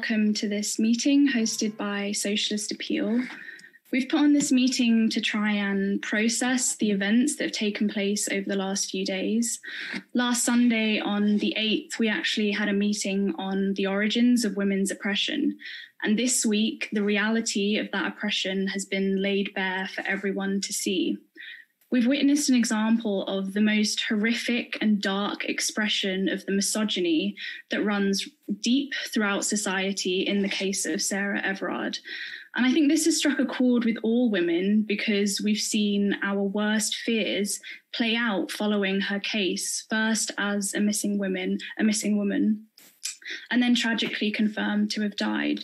Welcome 0.00 0.32
to 0.32 0.48
this 0.48 0.78
meeting 0.78 1.28
hosted 1.28 1.76
by 1.76 2.10
Socialist 2.12 2.72
Appeal. 2.72 3.22
We've 3.92 4.08
put 4.08 4.20
on 4.20 4.32
this 4.32 4.50
meeting 4.50 5.10
to 5.10 5.20
try 5.20 5.52
and 5.52 6.00
process 6.00 6.74
the 6.76 6.90
events 6.90 7.36
that 7.36 7.44
have 7.44 7.52
taken 7.52 7.86
place 7.86 8.26
over 8.32 8.48
the 8.48 8.56
last 8.56 8.88
few 8.88 9.04
days. 9.04 9.60
Last 10.14 10.42
Sunday, 10.42 11.00
on 11.00 11.36
the 11.36 11.54
8th, 11.54 11.98
we 11.98 12.08
actually 12.08 12.50
had 12.50 12.70
a 12.70 12.72
meeting 12.72 13.34
on 13.36 13.74
the 13.74 13.88
origins 13.88 14.46
of 14.46 14.56
women's 14.56 14.90
oppression. 14.90 15.58
And 16.02 16.18
this 16.18 16.46
week, 16.46 16.88
the 16.92 17.02
reality 17.02 17.76
of 17.76 17.90
that 17.92 18.06
oppression 18.06 18.68
has 18.68 18.86
been 18.86 19.20
laid 19.20 19.52
bare 19.52 19.86
for 19.94 20.02
everyone 20.06 20.62
to 20.62 20.72
see. 20.72 21.18
We've 21.90 22.06
witnessed 22.06 22.48
an 22.48 22.54
example 22.54 23.24
of 23.26 23.52
the 23.52 23.60
most 23.60 24.00
horrific 24.02 24.78
and 24.80 25.02
dark 25.02 25.46
expression 25.46 26.28
of 26.28 26.46
the 26.46 26.52
misogyny 26.52 27.34
that 27.70 27.84
runs 27.84 28.28
deep 28.60 28.92
throughout 29.12 29.44
society 29.44 30.20
in 30.20 30.42
the 30.42 30.48
case 30.48 30.86
of 30.86 31.02
Sarah 31.02 31.42
Everard. 31.42 31.98
And 32.54 32.64
I 32.64 32.72
think 32.72 32.88
this 32.88 33.06
has 33.06 33.16
struck 33.16 33.40
a 33.40 33.44
chord 33.44 33.84
with 33.84 33.96
all 34.04 34.30
women 34.30 34.82
because 34.82 35.40
we've 35.42 35.58
seen 35.58 36.16
our 36.22 36.42
worst 36.42 36.96
fears 36.96 37.60
play 37.92 38.14
out 38.14 38.52
following 38.52 39.00
her 39.00 39.18
case, 39.20 39.86
first 39.90 40.30
as 40.38 40.74
a 40.74 40.80
missing 40.80 41.18
woman, 41.18 41.58
a 41.78 41.84
missing 41.84 42.16
woman, 42.16 42.66
and 43.50 43.62
then 43.62 43.74
tragically 43.74 44.30
confirmed 44.30 44.90
to 44.92 45.02
have 45.02 45.16
died. 45.16 45.60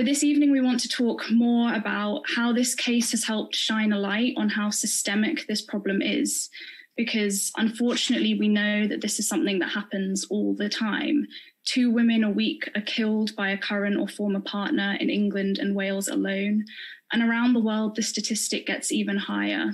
But 0.00 0.06
this 0.06 0.24
evening, 0.24 0.50
we 0.50 0.62
want 0.62 0.80
to 0.80 0.88
talk 0.88 1.30
more 1.30 1.74
about 1.74 2.22
how 2.34 2.54
this 2.54 2.74
case 2.74 3.10
has 3.10 3.22
helped 3.22 3.54
shine 3.54 3.92
a 3.92 3.98
light 3.98 4.32
on 4.38 4.48
how 4.48 4.70
systemic 4.70 5.46
this 5.46 5.60
problem 5.60 6.00
is. 6.00 6.48
Because 6.96 7.52
unfortunately, 7.58 8.32
we 8.32 8.48
know 8.48 8.86
that 8.86 9.02
this 9.02 9.18
is 9.18 9.28
something 9.28 9.58
that 9.58 9.68
happens 9.68 10.26
all 10.30 10.54
the 10.56 10.70
time. 10.70 11.26
Two 11.66 11.90
women 11.90 12.24
a 12.24 12.30
week 12.30 12.70
are 12.74 12.80
killed 12.80 13.36
by 13.36 13.50
a 13.50 13.58
current 13.58 13.98
or 14.00 14.08
former 14.08 14.40
partner 14.40 14.96
in 14.98 15.10
England 15.10 15.58
and 15.58 15.76
Wales 15.76 16.08
alone. 16.08 16.64
And 17.12 17.22
around 17.22 17.52
the 17.52 17.60
world, 17.60 17.94
the 17.94 18.02
statistic 18.02 18.66
gets 18.66 18.90
even 18.90 19.18
higher. 19.18 19.72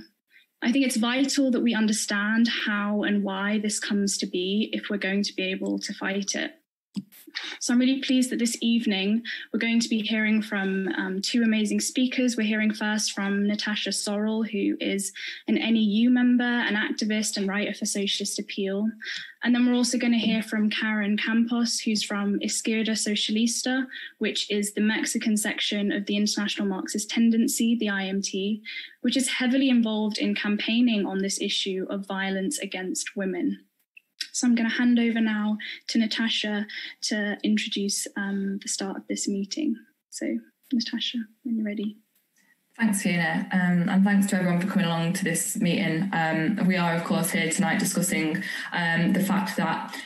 I 0.61 0.73
think 0.73 0.87
it's 0.87 0.97
vital 0.97 1.53
that 1.53 1.63
we 1.63 1.73
understand 1.73 2.49
how 2.67 3.05
and 3.05 3.23
why 3.23 3.61
this 3.61 3.79
comes 3.79 4.19
to 4.19 4.27
be 4.27 4.71
if 4.73 4.91
we're 4.91 4.97
going 4.97 5.23
to 5.23 5.35
be 5.35 5.45
able 5.53 5.79
to 5.79 5.95
fight 5.95 6.35
it. 6.35 6.51
So 7.61 7.73
I'm 7.73 7.81
really 7.81 8.01
pleased 8.01 8.31
that 8.31 8.39
this 8.39 8.57
evening 8.61 9.23
we're 9.53 9.61
going 9.61 9.81
to 9.81 9.89
be 9.89 10.01
hearing 10.01 10.43
from 10.43 10.89
um, 10.97 11.21
two 11.21 11.43
amazing 11.43 11.81
speakers. 11.81 12.37
We're 12.37 12.47
hearing 12.47 12.73
first 12.73 13.13
from 13.13 13.47
Natasha 13.47 13.91
Sorrell, 13.91 14.49
who 14.49 14.77
is 14.81 15.13
an 15.49 15.55
NEU 15.55 16.11
member, 16.11 16.45
an 16.45 16.75
activist, 16.75 17.37
and 17.37 17.49
writer 17.49 17.75
for 17.75 17.85
Socialist 17.85 18.39
Appeal. 18.39 18.89
And 19.43 19.55
then 19.55 19.67
we're 19.67 19.75
also 19.75 19.99
going 19.99 20.13
to 20.13 20.19
hear 20.19 20.43
from 20.43 20.71
Karen 20.71 21.17
Campos, 21.17 21.79
who's 21.81 22.03
from 22.03 22.39
Izquierda 22.41 22.93
Socialista, 22.93 23.87
which 24.19 24.51
is 24.51 24.73
the 24.73 24.81
Mexican 24.81 25.37
section 25.37 25.93
of 25.93 26.07
the 26.07 26.17
International 26.17 26.67
Marxist 26.67 27.11
Tendency, 27.11 27.77
the 27.79 27.87
IMT, 27.87 28.61
which 29.03 29.17
is 29.17 29.29
heavily 29.29 29.69
involved 29.69 30.19
in 30.19 30.35
campaigning 30.35 31.07
on 31.07 31.19
this 31.19 31.41
issue 31.41 31.87
of 31.91 32.07
violence 32.07 32.59
against 32.59 33.15
women. 33.15 33.66
So 34.37 34.47
I'm 34.47 34.55
going 34.55 34.69
to 34.69 34.77
hand 34.77 34.99
over 34.99 35.19
now 35.19 35.57
to 35.89 35.99
Natasha 35.99 36.67
to 37.05 37.39
introduce 37.43 38.07
um, 38.19 38.59
the 38.61 38.69
start 38.69 38.99
of 38.99 39.07
this 39.09 39.27
meeting. 39.27 39.77
So, 40.11 40.27
Natasha, 40.75 41.21
when 41.43 41.57
you're 41.57 41.65
ready. 41.65 41.97
Thanks, 42.79 43.01
Fiona, 43.01 43.49
um, 43.51 43.89
and 43.89 44.05
thanks 44.05 44.27
to 44.27 44.37
everyone 44.37 44.61
for 44.61 44.67
coming 44.67 44.85
along 44.85 45.15
to 45.15 45.25
this 45.25 45.57
meeting. 45.57 46.11
Um, 46.13 46.67
we 46.67 46.77
are, 46.77 46.97
of 46.97 47.05
course, 47.05 47.31
here 47.31 47.51
tonight 47.51 47.79
discussing 47.79 48.45
um, 48.73 49.15
the 49.15 49.25
fact 49.25 49.57
that 49.57 49.97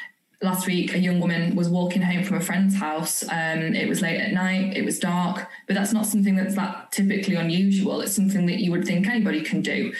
last 0.40 0.64
week 0.64 0.94
a 0.94 0.98
young 0.98 1.18
woman 1.18 1.56
was 1.56 1.68
walking 1.68 2.00
home 2.00 2.22
from 2.22 2.36
a 2.36 2.40
friend's 2.40 2.76
house. 2.76 3.24
Um, 3.24 3.74
it 3.74 3.88
was 3.88 4.00
late 4.00 4.20
at 4.20 4.32
night, 4.32 4.76
it 4.76 4.84
was 4.84 5.00
dark, 5.00 5.48
but 5.66 5.74
that's 5.74 5.92
not 5.92 6.06
something 6.06 6.36
that's 6.36 6.54
that 6.54 6.92
typically 6.92 7.34
unusual. 7.34 8.00
It's 8.00 8.14
something 8.14 8.46
that 8.46 8.60
you 8.60 8.70
would 8.70 8.84
think 8.84 9.08
anybody 9.08 9.42
can 9.42 9.60
do. 9.60 9.92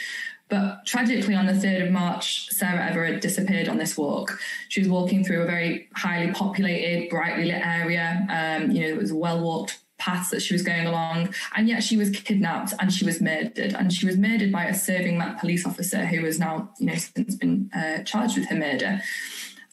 But 0.51 0.85
tragically, 0.85 1.35
on 1.35 1.47
the 1.47 1.53
3rd 1.53 1.87
of 1.87 1.93
March, 1.93 2.51
Sarah 2.51 2.85
Everard 2.85 3.21
disappeared 3.21 3.69
on 3.69 3.79
this 3.79 3.97
walk. 3.97 4.39
She 4.69 4.81
was 4.81 4.89
walking 4.89 5.25
through 5.25 5.43
a 5.43 5.47
very 5.47 5.89
highly 5.95 6.33
populated, 6.33 7.09
brightly 7.09 7.45
lit 7.45 7.65
area. 7.65 8.27
Um, 8.29 8.73
you 8.73 8.83
know, 8.83 8.89
it 8.89 8.99
was 8.99 9.13
a 9.13 9.17
well 9.17 9.41
walked 9.41 9.79
paths 9.97 10.31
that 10.31 10.43
she 10.43 10.55
was 10.55 10.63
going 10.63 10.87
along, 10.87 11.33
and 11.55 11.69
yet 11.69 11.85
she 11.85 11.97
was 11.97 12.11
kidnapped 12.11 12.73
and 12.81 12.93
she 12.93 13.05
was 13.05 13.21
murdered. 13.21 13.75
And 13.75 13.93
she 13.93 14.07
was 14.07 14.17
murdered 14.17 14.51
by 14.51 14.65
a 14.65 14.75
serving 14.75 15.19
Met 15.19 15.39
police 15.39 15.65
officer 15.65 16.05
who 16.05 16.25
has 16.25 16.41
now, 16.41 16.71
you 16.79 16.87
know, 16.87 16.97
since 16.97 17.37
been 17.37 17.71
uh, 17.73 18.03
charged 18.03 18.37
with 18.37 18.49
her 18.49 18.57
murder. 18.57 19.01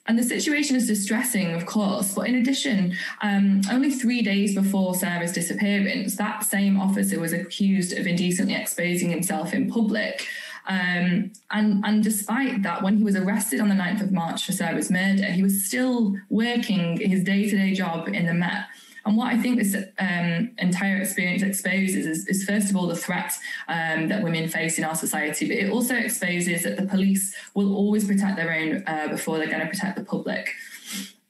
And 0.08 0.18
the 0.18 0.24
situation 0.24 0.78
is 0.78 0.88
distressing, 0.88 1.54
of 1.54 1.66
course. 1.66 2.14
But 2.14 2.28
in 2.28 2.36
addition, 2.36 2.96
um, 3.22 3.62
only 3.70 3.92
three 3.92 4.22
days 4.22 4.56
before 4.56 4.96
Sarah's 4.96 5.34
disappearance, 5.34 6.16
that 6.16 6.46
same 6.46 6.80
officer 6.80 7.20
was 7.20 7.34
accused 7.34 7.92
of 7.92 8.08
indecently 8.08 8.56
exposing 8.56 9.10
himself 9.10 9.54
in 9.54 9.70
public. 9.70 10.26
Um, 10.68 11.32
and, 11.50 11.86
and 11.86 12.04
despite 12.04 12.64
that, 12.64 12.84
when 12.84 12.98
he 12.98 13.04
was 13.04 13.16
arrested 13.16 13.62
on 13.62 13.70
the 13.70 13.76
9th 13.76 14.02
of 14.02 14.12
March 14.12 14.46
for 14.46 14.52
Sarah's 14.52 14.92
murder, 14.92 15.26
he 15.26 15.42
was 15.42 15.66
still 15.66 16.16
working 16.30 16.98
his 17.00 17.24
day 17.24 17.50
to 17.50 17.58
day 17.58 17.74
job 17.74 18.10
in 18.10 18.26
the 18.26 18.34
Met. 18.34 18.66
And 19.06 19.16
what 19.16 19.34
I 19.34 19.38
think 19.38 19.58
this 19.58 19.74
um, 20.00 20.52
entire 20.58 20.98
experience 20.98 21.42
exposes 21.42 22.06
is, 22.06 22.28
is, 22.28 22.44
first 22.44 22.70
of 22.70 22.76
all, 22.76 22.88
the 22.88 22.96
threat 22.96 23.32
um, 23.70 24.10
that 24.10 24.22
women 24.22 24.50
face 24.50 24.78
in 24.78 24.84
our 24.84 24.96
society, 24.96 25.48
but 25.48 25.56
it 25.56 25.72
also 25.72 25.96
exposes 25.96 26.64
that 26.64 26.76
the 26.76 26.86
police 26.86 27.34
will 27.54 27.74
always 27.74 28.06
protect 28.06 28.36
their 28.36 28.54
own 28.54 28.84
uh, 28.86 29.08
before 29.08 29.38
they're 29.38 29.48
going 29.48 29.62
to 29.62 29.68
protect 29.68 29.98
the 29.98 30.04
public. 30.04 30.50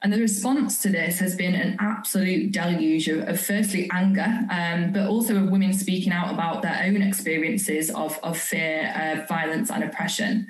And 0.02 0.12
the 0.12 0.20
response 0.20 0.80
to 0.82 0.90
this 0.90 1.18
has 1.18 1.34
been 1.34 1.54
an 1.54 1.76
absolute 1.80 2.52
deluge 2.52 3.08
of, 3.08 3.28
of 3.28 3.40
firstly 3.40 3.90
anger, 3.92 4.46
um, 4.48 4.92
but 4.92 5.08
also 5.08 5.36
of 5.36 5.50
women 5.50 5.72
speaking 5.72 6.12
out 6.12 6.32
about 6.32 6.62
their 6.62 6.80
own 6.84 7.02
experiences 7.02 7.90
of, 7.90 8.18
of 8.22 8.38
fear, 8.38 8.92
uh, 8.94 9.26
violence, 9.26 9.70
and 9.70 9.82
oppression. 9.82 10.46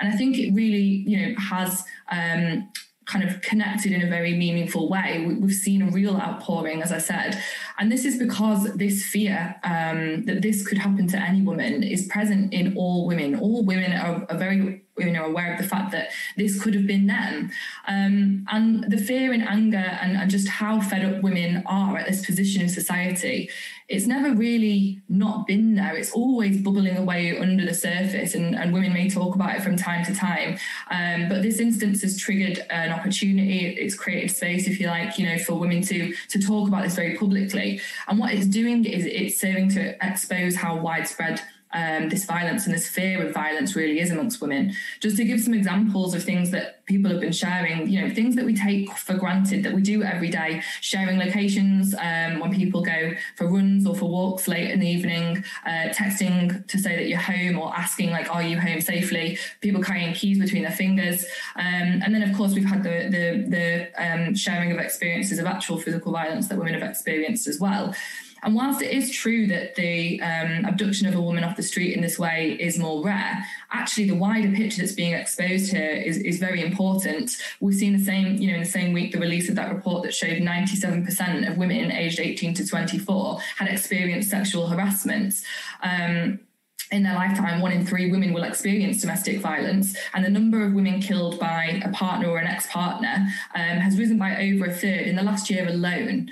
And 0.00 0.12
I 0.12 0.16
think 0.16 0.36
it 0.36 0.52
really, 0.52 1.04
you 1.06 1.28
know, 1.28 1.34
has 1.38 1.84
um, 2.10 2.68
kind 3.08 3.28
of 3.28 3.40
connected 3.40 3.92
in 3.92 4.02
a 4.02 4.08
very 4.08 4.34
meaningful 4.34 4.88
way. 4.88 5.24
We've 5.40 5.54
seen 5.54 5.82
a 5.82 5.90
real 5.90 6.16
outpouring, 6.16 6.82
as 6.82 6.92
I 6.92 6.98
said. 6.98 7.40
And 7.78 7.90
this 7.90 8.04
is 8.04 8.18
because 8.18 8.74
this 8.74 9.04
fear 9.06 9.56
um, 9.64 10.24
that 10.26 10.42
this 10.42 10.66
could 10.66 10.78
happen 10.78 11.06
to 11.08 11.18
any 11.18 11.40
woman 11.40 11.82
is 11.82 12.06
present 12.08 12.52
in 12.52 12.76
all 12.76 13.06
women. 13.06 13.38
All 13.38 13.64
women 13.64 13.92
are, 13.92 14.26
are 14.28 14.36
very 14.36 14.82
you 14.98 15.10
know 15.10 15.24
aware 15.24 15.52
of 15.52 15.58
the 15.60 15.68
fact 15.68 15.92
that 15.92 16.10
this 16.36 16.60
could 16.62 16.74
have 16.74 16.86
been 16.86 17.06
them. 17.06 17.50
Um, 17.86 18.46
and 18.50 18.84
the 18.84 18.98
fear 18.98 19.32
and 19.32 19.42
anger 19.42 19.76
and, 19.76 20.16
and, 20.16 20.28
just 20.28 20.48
how 20.48 20.80
fed 20.80 21.04
up 21.04 21.22
women 21.22 21.62
are 21.64 21.96
at 21.96 22.06
this 22.06 22.24
position 22.24 22.60
in 22.60 22.68
society 22.68 23.48
it's 23.88 24.06
never 24.06 24.34
really 24.34 25.00
not 25.08 25.46
been 25.46 25.74
there. 25.74 25.96
It's 25.96 26.12
always 26.12 26.60
bubbling 26.60 26.98
away 26.98 27.38
under 27.38 27.64
the 27.64 27.72
surface 27.72 28.34
and, 28.34 28.54
and 28.54 28.72
women 28.72 28.92
may 28.92 29.08
talk 29.08 29.34
about 29.34 29.56
it 29.56 29.62
from 29.62 29.76
time 29.76 30.04
to 30.04 30.14
time. 30.14 30.58
Um, 30.90 31.28
but 31.30 31.42
this 31.42 31.58
instance 31.58 32.02
has 32.02 32.18
triggered 32.18 32.60
an 32.68 32.92
opportunity. 32.92 33.66
It's 33.66 33.94
created 33.94 34.30
space 34.30 34.68
if 34.68 34.78
you 34.78 34.88
like 34.88 35.18
you 35.18 35.26
know 35.26 35.38
for 35.38 35.54
women 35.54 35.80
to 35.82 36.14
to 36.28 36.38
talk 36.38 36.68
about 36.68 36.84
this 36.84 36.96
very 36.96 37.16
publicly. 37.16 37.80
And 38.06 38.18
what 38.18 38.34
it's 38.34 38.46
doing 38.46 38.84
is 38.84 39.06
it's 39.06 39.40
serving 39.40 39.70
to 39.70 39.96
expose 40.06 40.54
how 40.54 40.76
widespread 40.76 41.40
um, 41.72 42.08
this 42.08 42.24
violence 42.24 42.66
and 42.66 42.74
this 42.74 42.88
fear 42.88 43.26
of 43.26 43.34
violence 43.34 43.76
really 43.76 44.00
is 44.00 44.10
amongst 44.10 44.40
women. 44.40 44.72
Just 45.00 45.16
to 45.18 45.24
give 45.24 45.40
some 45.40 45.54
examples 45.54 46.14
of 46.14 46.22
things 46.22 46.50
that 46.50 46.84
people 46.86 47.10
have 47.10 47.20
been 47.20 47.32
sharing, 47.32 47.88
you 47.88 48.00
know, 48.00 48.14
things 48.14 48.34
that 48.36 48.44
we 48.44 48.56
take 48.56 48.90
for 48.92 49.14
granted 49.14 49.62
that 49.62 49.74
we 49.74 49.82
do 49.82 50.02
every 50.02 50.30
day, 50.30 50.62
sharing 50.80 51.18
locations 51.18 51.94
um, 51.94 52.40
when 52.40 52.52
people 52.54 52.80
go 52.82 53.12
for 53.36 53.46
runs 53.46 53.86
or 53.86 53.94
for 53.94 54.08
walks 54.08 54.48
late 54.48 54.70
in 54.70 54.80
the 54.80 54.88
evening, 54.88 55.44
uh, 55.66 55.90
texting 55.90 56.66
to 56.66 56.78
say 56.78 56.96
that 56.96 57.08
you're 57.08 57.18
home 57.18 57.58
or 57.58 57.76
asking 57.76 58.10
like, 58.10 58.34
are 58.34 58.42
you 58.42 58.58
home 58.58 58.80
safely? 58.80 59.38
People 59.60 59.82
carrying 59.82 60.14
keys 60.14 60.38
between 60.38 60.62
their 60.62 60.72
fingers, 60.72 61.24
um, 61.56 62.02
and 62.02 62.14
then 62.14 62.22
of 62.22 62.34
course 62.36 62.54
we've 62.54 62.64
had 62.64 62.82
the 62.82 63.08
the, 63.10 63.44
the 63.48 64.02
um, 64.02 64.34
sharing 64.34 64.72
of 64.72 64.78
experiences 64.78 65.38
of 65.38 65.46
actual 65.46 65.78
physical 65.78 66.12
violence 66.12 66.48
that 66.48 66.56
women 66.56 66.74
have 66.74 66.88
experienced 66.88 67.46
as 67.46 67.60
well. 67.60 67.94
And 68.42 68.54
whilst 68.54 68.82
it 68.82 68.92
is 68.92 69.10
true 69.10 69.46
that 69.48 69.74
the 69.74 70.20
um, 70.20 70.64
abduction 70.64 71.06
of 71.06 71.14
a 71.14 71.20
woman 71.20 71.44
off 71.44 71.56
the 71.56 71.62
street 71.62 71.94
in 71.94 72.00
this 72.00 72.18
way 72.18 72.56
is 72.60 72.78
more 72.78 73.02
rare, 73.04 73.44
actually 73.70 74.06
the 74.08 74.14
wider 74.14 74.50
picture 74.54 74.82
that's 74.82 74.92
being 74.92 75.12
exposed 75.12 75.72
here 75.72 75.90
is, 75.90 76.18
is 76.18 76.38
very 76.38 76.62
important. 76.62 77.32
We've 77.60 77.74
seen 77.74 77.92
the 77.92 78.04
same, 78.04 78.36
you 78.36 78.48
know, 78.48 78.54
in 78.54 78.62
the 78.62 78.68
same 78.68 78.92
week, 78.92 79.12
the 79.12 79.18
release 79.18 79.48
of 79.48 79.56
that 79.56 79.74
report 79.74 80.04
that 80.04 80.14
showed 80.14 80.38
97% 80.38 81.50
of 81.50 81.58
women 81.58 81.90
aged 81.90 82.20
18 82.20 82.54
to 82.54 82.66
24 82.66 83.40
had 83.56 83.68
experienced 83.68 84.30
sexual 84.30 84.66
harassment. 84.66 85.34
Um, 85.82 86.40
in 86.90 87.02
their 87.02 87.14
lifetime, 87.14 87.60
one 87.60 87.72
in 87.72 87.84
three 87.84 88.10
women 88.10 88.32
will 88.32 88.44
experience 88.44 89.00
domestic 89.00 89.40
violence, 89.40 89.94
and 90.14 90.24
the 90.24 90.30
number 90.30 90.64
of 90.64 90.72
women 90.72 91.00
killed 91.00 91.38
by 91.38 91.82
a 91.84 91.90
partner 91.90 92.28
or 92.28 92.38
an 92.38 92.46
ex 92.46 92.66
partner 92.68 93.26
um, 93.54 93.78
has 93.78 93.98
risen 93.98 94.18
by 94.18 94.36
over 94.36 94.66
a 94.66 94.72
third 94.72 95.06
in 95.06 95.16
the 95.16 95.22
last 95.22 95.50
year 95.50 95.68
alone. 95.68 96.30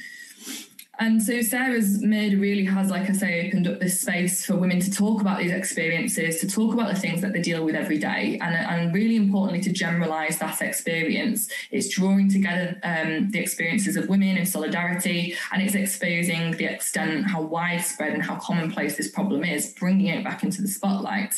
And 0.98 1.22
so 1.22 1.42
Sarah's 1.42 2.02
murder 2.02 2.38
really 2.38 2.64
has, 2.64 2.90
like 2.90 3.10
I 3.10 3.12
say, 3.12 3.46
opened 3.46 3.68
up 3.68 3.80
this 3.80 4.00
space 4.00 4.46
for 4.46 4.56
women 4.56 4.80
to 4.80 4.90
talk 4.90 5.20
about 5.20 5.38
these 5.38 5.52
experiences, 5.52 6.40
to 6.40 6.48
talk 6.48 6.72
about 6.72 6.92
the 6.92 6.98
things 6.98 7.20
that 7.20 7.34
they 7.34 7.42
deal 7.42 7.64
with 7.64 7.74
every 7.74 7.98
day, 7.98 8.38
and, 8.40 8.54
and 8.54 8.94
really 8.94 9.16
importantly, 9.16 9.60
to 9.62 9.72
generalize 9.72 10.38
that 10.38 10.62
experience. 10.62 11.50
It's 11.70 11.88
drawing 11.90 12.30
together 12.30 12.80
um, 12.82 13.30
the 13.30 13.38
experiences 13.38 13.96
of 13.96 14.08
women 14.08 14.38
in 14.38 14.46
solidarity, 14.46 15.36
and 15.52 15.60
it's 15.60 15.74
exposing 15.74 16.52
the 16.52 16.64
extent, 16.64 17.26
how 17.26 17.42
widespread 17.42 18.14
and 18.14 18.22
how 18.22 18.36
commonplace 18.36 18.96
this 18.96 19.10
problem 19.10 19.44
is, 19.44 19.74
bringing 19.74 20.06
it 20.06 20.24
back 20.24 20.42
into 20.42 20.62
the 20.62 20.68
spotlight. 20.68 21.34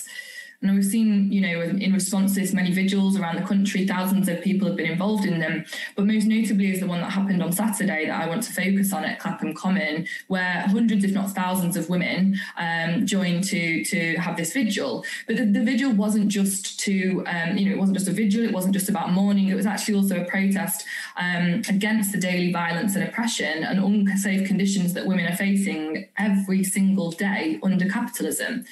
And 0.61 0.75
we've 0.75 0.85
seen, 0.85 1.31
you 1.31 1.41
know, 1.41 1.61
in 1.63 1.93
responses, 1.93 2.53
many 2.53 2.73
vigils 2.73 3.17
around 3.17 3.37
the 3.37 3.47
country, 3.47 3.87
thousands 3.87 4.29
of 4.29 4.43
people 4.43 4.67
have 4.67 4.77
been 4.77 4.91
involved 4.91 5.25
in 5.25 5.39
them. 5.39 5.65
But 5.95 6.07
most 6.07 6.25
notably 6.25 6.73
is 6.73 6.81
the 6.81 6.87
one 6.89 7.01
that 7.01 7.13
happened 7.13 7.45
on 7.45 7.53
Saturday 7.53 8.07
that 8.07 8.21
I 8.21 8.27
want 8.27 8.43
to 8.43 8.53
focus 8.53 8.93
on 8.93 9.05
at 9.05 9.21
Clapham 9.21 9.55
Common, 9.55 10.09
where 10.27 10.63
hundreds, 10.63 11.05
if 11.05 11.13
not 11.13 11.31
thousands, 11.31 11.77
of 11.77 11.89
women 11.89 12.37
um, 12.57 13.07
joined 13.07 13.45
to 13.45 13.85
to 13.85 14.17
have 14.17 14.37
this 14.37 14.53
vigil. 14.53 15.05
But 15.29 15.37
the, 15.37 15.45
the 15.45 15.63
vigil 15.63 15.93
wasn't 15.93 16.27
just 16.27 16.81
to, 16.81 17.23
um, 17.27 17.57
you 17.57 17.67
know, 17.67 17.73
it 17.73 17.79
wasn't 17.79 17.97
just 17.97 18.09
a 18.09 18.13
vigil. 18.13 18.43
It 18.43 18.53
wasn't 18.53 18.75
just 18.75 18.89
about 18.89 19.13
mourning. 19.13 19.47
It 19.47 19.55
was 19.55 19.67
actually 19.67 19.95
also 19.95 20.21
a 20.21 20.25
protest 20.25 20.85
um, 21.17 21.63
against 21.69 22.11
the 22.11 22.19
daily 22.19 22.53
violence 22.53 22.97
and 22.97 23.05
oppression 23.05 23.63
and 23.63 23.79
unsafe 23.79 24.49
conditions 24.49 24.93
that 24.95 25.07
women 25.07 25.33
are 25.33 25.37
facing 25.37 26.09
every 26.19 26.65
single 26.65 27.13
day 27.13 27.61
under 27.63 27.89
capitalism. 27.89 28.65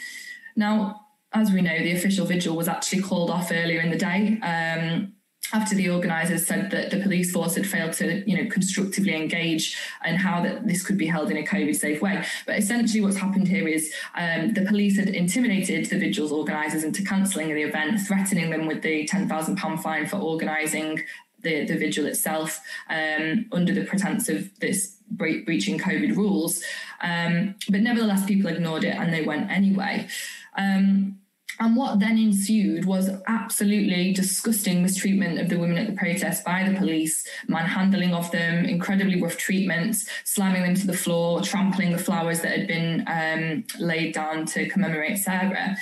Now, 0.56 1.05
as 1.32 1.50
we 1.50 1.60
know, 1.60 1.78
the 1.78 1.92
official 1.92 2.26
vigil 2.26 2.56
was 2.56 2.68
actually 2.68 3.02
called 3.02 3.30
off 3.30 3.50
earlier 3.52 3.80
in 3.80 3.90
the 3.90 3.98
day. 3.98 4.38
Um, 4.42 5.12
after 5.52 5.76
the 5.76 5.88
organisers 5.88 6.44
said 6.44 6.72
that 6.72 6.90
the 6.90 7.00
police 7.00 7.30
force 7.30 7.54
had 7.54 7.64
failed 7.64 7.92
to, 7.92 8.28
you 8.28 8.36
know, 8.36 8.50
constructively 8.50 9.14
engage 9.14 9.78
and 10.02 10.18
how 10.18 10.42
that 10.42 10.66
this 10.66 10.84
could 10.84 10.98
be 10.98 11.06
held 11.06 11.30
in 11.30 11.36
a 11.36 11.44
COVID-safe 11.44 12.02
way. 12.02 12.24
But 12.46 12.58
essentially, 12.58 13.00
what's 13.00 13.16
happened 13.16 13.46
here 13.46 13.68
is 13.68 13.92
um, 14.16 14.54
the 14.54 14.64
police 14.64 14.98
had 14.98 15.08
intimidated 15.08 15.86
the 15.86 15.98
vigil's 15.98 16.32
organisers 16.32 16.82
into 16.82 17.04
cancelling 17.04 17.54
the 17.54 17.62
event, 17.62 18.00
threatening 18.00 18.50
them 18.50 18.66
with 18.66 18.82
the 18.82 19.06
ten 19.06 19.28
thousand 19.28 19.56
pound 19.56 19.82
fine 19.82 20.06
for 20.06 20.16
organising 20.16 21.04
the, 21.42 21.64
the 21.64 21.76
vigil 21.76 22.06
itself 22.06 22.60
um, 22.90 23.46
under 23.52 23.72
the 23.72 23.84
pretense 23.84 24.28
of 24.28 24.58
this 24.58 24.96
breaching 25.08 25.78
COVID 25.78 26.16
rules. 26.16 26.60
Um, 27.00 27.54
but 27.68 27.80
nevertheless, 27.82 28.26
people 28.26 28.50
ignored 28.50 28.82
it 28.82 28.96
and 28.96 29.12
they 29.12 29.22
went 29.22 29.48
anyway. 29.50 30.08
Um, 30.56 31.18
and 31.58 31.74
what 31.74 32.00
then 32.00 32.18
ensued 32.18 32.84
was 32.84 33.10
absolutely 33.28 34.12
disgusting 34.12 34.82
mistreatment 34.82 35.40
of 35.40 35.48
the 35.48 35.58
women 35.58 35.78
at 35.78 35.86
the 35.86 35.94
protest 35.94 36.44
by 36.44 36.68
the 36.68 36.76
police, 36.76 37.26
manhandling 37.48 38.12
of 38.12 38.30
them, 38.30 38.66
incredibly 38.66 39.22
rough 39.22 39.38
treatments, 39.38 40.06
slamming 40.24 40.62
them 40.62 40.74
to 40.74 40.86
the 40.86 40.96
floor, 40.96 41.40
trampling 41.40 41.92
the 41.92 41.98
flowers 41.98 42.40
that 42.42 42.58
had 42.58 42.66
been 42.66 43.04
um, 43.06 43.64
laid 43.78 44.12
down 44.12 44.44
to 44.46 44.68
commemorate 44.68 45.18
Sarah. 45.18 45.76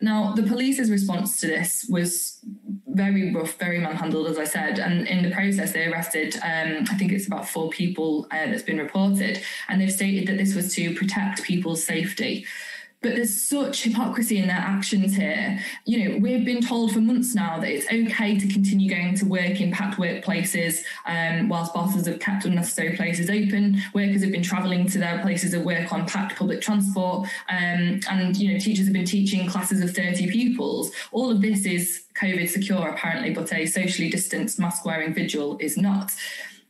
Now, 0.00 0.34
the 0.34 0.42
police's 0.42 0.90
response 0.90 1.40
to 1.40 1.46
this 1.46 1.86
was 1.88 2.40
very 2.88 3.32
rough, 3.34 3.54
very 3.54 3.78
manhandled, 3.78 4.26
as 4.26 4.38
I 4.38 4.44
said. 4.44 4.78
And 4.78 5.08
in 5.08 5.22
the 5.22 5.30
process, 5.30 5.72
they 5.72 5.86
arrested, 5.86 6.36
um, 6.36 6.84
I 6.90 6.94
think 6.96 7.12
it's 7.12 7.26
about 7.26 7.48
four 7.48 7.70
people 7.70 8.26
uh, 8.30 8.46
that's 8.46 8.62
been 8.62 8.78
reported. 8.78 9.40
And 9.68 9.80
they've 9.80 9.90
stated 9.90 10.28
that 10.28 10.36
this 10.36 10.54
was 10.54 10.74
to 10.74 10.94
protect 10.94 11.44
people's 11.44 11.84
safety. 11.84 12.44
But 13.04 13.16
there's 13.16 13.38
such 13.38 13.82
hypocrisy 13.82 14.38
in 14.38 14.46
their 14.46 14.56
actions 14.56 15.14
here. 15.14 15.60
You 15.84 16.08
know, 16.08 16.18
we've 16.20 16.42
been 16.42 16.62
told 16.62 16.90
for 16.90 17.00
months 17.00 17.34
now 17.34 17.60
that 17.60 17.68
it's 17.68 17.84
okay 17.84 18.38
to 18.38 18.48
continue 18.48 18.88
going 18.88 19.14
to 19.16 19.26
work 19.26 19.60
in 19.60 19.70
packed 19.72 19.98
workplaces 19.98 20.82
um, 21.04 21.50
whilst 21.50 21.74
bosses 21.74 22.06
have 22.06 22.18
kept 22.18 22.46
unnecessary 22.46 22.96
places 22.96 23.28
open. 23.28 23.78
Workers 23.92 24.22
have 24.22 24.32
been 24.32 24.42
travelling 24.42 24.88
to 24.88 24.98
their 24.98 25.20
places 25.20 25.52
of 25.52 25.64
work 25.64 25.92
on 25.92 26.06
packed 26.06 26.36
public 26.36 26.62
transport. 26.62 27.28
Um, 27.50 28.00
and, 28.08 28.34
you 28.38 28.54
know, 28.54 28.58
teachers 28.58 28.86
have 28.86 28.94
been 28.94 29.04
teaching 29.04 29.46
classes 29.50 29.82
of 29.82 29.94
30 29.94 30.30
pupils. 30.30 30.90
All 31.12 31.30
of 31.30 31.42
this 31.42 31.66
is 31.66 32.04
COVID 32.18 32.48
secure, 32.48 32.88
apparently, 32.88 33.34
but 33.34 33.52
a 33.52 33.66
socially 33.66 34.08
distanced 34.08 34.58
mask 34.58 34.86
wearing 34.86 35.12
vigil 35.12 35.58
is 35.60 35.76
not. 35.76 36.10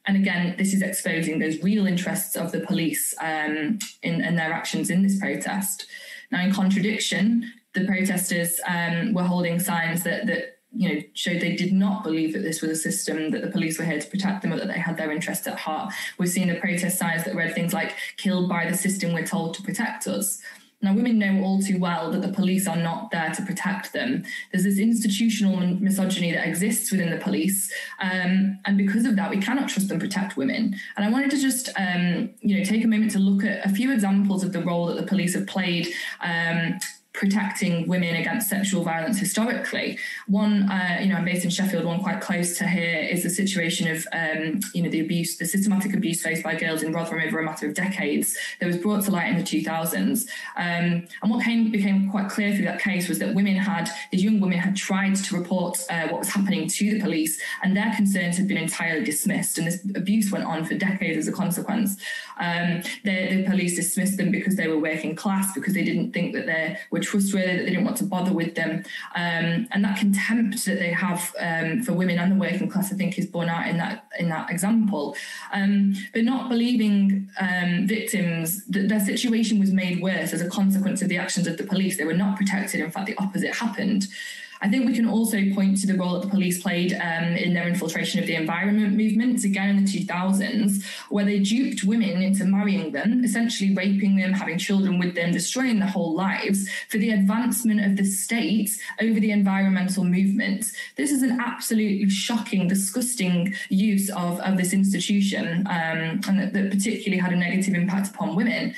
And 0.07 0.17
again, 0.17 0.57
this 0.59 0.75
is 0.75 0.83
exposing 0.83 1.39
those 1.39 1.63
real 1.63 1.87
interests 1.87 2.35
of 2.35 2.51
the 2.51 2.59
police 2.59 3.15
um, 3.21 3.79
in, 4.03 4.21
in 4.21 4.35
their 4.35 4.53
actions 4.53 4.91
in 4.91 5.05
this 5.05 5.19
protest. 5.21 5.87
Now, 6.31 6.43
in 6.43 6.53
contradiction, 6.53 7.53
the 7.75 7.85
protesters 7.87 8.61
um, 8.67 9.13
were 9.13 9.25
holding 9.25 9.59
signs 9.59 10.03
that 10.05 10.27
that 10.27 10.59
you 10.77 10.89
know 10.89 11.01
showed 11.15 11.41
they 11.41 11.55
did 11.55 11.73
not 11.73 12.03
believe 12.03 12.33
that 12.33 12.43
this 12.43 12.61
was 12.61 12.71
a 12.71 12.77
system 12.77 13.31
that 13.31 13.43
the 13.43 13.51
police 13.51 13.79
were 13.79 13.85
here 13.85 14.01
to 14.01 14.09
protect 14.09 14.43
them 14.43 14.53
or 14.53 14.57
that 14.57 14.69
they 14.69 14.79
had 14.79 14.97
their 14.97 15.13
interests 15.13 15.47
at 15.47 15.59
heart. 15.59 15.93
We've 16.19 16.29
seen 16.29 16.49
the 16.49 16.57
protest 16.57 16.99
signs 16.99 17.25
that 17.25 17.35
read 17.35 17.55
things 17.55 17.73
like 17.73 17.95
"killed 18.17 18.49
by 18.49 18.69
the 18.69 18.77
system 18.77 19.13
we're 19.13 19.27
told 19.27 19.55
to 19.55 19.63
protect 19.63 20.07
us." 20.07 20.41
Now, 20.85 20.95
women 20.95 21.19
know 21.19 21.43
all 21.43 21.61
too 21.61 21.79
well 21.79 22.11
that 22.13 22.23
the 22.23 22.33
police 22.33 22.69
are 22.69 22.77
not 22.77 23.11
there 23.11 23.31
to 23.31 23.43
protect 23.43 23.93
them. 23.93 24.25
There's 24.53 24.65
this 24.65 24.79
institutional 24.79 25.57
misogyny 25.57 26.33
that 26.33 26.47
exists 26.47 26.93
within 26.93 27.11
the 27.11 27.17
police, 27.17 27.73
um, 28.01 28.59
and 28.65 28.77
because 28.77 29.07
of 29.07 29.17
that, 29.17 29.31
we 29.31 29.39
cannot 29.39 29.69
trust 29.69 29.91
and 29.91 30.01
protect 30.01 30.37
women. 30.37 30.77
And 30.97 31.05
I 31.05 31.11
wanted 31.11 31.31
to 31.31 31.39
just, 31.39 31.71
um, 31.77 32.31
you 32.41 32.59
know, 32.59 32.65
take 32.65 32.85
a 32.85 32.87
moment 32.87 33.13
to 33.13 33.19
look 33.19 33.45
at 33.45 33.65
a 33.65 33.71
few 33.71 33.93
examples 33.93 34.45
of 34.45 34.53
the 34.53 34.63
role 34.63 34.87
that 34.87 34.97
the 34.97 35.07
police 35.07 35.35
have 35.35 35.47
played 35.47 35.89
um, 36.21 36.79
protecting 37.15 37.87
women 37.87 38.17
against 38.17 38.49
sexual 38.49 38.83
violence 38.83 39.19
historically. 39.19 39.97
One, 40.27 40.69
uh, 40.69 40.99
you 41.01 41.09
know, 41.09 41.15
I'm 41.15 41.25
based 41.25 41.45
in 41.45 41.51
Sheffield. 41.51 41.85
One 41.85 42.03
quite 42.03 42.21
close 42.21 42.59
to 42.59 42.67
here 42.67 43.09
is 43.09 43.23
the 43.23 43.31
situation 43.31 43.89
of, 43.89 44.07
um, 44.13 44.61
you 44.75 44.83
know, 44.83 44.91
the 44.91 44.99
abuse, 44.99 45.37
the 45.37 45.47
systematic 45.47 45.95
abuse 45.95 46.21
faced 46.21 46.43
by 46.43 46.57
girls 46.57 46.83
in 46.83 46.93
Rotherham 46.93 47.27
over 47.27 47.39
a 47.39 47.45
matter 47.45 47.69
of 47.69 47.75
decades 47.75 48.37
that 48.59 48.67
was 48.67 48.77
brought 48.79 49.05
to 49.05 49.13
light 49.13 49.29
in 49.29 49.37
the 49.37 49.45
2000s. 49.45 50.27
Um, 50.57 51.07
and 51.23 51.31
what 51.31 51.45
came 51.45 51.71
became 51.71 52.11
quite 52.11 52.29
clear 52.29 52.53
through 52.53 52.65
that 52.65 52.81
case 52.81 53.09
was 53.09 53.21
that 53.21 53.33
women 53.33 53.55
had, 53.55 53.89
these 54.11 54.25
young 54.25 54.41
women 54.41 54.59
had 54.59 54.75
tried 54.75 55.15
to 55.15 55.37
report 55.39 55.79
uh, 55.91 56.09
what 56.09 56.19
was 56.19 56.29
happening 56.31 56.67
to 56.67 56.95
the 56.95 57.01
police, 57.01 57.41
and 57.63 57.77
their 57.77 57.95
concerns 57.95 58.37
had 58.37 58.49
been 58.49 58.59
entirely 58.59 59.05
dismissed. 59.05 59.57
And 59.59 59.69
this 59.69 59.85
abuse 59.95 60.33
went 60.33 60.47
on 60.47 60.65
for 60.65 60.75
decades 60.75 61.17
as 61.17 61.29
a 61.29 61.33
consequence. 61.33 61.97
Um, 62.39 62.83
the, 63.05 63.37
the 63.37 63.45
police 63.45 63.77
dismissed 63.77 64.17
them 64.17 64.33
because 64.33 64.57
they 64.57 64.67
were 64.67 64.79
working 64.79 65.15
class, 65.15 65.55
because 65.55 65.75
they 65.75 65.85
didn't 65.85 66.13
think 66.13 66.35
that 66.35 66.47
they 66.47 66.77
were 66.91 67.04
trustworthy, 67.05 67.57
that 67.57 67.65
they 67.65 67.71
didn't 67.71 67.85
want 67.85 67.97
to 67.99 68.05
bother 68.05 68.33
with 68.33 68.55
them. 68.55 68.85
Um, 69.15 69.69
and 69.71 69.85
that 69.85 69.99
contempt 69.99 70.65
that 70.65 70.79
they 70.79 70.91
have 70.91 71.35
um, 71.39 71.83
for 71.83 71.93
women 71.93 72.19
and 72.19 72.33
the 72.33 72.37
working 72.37 72.69
class, 72.69 72.93
I 72.93 72.97
think, 72.97 73.19
is 73.19 73.27
borne 73.27 73.49
out 73.49 73.69
in 73.69 73.77
that 73.79 74.07
in 74.19 74.29
that 74.31 74.51
example. 74.51 75.17
Um, 75.53 75.95
but 76.13 76.25
not 76.25 76.49
believing 76.49 77.29
um, 77.39 77.87
victims 77.87 78.65
that 78.67 78.89
their 78.89 79.01
situation 79.01 79.59
was 79.61 79.73
made 79.73 80.03
worse 80.03 80.33
as 80.33 80.41
a 80.41 80.49
consequence 80.49 81.03
of 81.03 81.09
the 81.09 81.19
actions 81.19 81.47
of 81.47 81.57
the 81.57 81.65
police. 81.65 81.97
They 81.97 82.05
were 82.05 82.15
not 82.15 82.37
protected. 82.37 82.81
In 82.81 82.91
fact, 82.91 83.07
the 83.07 83.17
opposite 83.19 83.55
happened. 83.55 84.09
I 84.61 84.69
think 84.69 84.87
we 84.87 84.95
can 84.95 85.09
also 85.09 85.39
point 85.55 85.79
to 85.81 85.87
the 85.87 85.95
role 85.95 86.15
that 86.15 86.23
the 86.23 86.29
police 86.29 86.63
played 86.63 86.93
um, 86.95 87.37
in 87.37 87.55
their 87.55 87.69
infiltration 87.69 88.21
of 88.21 88.27
the 88.27 88.35
environment 88.35 88.97
movements, 88.97 89.45
again 89.45 89.71
in 89.71 89.85
the 89.85 89.91
2000s, 89.91 90.83
where 91.11 91.25
they 91.25 91.39
duped 91.39 91.85
women 91.85 92.23
into 92.23 92.45
marrying 92.45 92.93
them, 92.93 93.25
essentially 93.25 93.75
raping 93.75 94.17
them, 94.17 94.33
having 94.33 94.59
children 94.59 94.99
with 94.99 95.15
them, 95.15 95.33
destroying 95.33 95.79
their 95.79 95.89
whole 95.89 96.15
lives 96.15 96.69
for 96.89 96.99
the 96.99 97.11
advancement 97.11 97.85
of 97.85 97.97
the 97.97 98.05
state 98.05 98.71
over 99.01 99.21
the 99.21 99.31
environmental 99.31 100.05
movement. 100.05 100.67
This 100.97 101.11
is 101.11 101.23
an 101.23 101.41
absolutely 101.41 102.09
shocking, 102.09 102.69
disgusting 102.69 103.55
use 103.69 104.11
of, 104.11 104.41
of 104.41 104.57
this 104.57 104.73
institution, 104.73 105.67
um, 105.67 106.21
and 106.29 106.39
that, 106.39 106.53
that 106.53 106.71
particularly 106.71 107.21
had 107.21 107.33
a 107.33 107.37
negative 107.37 107.75
impact 107.75 108.09
upon 108.09 108.37
women. 108.37 108.75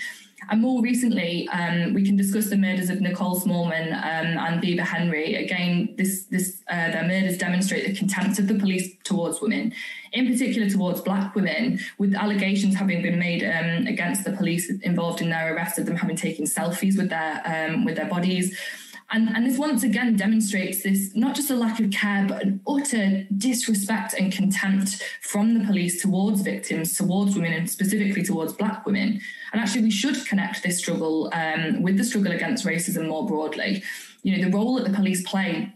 And 0.48 0.60
more 0.60 0.80
recently, 0.80 1.48
um, 1.48 1.92
we 1.92 2.04
can 2.04 2.16
discuss 2.16 2.50
the 2.50 2.56
murders 2.56 2.88
of 2.88 3.00
Nicole 3.00 3.38
Smallman 3.40 3.92
um, 3.92 4.38
and 4.38 4.62
Bibaa 4.62 4.80
Henry. 4.80 5.34
Again, 5.34 5.94
this, 5.96 6.24
this, 6.24 6.62
uh, 6.70 6.90
their 6.90 7.02
murders 7.02 7.36
demonstrate 7.36 7.86
the 7.86 7.94
contempt 7.94 8.38
of 8.38 8.46
the 8.46 8.54
police 8.54 8.94
towards 9.04 9.40
women, 9.40 9.72
in 10.12 10.26
particular 10.26 10.68
towards 10.70 11.00
black 11.00 11.34
women, 11.34 11.80
with 11.98 12.14
allegations 12.14 12.76
having 12.76 13.02
been 13.02 13.18
made 13.18 13.42
um, 13.42 13.86
against 13.86 14.24
the 14.24 14.32
police 14.32 14.70
involved 14.82 15.20
in 15.20 15.30
their 15.30 15.54
arrest 15.54 15.78
of 15.78 15.86
them 15.86 15.96
having 15.96 16.16
taken 16.16 16.44
selfies 16.44 16.96
with 16.96 17.10
their 17.10 17.42
um, 17.44 17.84
with 17.84 17.96
their 17.96 18.08
bodies. 18.08 18.56
And, 19.10 19.28
and 19.28 19.46
this 19.46 19.56
once 19.56 19.84
again 19.84 20.16
demonstrates 20.16 20.82
this 20.82 21.14
not 21.14 21.36
just 21.36 21.50
a 21.50 21.54
lack 21.54 21.78
of 21.78 21.90
care, 21.90 22.24
but 22.28 22.42
an 22.42 22.60
utter 22.66 23.24
disrespect 23.36 24.14
and 24.14 24.32
contempt 24.32 25.02
from 25.22 25.54
the 25.54 25.64
police 25.64 26.02
towards 26.02 26.40
victims, 26.40 26.96
towards 26.96 27.36
women, 27.36 27.52
and 27.52 27.70
specifically 27.70 28.24
towards 28.24 28.52
Black 28.54 28.84
women. 28.84 29.20
And 29.52 29.62
actually, 29.62 29.84
we 29.84 29.92
should 29.92 30.26
connect 30.26 30.62
this 30.64 30.78
struggle 30.78 31.30
um, 31.32 31.82
with 31.82 31.98
the 31.98 32.04
struggle 32.04 32.32
against 32.32 32.66
racism 32.66 33.08
more 33.08 33.26
broadly. 33.26 33.82
You 34.22 34.36
know, 34.36 34.44
the 34.44 34.56
role 34.56 34.74
that 34.74 34.86
the 34.86 34.94
police 34.94 35.22
play 35.22 35.72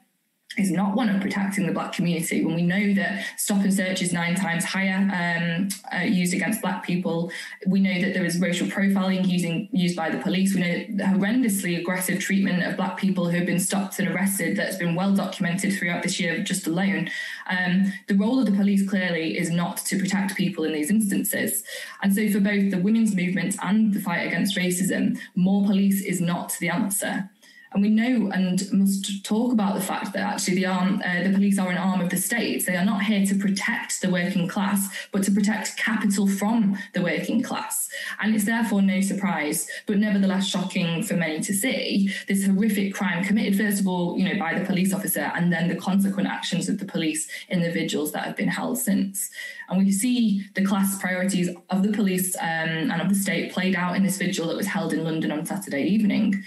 is 0.59 0.73
not 0.73 0.97
one 0.97 1.09
of 1.09 1.21
protecting 1.21 1.65
the 1.65 1.73
black 1.73 1.93
community 1.93 2.45
when 2.45 2.57
we 2.57 2.63
know 2.63 2.93
that 2.95 3.25
stop 3.37 3.63
and 3.63 3.73
search 3.73 4.03
is 4.03 4.13
nine 4.13 4.35
times 4.35 4.65
higher 4.65 4.97
um, 5.15 5.69
uh, 5.95 6.03
used 6.03 6.35
against 6.35 6.61
black 6.61 6.85
people. 6.85 7.31
We 7.67 7.81
know 7.81 8.01
that 8.01 8.15
there 8.15 8.25
is 8.25 8.41
racial 8.41 8.67
profiling 8.67 9.29
using 9.29 9.69
used 9.71 9.95
by 9.95 10.11
the 10.11 10.19
police. 10.19 10.53
We 10.53 10.61
know 10.63 10.85
the 10.97 11.05
horrendously 11.05 11.79
aggressive 11.79 12.19
treatment 12.19 12.65
of 12.65 12.77
black 12.77 12.97
people 12.97 13.31
who 13.31 13.37
have 13.37 13.47
been 13.47 13.61
stopped 13.61 14.01
and 14.01 14.09
arrested 14.09 14.57
that's 14.57 14.77
been 14.77 14.97
well 14.97 15.15
documented 15.15 15.73
throughout 15.73 16.03
this 16.03 16.19
year 16.19 16.43
just 16.43 16.67
alone. 16.67 17.11
Um, 17.49 17.93
the 18.09 18.17
role 18.17 18.41
of 18.41 18.47
the 18.47 18.53
police 18.53 18.89
clearly 18.89 19.39
is 19.39 19.51
not 19.51 19.77
to 19.87 20.01
protect 20.01 20.35
people 20.35 20.65
in 20.65 20.73
these 20.73 20.91
instances. 20.91 21.63
And 22.03 22.13
so 22.13 22.29
for 22.29 22.41
both 22.41 22.73
the 22.73 22.81
women's 22.81 23.15
movement 23.15 23.55
and 23.63 23.95
the 23.95 24.01
fight 24.01 24.27
against 24.27 24.57
racism 24.57 25.17
more 25.37 25.65
police 25.65 26.03
is 26.03 26.21
not 26.21 26.57
the 26.59 26.71
answer 26.71 27.31
and 27.73 27.83
we 27.83 27.89
know 27.89 28.31
and 28.33 28.71
must 28.73 29.25
talk 29.25 29.53
about 29.53 29.75
the 29.75 29.81
fact 29.81 30.13
that 30.13 30.23
actually 30.23 30.57
the 30.57 30.67
arm, 30.67 31.01
uh, 31.05 31.23
the 31.23 31.33
police 31.33 31.59
are 31.59 31.71
an 31.71 31.79
arm 31.79 32.01
of 32.01 32.11
the 32.11 32.17
state. 32.17 32.67
They 32.67 32.77
are 32.77 32.85
not 32.85 33.05
here 33.05 33.25
to 33.27 33.35
protect 33.37 34.01
the 34.01 34.11
working 34.11 34.49
class, 34.49 34.89
but 35.13 35.23
to 35.25 35.31
protect 35.31 35.77
capital 35.77 36.27
from 36.27 36.77
the 36.95 37.03
working 37.03 37.43
class. 37.43 37.89
And 38.21 38.35
it's 38.35 38.45
therefore 38.45 38.83
no 38.83 39.01
surprise, 39.01 39.69
but 39.87 39.99
nevertheless 39.99 40.47
shocking 40.47 41.05
for 41.05 41.15
many 41.15 41.41
to 41.41 41.53
see 41.53 42.13
this 42.27 42.45
horrific 42.45 42.95
crime 42.95 43.23
committed, 43.25 43.57
first 43.57 43.81
of 43.81 43.87
all, 43.87 44.19
you 44.19 44.25
know, 44.25 44.39
by 44.39 44.59
the 44.59 44.65
police 44.65 44.93
officer, 44.93 45.31
and 45.35 45.53
then 45.53 45.69
the 45.69 45.77
consequent 45.77 46.29
actions 46.29 46.69
of 46.69 46.79
the 46.79 46.85
police 46.85 47.29
in 47.49 47.61
the 47.63 47.71
vigils 47.71 48.11
that 48.13 48.25
have 48.25 48.37
been 48.37 48.49
held 48.49 48.79
since. 48.79 49.31
And 49.69 49.85
we 49.85 49.93
see 49.93 50.45
the 50.55 50.65
class 50.65 51.01
priorities 51.01 51.51
of 51.71 51.85
the 51.85 51.93
police 51.93 52.35
um, 52.37 52.91
and 52.91 53.01
of 53.01 53.09
the 53.09 53.15
state 53.15 53.53
played 53.53 53.77
out 53.77 53.95
in 53.95 54.03
this 54.03 54.19
vigil 54.19 54.49
that 54.49 54.57
was 54.57 54.67
held 54.67 54.93
in 54.93 55.05
London 55.05 55.31
on 55.31 55.47
Saturday 55.47 55.85
evening. 55.85 56.43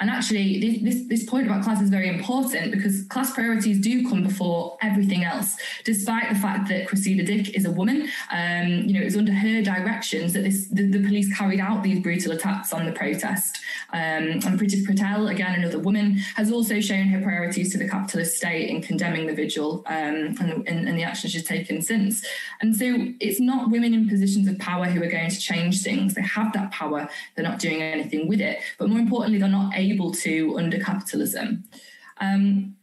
And 0.00 0.08
actually, 0.08 0.80
this, 0.82 1.02
this 1.08 1.24
point 1.24 1.46
about 1.46 1.62
class 1.62 1.82
is 1.82 1.90
very 1.90 2.08
important 2.08 2.72
because 2.72 3.04
class 3.04 3.34
priorities 3.34 3.78
do 3.78 4.08
come 4.08 4.22
before 4.22 4.78
everything 4.80 5.24
else, 5.24 5.56
despite 5.84 6.30
the 6.30 6.34
fact 6.34 6.70
that 6.70 6.88
Cressida 6.88 7.22
Dick 7.22 7.54
is 7.54 7.66
a 7.66 7.70
woman. 7.70 8.08
Um, 8.32 8.66
you 8.66 8.94
know, 8.94 9.02
it 9.02 9.04
was 9.04 9.16
under 9.16 9.32
her 9.32 9.60
directions 9.60 10.32
that 10.32 10.44
this, 10.44 10.68
the, 10.68 10.86
the, 10.90 11.00
police 11.00 11.36
carried 11.36 11.60
out 11.60 11.82
these 11.82 12.00
brutal 12.00 12.32
attacks 12.32 12.72
on 12.72 12.86
the 12.86 12.92
protest. 12.92 13.58
Um, 13.92 14.00
and 14.00 14.58
Priti 14.58 14.86
Patel, 14.86 15.28
again, 15.28 15.54
another 15.54 15.78
woman, 15.78 16.16
has 16.34 16.50
also 16.50 16.80
shown 16.80 17.08
her 17.08 17.20
priorities 17.20 17.70
to 17.72 17.78
the 17.78 17.88
capitalist 17.88 18.38
state 18.38 18.70
in 18.70 18.80
condemning 18.80 19.26
the 19.26 19.34
vigil 19.34 19.82
um, 19.86 20.34
and, 20.40 20.66
and, 20.66 20.88
and 20.88 20.98
the 20.98 21.02
actions 21.02 21.32
she's 21.34 21.44
taken 21.44 21.82
since. 21.82 22.24
And 22.62 22.74
so 22.74 22.86
it's 23.20 23.40
not 23.40 23.70
women 23.70 23.92
in 23.92 24.08
positions 24.08 24.48
of 24.48 24.58
power 24.58 24.86
who 24.86 25.02
are 25.02 25.10
going 25.10 25.28
to 25.28 25.38
change 25.38 25.82
things. 25.82 26.14
They 26.14 26.22
have 26.22 26.54
that 26.54 26.70
power, 26.70 27.06
they're 27.34 27.44
not 27.44 27.58
doing 27.58 27.82
anything 27.82 28.28
with 28.28 28.40
it. 28.40 28.60
But 28.78 28.88
more 28.88 28.98
importantly, 28.98 29.38
they're 29.38 29.48
not 29.48 29.74
able 29.74 29.89
able 29.90 30.12
to 30.12 30.56
under 30.58 30.78
capitalism. 30.78 31.64
Um, 32.20 32.76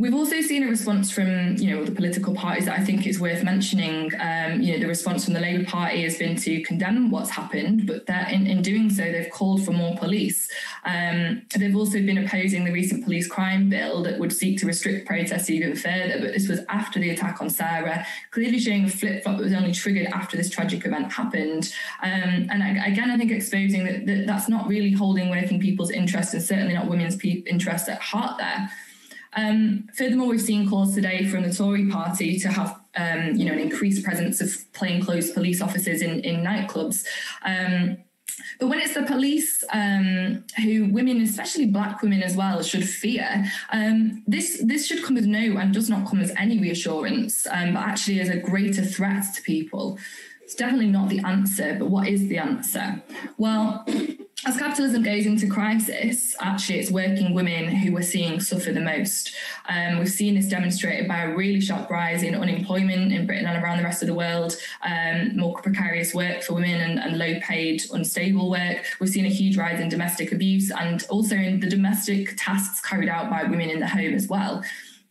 We've 0.00 0.14
also 0.14 0.40
seen 0.40 0.62
a 0.64 0.66
response 0.66 1.10
from, 1.10 1.58
you 1.58 1.76
know, 1.76 1.84
the 1.84 1.92
political 1.92 2.34
parties 2.34 2.64
that 2.64 2.80
I 2.80 2.82
think 2.82 3.06
is 3.06 3.20
worth 3.20 3.44
mentioning. 3.44 4.10
Um, 4.18 4.62
you 4.62 4.72
know, 4.72 4.78
the 4.78 4.86
response 4.86 5.26
from 5.26 5.34
the 5.34 5.40
Labour 5.40 5.66
Party 5.66 6.04
has 6.04 6.16
been 6.16 6.36
to 6.36 6.62
condemn 6.62 7.10
what's 7.10 7.28
happened, 7.28 7.86
but 7.86 8.06
that 8.06 8.32
in, 8.32 8.46
in 8.46 8.62
doing 8.62 8.88
so, 8.88 9.02
they've 9.02 9.30
called 9.30 9.62
for 9.62 9.72
more 9.72 9.94
police. 9.98 10.48
Um, 10.86 11.42
they've 11.54 11.76
also 11.76 11.98
been 11.98 12.16
opposing 12.16 12.64
the 12.64 12.72
recent 12.72 13.04
police 13.04 13.28
crime 13.28 13.68
bill 13.68 14.02
that 14.04 14.18
would 14.18 14.32
seek 14.32 14.58
to 14.60 14.66
restrict 14.66 15.06
protests 15.06 15.50
even 15.50 15.76
further. 15.76 16.18
But 16.18 16.32
this 16.32 16.48
was 16.48 16.60
after 16.70 16.98
the 16.98 17.10
attack 17.10 17.42
on 17.42 17.50
Sarah, 17.50 18.06
clearly 18.30 18.58
showing 18.58 18.86
a 18.86 18.88
flip 18.88 19.22
flop 19.22 19.36
that 19.36 19.44
was 19.44 19.52
only 19.52 19.72
triggered 19.72 20.06
after 20.06 20.34
this 20.34 20.48
tragic 20.48 20.86
event 20.86 21.12
happened. 21.12 21.74
Um, 22.02 22.48
and 22.48 22.62
again, 22.62 23.10
I 23.10 23.18
think 23.18 23.32
exposing 23.32 23.84
that, 23.84 24.06
that, 24.06 24.26
that's 24.26 24.48
not 24.48 24.66
really 24.66 24.92
holding 24.92 25.28
working 25.28 25.60
people's 25.60 25.90
interests 25.90 26.32
and 26.32 26.42
certainly 26.42 26.72
not 26.72 26.88
women's 26.88 27.16
pe- 27.16 27.42
interests 27.44 27.90
at 27.90 28.00
heart 28.00 28.38
there. 28.38 28.70
Um, 29.34 29.88
furthermore, 29.96 30.28
we've 30.28 30.40
seen 30.40 30.68
calls 30.68 30.94
today 30.94 31.26
from 31.26 31.42
the 31.42 31.52
Tory 31.52 31.88
party 31.88 32.38
to 32.40 32.48
have 32.48 32.80
um, 32.96 33.34
you 33.34 33.44
know, 33.44 33.52
an 33.52 33.58
increased 33.58 34.04
presence 34.04 34.40
of 34.40 34.72
plainclothes 34.72 35.30
police 35.30 35.60
officers 35.60 36.02
in, 36.02 36.20
in 36.20 36.42
nightclubs. 36.42 37.04
Um, 37.44 37.98
but 38.58 38.68
when 38.68 38.80
it's 38.80 38.94
the 38.94 39.02
police 39.02 39.62
um, 39.72 40.44
who 40.62 40.86
women, 40.86 41.20
especially 41.20 41.66
black 41.66 42.02
women 42.02 42.22
as 42.22 42.36
well, 42.36 42.62
should 42.62 42.88
fear, 42.88 43.44
um, 43.70 44.22
this 44.26 44.62
this 44.64 44.86
should 44.86 45.02
come 45.02 45.16
as 45.16 45.26
no 45.26 45.56
and 45.58 45.74
does 45.74 45.90
not 45.90 46.08
come 46.08 46.20
as 46.20 46.32
any 46.36 46.58
reassurance, 46.58 47.46
um, 47.50 47.74
but 47.74 47.80
actually 47.80 48.20
as 48.20 48.28
a 48.28 48.38
greater 48.38 48.84
threat 48.84 49.24
to 49.34 49.42
people. 49.42 49.98
It's 50.42 50.54
definitely 50.54 50.88
not 50.88 51.08
the 51.08 51.20
answer, 51.20 51.76
but 51.78 51.90
what 51.90 52.08
is 52.08 52.28
the 52.28 52.38
answer? 52.38 53.02
Well, 53.38 53.86
as 54.46 54.56
capitalism 54.56 55.02
goes 55.02 55.26
into 55.26 55.46
crisis, 55.46 56.34
actually, 56.40 56.78
it's 56.78 56.90
working 56.90 57.34
women 57.34 57.68
who 57.68 57.92
we're 57.92 58.02
seeing 58.02 58.40
suffer 58.40 58.72
the 58.72 58.80
most. 58.80 59.34
Um, 59.68 59.98
we've 59.98 60.08
seen 60.08 60.34
this 60.34 60.46
demonstrated 60.46 61.06
by 61.06 61.22
a 61.22 61.36
really 61.36 61.60
sharp 61.60 61.90
rise 61.90 62.22
in 62.22 62.34
unemployment 62.34 63.12
in 63.12 63.26
Britain 63.26 63.46
and 63.46 63.62
around 63.62 63.78
the 63.78 63.84
rest 63.84 64.02
of 64.02 64.08
the 64.08 64.14
world, 64.14 64.56
um, 64.82 65.36
more 65.36 65.60
precarious 65.60 66.14
work 66.14 66.42
for 66.42 66.54
women 66.54 66.80
and, 66.80 66.98
and 66.98 67.18
low 67.18 67.38
paid, 67.40 67.82
unstable 67.92 68.50
work. 68.50 68.78
We've 68.98 69.10
seen 69.10 69.26
a 69.26 69.30
huge 69.30 69.58
rise 69.58 69.78
in 69.78 69.90
domestic 69.90 70.32
abuse 70.32 70.70
and 70.70 71.04
also 71.10 71.36
in 71.36 71.60
the 71.60 71.68
domestic 71.68 72.34
tasks 72.38 72.80
carried 72.80 73.10
out 73.10 73.28
by 73.28 73.44
women 73.44 73.68
in 73.68 73.80
the 73.80 73.88
home 73.88 74.14
as 74.14 74.26
well. 74.26 74.62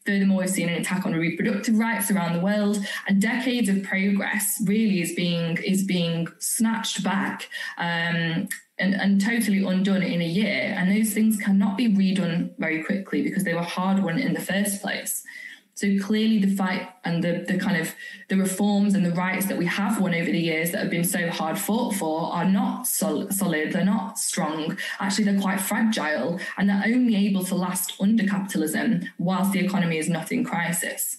Furthermore, 0.06 0.40
we've 0.40 0.50
seen 0.50 0.70
an 0.70 0.82
attack 0.82 1.06
on 1.06 1.14
reproductive 1.14 1.78
rights 1.78 2.10
around 2.10 2.34
the 2.34 2.40
world, 2.40 2.84
and 3.08 3.22
decades 3.22 3.70
of 3.70 3.84
progress 3.84 4.60
really 4.66 5.02
is 5.02 5.14
being 5.14 5.58
is 5.58 5.84
being 5.84 6.28
snatched 6.40 7.04
back. 7.04 7.48
Um, 7.78 8.48
and, 8.80 8.96
and 8.96 9.22
totally 9.22 9.64
undone 9.64 10.02
in 10.02 10.22
a 10.22 10.28
year. 10.28 10.74
And 10.78 10.90
those 10.90 11.14
things 11.14 11.38
cannot 11.38 11.78
be 11.78 11.88
redone 11.88 12.52
very 12.58 12.84
quickly 12.84 13.22
because 13.22 13.44
they 13.44 13.54
were 13.54 13.62
hard 13.62 14.04
won 14.04 14.18
in 14.18 14.34
the 14.34 14.42
first 14.42 14.82
place. 14.82 15.24
So 15.80 15.88
clearly 15.98 16.40
the 16.40 16.54
fight 16.54 16.90
and 17.06 17.24
the, 17.24 17.46
the 17.48 17.58
kind 17.58 17.78
of 17.78 17.96
the 18.28 18.36
reforms 18.36 18.96
and 18.96 19.06
the 19.06 19.14
rights 19.14 19.46
that 19.46 19.58
we 19.58 19.66
have 19.66 20.02
won 20.02 20.14
over 20.14 20.30
the 20.30 20.38
years 20.38 20.72
that 20.72 20.82
have 20.82 20.90
been 20.90 21.06
so 21.06 21.30
hard 21.30 21.58
fought 21.58 21.96
for 21.96 22.34
are 22.34 22.44
not 22.44 22.86
sol- 22.86 23.32
solid, 23.32 23.72
they're 23.72 23.86
not 23.86 24.20
strong. 24.20 24.78
Actually, 25.00 25.24
they're 25.24 25.40
quite 25.40 25.62
fragile 25.62 26.38
and 26.58 26.70
they're 26.70 26.84
only 26.86 27.16
able 27.16 27.46
to 27.46 27.56
last 27.56 27.94
under 28.02 28.26
capitalism 28.26 29.04
whilst 29.20 29.54
the 29.54 29.64
economy 29.64 29.98
is 29.98 30.10
not 30.10 30.34
in 30.34 30.44
crisis. 30.44 31.18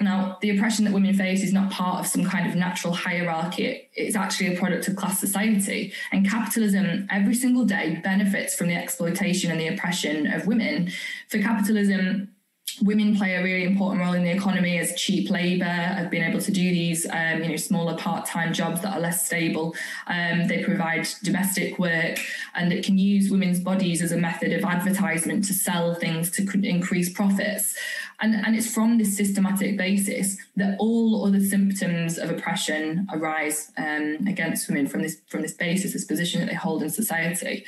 Now, 0.00 0.38
the 0.40 0.50
oppression 0.50 0.86
that 0.86 0.94
women 0.94 1.14
face 1.14 1.42
is 1.42 1.52
not 1.52 1.70
part 1.70 2.00
of 2.00 2.06
some 2.06 2.24
kind 2.24 2.48
of 2.48 2.54
natural 2.56 2.94
hierarchy. 2.94 3.88
It's 3.94 4.16
actually 4.16 4.54
a 4.54 4.58
product 4.58 4.88
of 4.88 4.96
class 4.96 5.20
society. 5.20 5.92
And 6.10 6.28
capitalism 6.28 7.06
every 7.10 7.34
single 7.34 7.66
day 7.66 8.00
benefits 8.02 8.54
from 8.54 8.68
the 8.68 8.74
exploitation 8.76 9.50
and 9.50 9.60
the 9.60 9.68
oppression 9.68 10.26
of 10.26 10.46
women. 10.46 10.90
For 11.28 11.38
capitalism, 11.38 12.34
women 12.82 13.16
play 13.16 13.34
a 13.34 13.42
really 13.42 13.64
important 13.64 14.02
role 14.02 14.12
in 14.14 14.22
the 14.22 14.30
economy 14.30 14.78
as 14.78 14.94
cheap 14.94 15.30
labor. 15.30 15.64
Have 15.64 16.10
been 16.10 16.22
able 16.22 16.40
to 16.40 16.52
do 16.52 16.70
these 16.70 17.06
um, 17.10 17.42
you 17.42 17.50
know 17.50 17.56
smaller 17.56 17.96
part-time 17.96 18.52
jobs 18.52 18.80
that 18.82 18.94
are 18.94 19.00
less 19.00 19.26
stable. 19.26 19.74
Um, 20.06 20.46
they 20.46 20.62
provide 20.62 21.08
domestic 21.22 21.78
work 21.78 22.18
and 22.54 22.72
it 22.72 22.84
can 22.84 22.98
use 22.98 23.30
women's 23.30 23.60
bodies 23.60 24.02
as 24.02 24.12
a 24.12 24.16
method 24.16 24.52
of 24.52 24.64
advertisement 24.64 25.44
to 25.46 25.54
sell 25.54 25.94
things 25.94 26.30
to 26.32 26.42
increase 26.66 27.12
profits. 27.12 27.76
And, 28.20 28.34
and 28.34 28.54
it's 28.54 28.72
from 28.72 28.98
this 28.98 29.16
systematic 29.16 29.78
basis 29.78 30.36
that 30.56 30.76
all 30.78 31.24
other 31.24 31.40
symptoms 31.40 32.18
of 32.18 32.30
oppression 32.30 33.08
arise 33.12 33.72
um, 33.78 34.18
against 34.26 34.68
women 34.68 34.86
from 34.86 35.02
this 35.02 35.20
from 35.28 35.42
this 35.42 35.54
basis, 35.54 35.92
this 35.92 36.04
position 36.04 36.40
that 36.40 36.48
they 36.48 36.54
hold 36.54 36.82
in 36.82 36.90
society. 36.90 37.64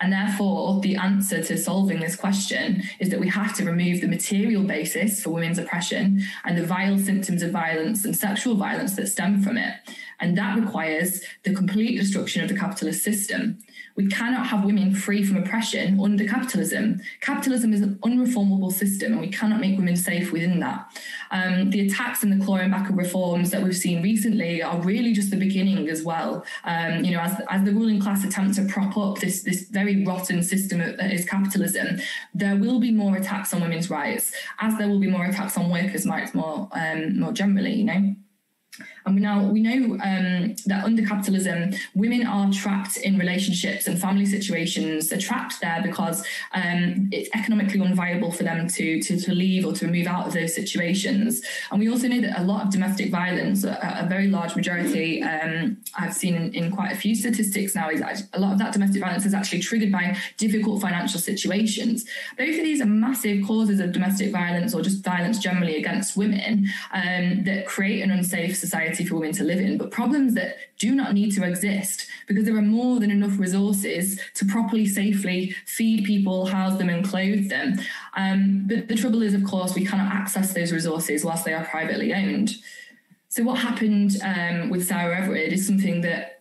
And 0.00 0.12
therefore, 0.12 0.80
the 0.80 0.96
answer 0.96 1.42
to 1.42 1.58
solving 1.58 2.00
this 2.00 2.16
question 2.16 2.82
is 2.98 3.10
that 3.10 3.20
we 3.20 3.28
have 3.28 3.54
to 3.56 3.64
remove 3.64 4.00
the 4.00 4.08
material 4.08 4.62
basis 4.64 5.22
for 5.22 5.30
women's 5.30 5.58
oppression 5.58 6.22
and 6.44 6.56
the 6.56 6.64
vile 6.66 6.98
symptoms 6.98 7.42
of 7.42 7.50
violence 7.50 8.04
and 8.04 8.16
sexual 8.16 8.54
violence 8.54 8.96
that 8.96 9.08
stem 9.08 9.42
from 9.42 9.58
it. 9.58 9.74
And 10.18 10.36
that 10.36 10.58
requires 10.58 11.22
the 11.44 11.54
complete 11.54 11.98
destruction 11.98 12.42
of 12.42 12.48
the 12.48 12.56
capitalist 12.56 13.02
system. 13.02 13.58
We 13.96 14.06
cannot 14.06 14.46
have 14.46 14.64
women 14.64 14.94
free 14.94 15.24
from 15.24 15.36
oppression 15.36 16.00
under 16.00 16.24
capitalism. 16.24 17.00
Capitalism 17.20 17.72
is 17.72 17.82
an 17.82 17.98
unreformable 18.02 18.72
system, 18.72 19.12
and 19.12 19.20
we 19.20 19.28
cannot 19.28 19.60
make 19.60 19.76
women 19.76 19.96
safe 19.96 20.32
within 20.32 20.60
that. 20.60 20.90
Um, 21.30 21.70
the 21.70 21.86
attacks 21.86 22.22
and 22.22 22.32
the 22.32 22.44
clawing 22.44 22.70
back 22.70 22.88
of 22.88 22.96
reforms 22.96 23.50
that 23.50 23.62
we've 23.62 23.76
seen 23.76 24.02
recently 24.02 24.62
are 24.62 24.80
really 24.80 25.12
just 25.12 25.30
the 25.30 25.36
beginning 25.36 25.88
as 25.88 26.02
well. 26.02 26.44
Um, 26.64 27.04
you 27.04 27.12
know, 27.12 27.20
as, 27.20 27.40
as 27.50 27.64
the 27.64 27.72
ruling 27.72 28.00
class 28.00 28.24
attempt 28.24 28.54
to 28.56 28.64
prop 28.64 28.96
up 28.96 29.18
this, 29.18 29.42
this 29.42 29.62
very 29.68 29.89
rotten 30.04 30.42
system 30.42 30.78
that 30.78 31.12
is 31.12 31.24
capitalism, 31.24 32.00
there 32.34 32.56
will 32.56 32.80
be 32.80 32.90
more 32.90 33.16
attacks 33.16 33.52
on 33.54 33.60
women's 33.60 33.90
rights, 33.90 34.32
as 34.60 34.76
there 34.78 34.88
will 34.88 35.00
be 35.00 35.10
more 35.10 35.24
attacks 35.26 35.56
on 35.56 35.70
workers' 35.70 36.06
rights 36.06 36.34
more, 36.34 36.68
um, 36.72 37.18
more 37.18 37.32
generally, 37.32 37.74
you 37.74 37.84
know. 37.84 38.14
And 39.06 39.14
we 39.14 39.20
now 39.20 39.44
we 39.44 39.60
know 39.60 39.94
um, 39.94 40.54
that 40.66 40.84
under 40.84 41.06
capitalism, 41.06 41.72
women 41.94 42.26
are 42.26 42.50
trapped 42.52 42.96
in 42.98 43.18
relationships 43.18 43.86
and 43.86 44.00
family 44.00 44.26
situations. 44.26 45.08
They're 45.08 45.18
trapped 45.18 45.60
there 45.60 45.80
because 45.82 46.20
um, 46.52 47.08
it's 47.12 47.30
economically 47.34 47.80
unviable 47.80 48.34
for 48.34 48.42
them 48.42 48.68
to, 48.68 49.02
to, 49.02 49.20
to 49.20 49.32
leave 49.32 49.64
or 49.64 49.72
to 49.74 49.86
move 49.86 50.06
out 50.06 50.26
of 50.26 50.32
those 50.32 50.54
situations. 50.54 51.42
And 51.70 51.80
we 51.80 51.88
also 51.88 52.08
know 52.08 52.20
that 52.20 52.38
a 52.38 52.44
lot 52.44 52.64
of 52.64 52.70
domestic 52.70 53.10
violence, 53.10 53.64
a, 53.64 53.98
a 54.00 54.06
very 54.08 54.28
large 54.28 54.56
majority, 54.56 55.22
um, 55.22 55.78
I've 55.98 56.14
seen 56.14 56.34
in, 56.34 56.54
in, 56.54 56.70
quite 56.70 56.92
a 56.92 56.96
few 56.96 57.14
statistics 57.14 57.74
now, 57.74 57.90
is 57.90 58.02
a 58.32 58.40
lot 58.40 58.52
of 58.52 58.58
that 58.58 58.72
domestic 58.72 59.02
violence 59.02 59.24
is 59.24 59.34
actually 59.34 59.60
triggered 59.60 59.92
by 59.92 60.16
difficult 60.36 60.80
financial 60.80 61.20
situations. 61.20 62.04
Both 62.36 62.56
of 62.56 62.62
these 62.62 62.80
are 62.80 62.86
massive 62.86 63.46
causes 63.46 63.80
of 63.80 63.92
domestic 63.92 64.30
violence 64.30 64.74
or 64.74 64.82
just 64.82 65.04
violence 65.04 65.38
generally 65.38 65.76
against 65.76 66.16
women 66.16 66.66
um, 66.92 67.44
that 67.44 67.66
create 67.66 68.02
an 68.02 68.10
unsafe 68.10 68.56
society 68.56 68.89
for 68.96 69.16
women 69.16 69.32
to 69.32 69.44
live 69.44 69.58
in, 69.58 69.78
but 69.78 69.90
problems 69.90 70.34
that 70.34 70.56
do 70.78 70.94
not 70.94 71.14
need 71.14 71.32
to 71.32 71.44
exist 71.44 72.06
because 72.26 72.44
there 72.44 72.56
are 72.56 72.62
more 72.62 73.00
than 73.00 73.10
enough 73.10 73.38
resources 73.38 74.20
to 74.34 74.44
properly, 74.44 74.86
safely 74.86 75.54
feed 75.66 76.04
people, 76.04 76.46
house 76.46 76.78
them, 76.78 76.88
and 76.88 77.06
clothe 77.08 77.48
them. 77.48 77.78
Um, 78.16 78.64
but 78.66 78.88
the 78.88 78.96
trouble 78.96 79.22
is, 79.22 79.34
of 79.34 79.44
course, 79.44 79.74
we 79.74 79.84
cannot 79.84 80.12
access 80.12 80.52
those 80.52 80.72
resources 80.72 81.24
whilst 81.24 81.44
they 81.44 81.54
are 81.54 81.64
privately 81.64 82.12
owned. 82.12 82.54
So, 83.28 83.44
what 83.44 83.58
happened 83.58 84.16
um, 84.22 84.70
with 84.70 84.86
Sarah 84.86 85.16
Everard 85.16 85.52
is 85.52 85.66
something 85.66 86.00
that 86.00 86.40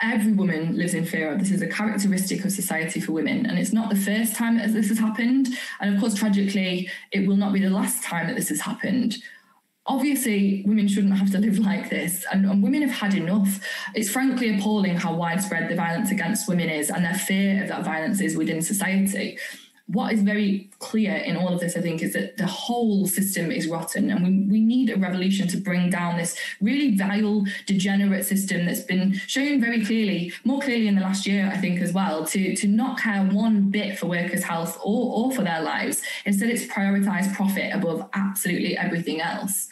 every 0.00 0.32
woman 0.32 0.76
lives 0.76 0.94
in 0.94 1.04
fear 1.04 1.32
of. 1.32 1.40
This 1.40 1.50
is 1.50 1.62
a 1.62 1.66
characteristic 1.66 2.44
of 2.44 2.52
society 2.52 3.00
for 3.00 3.12
women. 3.12 3.46
And 3.46 3.58
it's 3.58 3.72
not 3.72 3.90
the 3.90 3.96
first 3.96 4.36
time 4.36 4.56
that 4.58 4.72
this 4.72 4.88
has 4.88 4.98
happened. 4.98 5.48
And 5.80 5.94
of 5.94 6.00
course, 6.00 6.14
tragically, 6.14 6.88
it 7.12 7.26
will 7.26 7.36
not 7.36 7.52
be 7.52 7.60
the 7.60 7.70
last 7.70 8.04
time 8.04 8.28
that 8.28 8.36
this 8.36 8.48
has 8.50 8.60
happened 8.60 9.16
obviously 9.88 10.62
women 10.66 10.86
shouldn't 10.86 11.16
have 11.16 11.30
to 11.32 11.38
live 11.38 11.58
like 11.58 11.88
this 11.88 12.24
and, 12.30 12.44
and, 12.44 12.62
women 12.62 12.82
have 12.82 12.90
had 12.90 13.14
enough. 13.14 13.58
It's 13.94 14.10
frankly 14.10 14.56
appalling 14.56 14.96
how 14.96 15.14
widespread 15.14 15.70
the 15.70 15.74
violence 15.74 16.10
against 16.10 16.46
women 16.46 16.68
is 16.68 16.90
and 16.90 17.04
their 17.04 17.14
fear 17.14 17.62
of 17.62 17.68
that 17.68 17.84
violence 17.84 18.20
is 18.20 18.36
within 18.36 18.60
society 18.60 19.38
what 19.88 20.12
is 20.12 20.20
very 20.20 20.68
clear 20.80 21.14
in 21.16 21.34
all 21.34 21.48
of 21.48 21.60
this, 21.60 21.74
I 21.74 21.80
think, 21.80 22.02
is 22.02 22.12
that 22.12 22.36
the 22.36 22.46
whole 22.46 23.06
system 23.06 23.50
is 23.50 23.66
rotten, 23.66 24.10
and 24.10 24.22
we, 24.22 24.52
we 24.52 24.60
need 24.60 24.90
a 24.90 24.96
revolution 24.96 25.48
to 25.48 25.56
bring 25.56 25.88
down 25.88 26.18
this 26.18 26.36
really 26.60 26.94
vile, 26.94 27.44
degenerate 27.66 28.26
system 28.26 28.66
that's 28.66 28.82
been 28.82 29.14
shown 29.26 29.60
very 29.62 29.84
clearly, 29.84 30.32
more 30.44 30.60
clearly 30.60 30.88
in 30.88 30.94
the 30.94 31.00
last 31.00 31.26
year, 31.26 31.50
I 31.50 31.56
think, 31.56 31.80
as 31.80 31.94
well, 31.94 32.26
to, 32.26 32.54
to 32.56 32.68
not 32.68 33.00
care 33.00 33.24
one 33.24 33.70
bit 33.70 33.98
for 33.98 34.06
workers' 34.06 34.44
health 34.44 34.78
or, 34.84 35.12
or 35.14 35.32
for 35.32 35.42
their 35.42 35.62
lives. 35.62 36.02
Instead, 36.26 36.50
it's 36.50 36.66
prioritized 36.66 37.34
profit 37.34 37.74
above 37.74 38.08
absolutely 38.12 38.76
everything 38.76 39.22
else. 39.22 39.68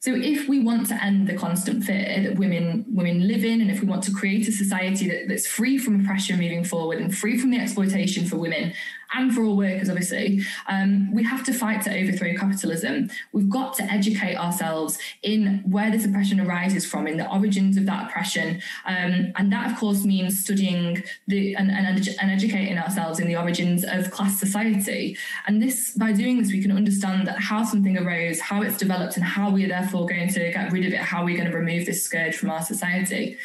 So 0.00 0.14
if 0.14 0.48
we 0.48 0.60
want 0.60 0.86
to 0.88 1.02
end 1.02 1.26
the 1.26 1.34
constant 1.34 1.82
fear 1.82 2.22
that 2.22 2.36
women 2.36 2.84
women 2.88 3.26
live 3.26 3.44
in, 3.44 3.60
and 3.60 3.70
if 3.70 3.80
we 3.80 3.86
want 3.88 4.04
to 4.04 4.12
create 4.12 4.46
a 4.46 4.52
society 4.52 5.08
that, 5.08 5.26
that's 5.26 5.46
free 5.46 5.76
from 5.76 6.00
oppression 6.00 6.38
moving 6.38 6.62
forward 6.62 6.98
and 6.98 7.16
free 7.16 7.36
from 7.36 7.50
the 7.50 7.58
exploitation 7.58 8.24
for 8.24 8.36
women, 8.36 8.72
and 9.12 9.34
for 9.34 9.42
all 9.42 9.56
workers, 9.56 9.88
obviously, 9.88 10.42
um, 10.66 11.12
we 11.14 11.22
have 11.24 11.44
to 11.44 11.52
fight 11.52 11.82
to 11.82 11.94
overthrow 11.94 12.34
capitalism. 12.34 13.10
We've 13.32 13.48
got 13.48 13.74
to 13.76 13.84
educate 13.84 14.36
ourselves 14.36 14.98
in 15.22 15.62
where 15.66 15.90
this 15.90 16.04
oppression 16.04 16.40
arises 16.40 16.84
from, 16.84 17.06
in 17.06 17.16
the 17.16 17.30
origins 17.30 17.76
of 17.76 17.86
that 17.86 18.08
oppression. 18.08 18.60
Um, 18.86 19.32
and 19.36 19.52
that, 19.52 19.70
of 19.70 19.78
course, 19.78 20.04
means 20.04 20.40
studying 20.40 21.02
the 21.26 21.54
and, 21.54 21.70
and, 21.70 21.86
and 21.86 22.30
educating 22.30 22.78
ourselves 22.78 23.18
in 23.18 23.28
the 23.28 23.36
origins 23.36 23.84
of 23.84 24.10
class 24.10 24.38
society. 24.38 25.16
And 25.46 25.62
this, 25.62 25.92
by 25.92 26.12
doing 26.12 26.40
this, 26.40 26.52
we 26.52 26.60
can 26.60 26.72
understand 26.72 27.26
that 27.26 27.38
how 27.38 27.64
something 27.64 27.96
arose, 27.96 28.40
how 28.40 28.62
it's 28.62 28.76
developed, 28.76 29.16
and 29.16 29.24
how 29.24 29.50
we 29.50 29.64
are 29.64 29.68
therefore 29.68 30.06
going 30.06 30.28
to 30.28 30.52
get 30.52 30.70
rid 30.70 30.84
of 30.84 30.92
it, 30.92 31.00
how 31.00 31.24
we're 31.24 31.36
going 31.36 31.50
to 31.50 31.56
remove 31.56 31.86
this 31.86 32.02
scourge 32.02 32.36
from 32.36 32.50
our 32.50 32.62
society. 32.62 33.38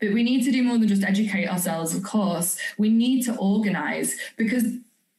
But 0.00 0.12
we 0.12 0.24
need 0.24 0.42
to 0.44 0.50
do 0.50 0.64
more 0.64 0.78
than 0.78 0.88
just 0.88 1.04
educate 1.04 1.46
ourselves, 1.46 1.94
of 1.94 2.02
course. 2.02 2.58
We 2.76 2.88
need 2.88 3.22
to 3.26 3.36
organize 3.36 4.16
because 4.36 4.64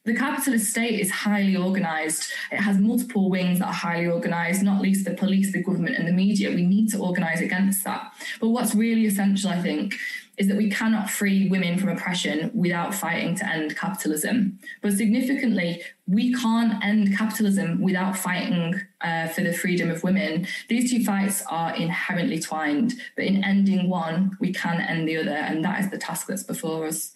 the 0.04 0.14
capitalist 0.14 0.70
state 0.70 1.00
is 1.00 1.10
highly 1.10 1.56
organized. 1.56 2.30
It 2.52 2.60
has 2.60 2.78
multiple 2.78 3.30
wings 3.30 3.58
that 3.58 3.68
are 3.68 3.72
highly 3.72 4.06
organized, 4.06 4.62
not 4.62 4.82
least 4.82 5.06
the 5.06 5.14
police, 5.14 5.52
the 5.52 5.62
government, 5.62 5.96
and 5.96 6.06
the 6.06 6.12
media. 6.12 6.50
We 6.50 6.66
need 6.66 6.90
to 6.90 6.98
organize 6.98 7.40
against 7.40 7.84
that. 7.84 8.12
But 8.38 8.48
what's 8.48 8.74
really 8.74 9.06
essential, 9.06 9.50
I 9.50 9.62
think, 9.62 9.94
is 10.36 10.48
that 10.48 10.56
we 10.56 10.68
cannot 10.68 11.08
free 11.08 11.48
women 11.48 11.78
from 11.78 11.90
oppression 11.90 12.50
without 12.54 12.94
fighting 12.94 13.34
to 13.36 13.48
end 13.48 13.76
capitalism. 13.76 14.58
But 14.82 14.92
significantly, 14.92 15.82
we 16.06 16.34
can't 16.34 16.84
end 16.84 17.16
capitalism 17.16 17.80
without 17.80 18.16
fighting 18.16 18.80
uh, 19.00 19.28
for 19.28 19.42
the 19.42 19.52
freedom 19.52 19.90
of 19.90 20.02
women. 20.02 20.46
These 20.68 20.90
two 20.90 21.04
fights 21.04 21.42
are 21.48 21.74
inherently 21.76 22.40
twined, 22.40 22.94
but 23.16 23.24
in 23.24 23.44
ending 23.44 23.88
one, 23.88 24.36
we 24.40 24.52
can 24.52 24.80
end 24.80 25.08
the 25.08 25.18
other, 25.18 25.30
and 25.30 25.64
that 25.64 25.80
is 25.80 25.90
the 25.90 25.98
task 25.98 26.26
that's 26.26 26.42
before 26.42 26.86
us. 26.86 27.14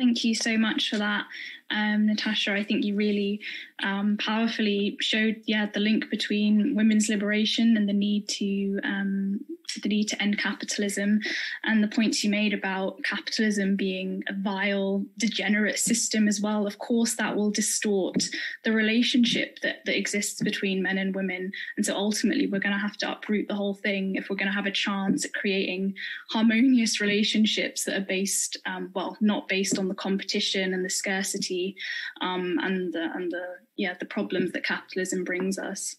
Thank 0.00 0.24
you 0.24 0.34
so 0.34 0.56
much 0.56 0.88
for 0.88 0.96
that, 0.96 1.26
um, 1.70 2.06
Natasha. 2.06 2.54
I 2.54 2.64
think 2.64 2.86
you 2.86 2.96
really 2.96 3.38
um, 3.82 4.16
powerfully 4.16 4.96
showed, 4.98 5.42
yeah, 5.44 5.66
the 5.66 5.80
link 5.80 6.08
between 6.08 6.74
women's 6.74 7.10
liberation 7.10 7.76
and 7.76 7.86
the 7.86 7.92
need 7.92 8.26
to 8.28 8.80
um, 8.82 9.40
the 9.74 9.88
need 9.88 10.08
to 10.08 10.22
end 10.22 10.38
capitalism 10.38 11.20
and 11.64 11.82
the 11.82 11.88
points 11.88 12.24
you 12.24 12.30
made 12.30 12.54
about 12.54 13.02
capitalism 13.04 13.76
being 13.76 14.22
a 14.28 14.32
vile, 14.32 15.04
degenerate 15.18 15.78
system 15.78 16.28
as 16.28 16.40
well. 16.40 16.66
Of 16.66 16.78
course, 16.78 17.14
that 17.16 17.36
will 17.36 17.50
distort 17.50 18.24
the 18.64 18.72
relationship 18.72 19.58
that, 19.62 19.84
that 19.86 19.96
exists 19.96 20.42
between 20.42 20.82
men 20.82 20.98
and 20.98 21.14
women. 21.14 21.52
And 21.76 21.86
so 21.86 21.94
ultimately, 21.94 22.46
we're 22.46 22.60
going 22.60 22.74
to 22.74 22.78
have 22.78 22.96
to 22.98 23.12
uproot 23.12 23.48
the 23.48 23.54
whole 23.54 23.74
thing 23.74 24.16
if 24.16 24.28
we're 24.28 24.36
going 24.36 24.48
to 24.48 24.54
have 24.54 24.66
a 24.66 24.70
chance 24.70 25.24
at 25.24 25.34
creating 25.34 25.94
harmonious 26.30 27.00
relationships 27.00 27.84
that 27.84 27.96
are 27.96 28.06
based, 28.06 28.56
um, 28.66 28.90
well, 28.94 29.16
not 29.20 29.48
based 29.48 29.78
on 29.78 29.88
the 29.88 29.94
competition 29.94 30.74
and 30.74 30.84
the 30.84 30.90
scarcity 30.90 31.76
um, 32.20 32.58
and 32.62 32.92
the, 32.92 33.10
and 33.14 33.30
the 33.30 33.44
yeah 33.76 33.94
the 33.98 34.06
problems 34.06 34.52
that 34.52 34.64
capitalism 34.64 35.24
brings 35.24 35.58
us. 35.58 35.96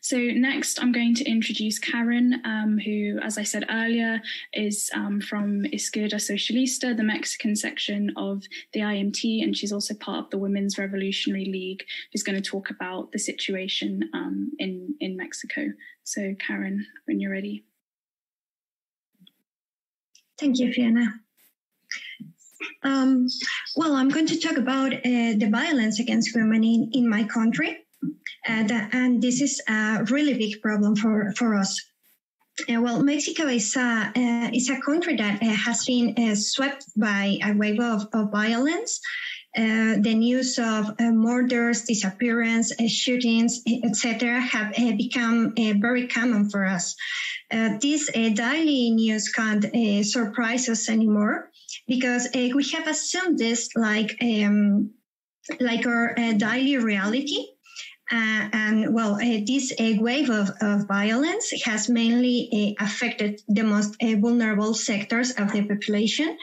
So 0.00 0.16
next, 0.16 0.82
I'm 0.82 0.92
going 0.92 1.14
to 1.16 1.24
introduce 1.24 1.78
Karen, 1.78 2.40
um, 2.44 2.78
who, 2.78 3.18
as 3.22 3.38
I 3.38 3.42
said 3.42 3.64
earlier, 3.70 4.20
is 4.52 4.90
um, 4.94 5.20
from 5.20 5.64
Izquierda 5.72 6.16
Socialista, 6.16 6.96
the 6.96 7.02
Mexican 7.02 7.54
section 7.56 8.12
of 8.16 8.42
the 8.72 8.80
IMT, 8.80 9.42
and 9.42 9.56
she's 9.56 9.72
also 9.72 9.94
part 9.94 10.24
of 10.24 10.30
the 10.30 10.38
Women's 10.38 10.78
Revolutionary 10.78 11.44
League, 11.44 11.84
who's 12.12 12.22
going 12.22 12.40
to 12.40 12.50
talk 12.50 12.70
about 12.70 13.12
the 13.12 13.18
situation 13.18 14.10
um, 14.12 14.50
in, 14.58 14.94
in 15.00 15.16
Mexico. 15.16 15.68
So 16.04 16.34
Karen, 16.44 16.86
when 17.04 17.20
you're 17.20 17.32
ready. 17.32 17.64
Thank 20.38 20.58
you, 20.58 20.72
Fiona. 20.72 21.14
Um, 22.82 23.28
well, 23.76 23.94
I'm 23.94 24.08
going 24.08 24.26
to 24.26 24.38
talk 24.38 24.56
about 24.56 24.92
uh, 24.92 24.98
the 25.04 25.48
violence 25.50 26.00
against 26.00 26.34
women 26.34 26.64
in, 26.64 26.90
in 26.92 27.08
my 27.08 27.24
country. 27.24 27.78
Uh, 28.46 28.88
and 28.92 29.22
this 29.22 29.40
is 29.40 29.60
a 29.68 30.04
really 30.10 30.34
big 30.34 30.60
problem 30.60 30.96
for, 30.96 31.32
for 31.36 31.54
us. 31.54 31.80
Uh, 32.68 32.80
well, 32.80 33.02
Mexico 33.02 33.46
is 33.46 33.74
a, 33.76 34.12
uh, 34.14 34.50
is 34.52 34.68
a 34.68 34.80
country 34.80 35.16
that 35.16 35.42
uh, 35.42 35.46
has 35.46 35.86
been 35.86 36.14
uh, 36.18 36.34
swept 36.34 36.84
by 36.96 37.38
a 37.44 37.54
wave 37.54 37.80
of, 37.80 38.06
of 38.12 38.30
violence. 38.30 39.00
The 39.54 40.14
news 40.14 40.58
of 40.58 40.98
murders, 40.98 41.82
disappearance, 41.82 42.72
shootings, 42.88 43.60
etc., 43.84 44.40
have 44.40 44.74
become 44.96 45.52
very 45.54 46.08
common 46.08 46.48
for 46.48 46.64
us. 46.64 46.96
this 47.50 48.10
daily 48.10 48.90
news 48.92 49.28
can't 49.28 49.66
surprise 50.06 50.70
us 50.70 50.88
anymore 50.88 51.50
because 51.86 52.28
we 52.34 52.64
have 52.72 52.86
assumed 52.86 53.38
this 53.38 53.68
like 53.76 54.16
um, 54.22 54.90
like 55.60 55.86
our 55.86 56.14
daily 56.38 56.78
reality 56.78 57.44
uh, 58.12 58.48
and 58.52 58.92
well, 58.92 59.14
uh, 59.14 59.40
this 59.46 59.72
uh, 59.80 59.94
wave 59.98 60.28
of, 60.28 60.50
of 60.60 60.86
violence 60.86 61.50
has 61.64 61.88
mainly 61.88 62.76
uh, 62.78 62.84
affected 62.84 63.40
the 63.48 63.62
most 63.62 63.96
uh, 64.02 64.16
vulnerable 64.16 64.74
sectors 64.74 65.30
of 65.30 65.50
the 65.52 65.62
population. 65.62 66.36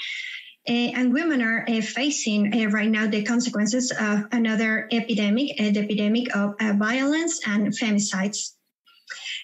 Uh, 0.67 0.71
and 0.97 1.13
women 1.13 1.43
are 1.43 1.65
facing 1.81 2.51
right 2.71 2.89
now 2.89 3.05
the 3.07 3.23
consequences 3.23 3.91
of 3.91 4.25
another 4.31 4.87
epidemic, 4.91 5.57
the 5.57 5.79
epidemic 5.79 6.35
of 6.35 6.55
violence 6.77 7.39
and 7.47 7.67
femicides. 7.67 8.55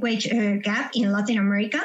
wage 0.00 0.28
gap 0.62 0.92
in 0.94 1.12
Latin 1.12 1.38
America, 1.38 1.80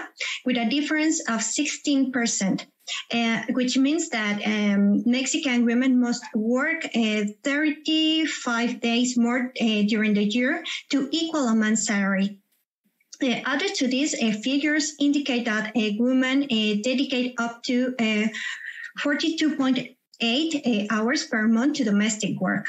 with 0.46 0.58
a 0.58 0.70
difference 0.70 1.22
of 1.30 1.42
16 1.42 2.12
percent. 2.12 2.68
Uh, 3.12 3.42
which 3.54 3.78
means 3.78 4.10
that 4.10 4.40
um, 4.46 5.02
Mexican 5.08 5.66
women 5.66 6.00
must 6.00 6.24
work 6.36 6.86
uh, 6.86 7.24
35 7.44 8.80
days 8.80 9.18
more 9.18 9.52
uh, 9.60 9.82
during 9.88 10.14
the 10.14 10.24
year 10.24 10.64
to 10.92 11.10
equal 11.12 11.48
a 11.48 11.56
man's 11.56 11.88
salary. 11.88 12.38
Uh, 13.24 13.42
added 13.46 13.74
to 13.76 13.88
this, 13.88 14.14
uh, 14.22 14.32
figures 14.44 14.94
indicate 15.00 15.46
that 15.46 15.72
a 15.76 15.98
woman 15.98 16.44
uh, 16.44 16.76
dedicate 16.84 17.34
up 17.40 17.64
to 17.64 17.96
42.8 19.00 19.96
uh, 20.22 20.94
hours 20.94 21.26
per 21.26 21.48
month 21.48 21.78
to 21.78 21.84
domestic 21.84 22.40
work. 22.40 22.66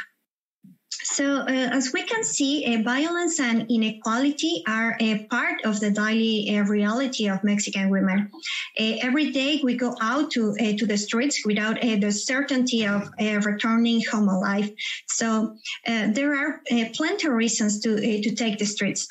So, 1.02 1.40
uh, 1.40 1.46
as 1.48 1.92
we 1.92 2.02
can 2.02 2.24
see, 2.24 2.64
uh, 2.64 2.82
violence 2.82 3.38
and 3.38 3.70
inequality 3.70 4.62
are 4.66 4.96
a 5.00 5.24
part 5.24 5.64
of 5.64 5.78
the 5.78 5.90
daily 5.90 6.56
uh, 6.56 6.64
reality 6.64 7.28
of 7.28 7.44
Mexican 7.44 7.90
women. 7.90 8.30
every 8.78 9.30
day 9.30 9.60
we 9.62 9.76
go 9.76 9.96
out 10.00 10.30
to 10.32 10.54
to 10.78 10.86
the 10.86 10.98
streets 10.98 11.44
without 11.44 11.80
the 11.80 12.10
certainty 12.10 12.86
of 12.86 13.10
returning 13.44 14.00
home 14.10 14.28
alive. 14.28 14.70
So, 15.08 15.56
there 15.86 16.34
are 16.34 16.60
plenty 16.94 17.26
of 17.28 17.34
reasons 17.34 17.80
to 17.80 17.90
to 18.24 18.34
take 18.34 18.58
the 18.58 18.66
streets. 18.66 19.06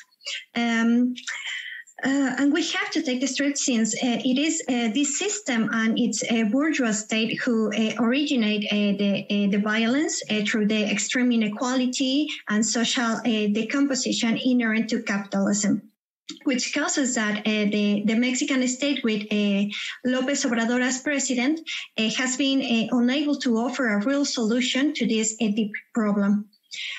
Um, 0.54 1.14
uh, 2.04 2.36
and 2.38 2.52
we 2.52 2.62
have 2.62 2.90
to 2.90 3.02
take 3.02 3.22
the 3.22 3.26
street 3.26 3.56
since 3.56 3.94
uh, 3.94 4.20
it 4.22 4.38
is 4.38 4.62
uh, 4.68 4.92
this 4.92 5.18
system 5.18 5.70
and 5.72 5.98
its 5.98 6.22
uh, 6.30 6.44
bourgeois 6.52 6.92
state 6.92 7.40
who 7.40 7.72
uh, 7.72 7.94
originate 7.98 8.66
uh, 8.70 8.98
the, 8.98 9.48
the 9.50 9.58
violence 9.58 10.22
through 10.46 10.66
the 10.66 10.90
extreme 10.90 11.32
inequality 11.32 12.28
and 12.50 12.64
social 12.64 13.18
decomposition 13.24 14.38
inherent 14.44 14.90
to 14.90 15.02
capitalism 15.02 15.80
which 16.44 16.74
causes 16.74 17.14
that 17.14 17.38
uh, 17.38 17.70
the, 17.70 18.02
the 18.04 18.14
Mexican 18.14 18.66
state 18.66 19.02
with 19.04 19.22
uh, 19.32 19.64
Lopez 20.04 20.44
Obrador 20.44 20.80
as 20.80 21.00
president 21.00 21.60
uh, 21.98 22.10
has 22.10 22.36
been 22.36 22.88
unable 22.90 23.36
to 23.36 23.56
offer 23.56 23.88
a 23.88 24.04
real 24.04 24.24
solution 24.24 24.92
to 24.94 25.06
this 25.06 25.36
deep 25.36 25.72
problem. 25.94 26.48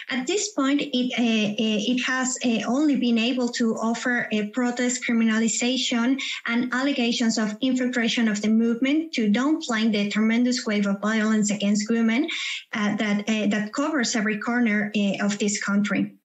At 0.09 0.27
this 0.27 0.49
point, 0.49 0.81
it, 0.81 1.13
uh, 1.17 1.23
uh, 1.23 1.93
it 1.93 2.03
has 2.03 2.37
uh, 2.43 2.63
only 2.67 2.95
been 2.95 3.17
able 3.17 3.49
to 3.49 3.75
offer 3.75 4.27
a 4.31 4.47
protest 4.47 5.03
criminalization 5.07 6.19
and 6.45 6.73
allegations 6.73 7.37
of 7.37 7.57
infiltration 7.61 8.27
of 8.27 8.41
the 8.41 8.49
movement 8.49 9.13
to 9.13 9.29
downplay 9.29 9.91
the 9.91 10.09
tremendous 10.09 10.65
wave 10.65 10.87
of 10.87 11.01
violence 11.01 11.51
against 11.51 11.89
women 11.89 12.27
uh, 12.73 12.95
that, 12.95 13.21
uh, 13.29 13.47
that 13.47 13.73
covers 13.73 14.15
every 14.15 14.39
corner 14.39 14.91
uh, 14.95 15.25
of 15.25 15.37
this 15.39 15.61
country. 15.63 16.17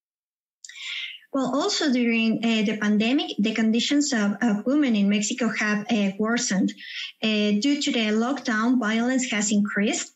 Well, 1.33 1.55
also 1.55 1.91
during 1.91 2.45
uh, 2.45 2.63
the 2.63 2.77
pandemic, 2.77 3.31
the 3.39 3.55
conditions 3.55 4.13
of, 4.13 4.37
of, 4.43 4.67
women 4.67 4.95
in 4.95 5.09
Mexico 5.09 5.49
have 5.49 5.87
uh, 5.91 6.11
worsened. 6.19 6.71
Uh, 7.23 7.57
due 7.59 7.81
to 7.81 7.91
the 7.91 8.13
lockdown, 8.13 8.79
violence 8.79 9.31
has 9.31 9.51
increased. 9.51 10.13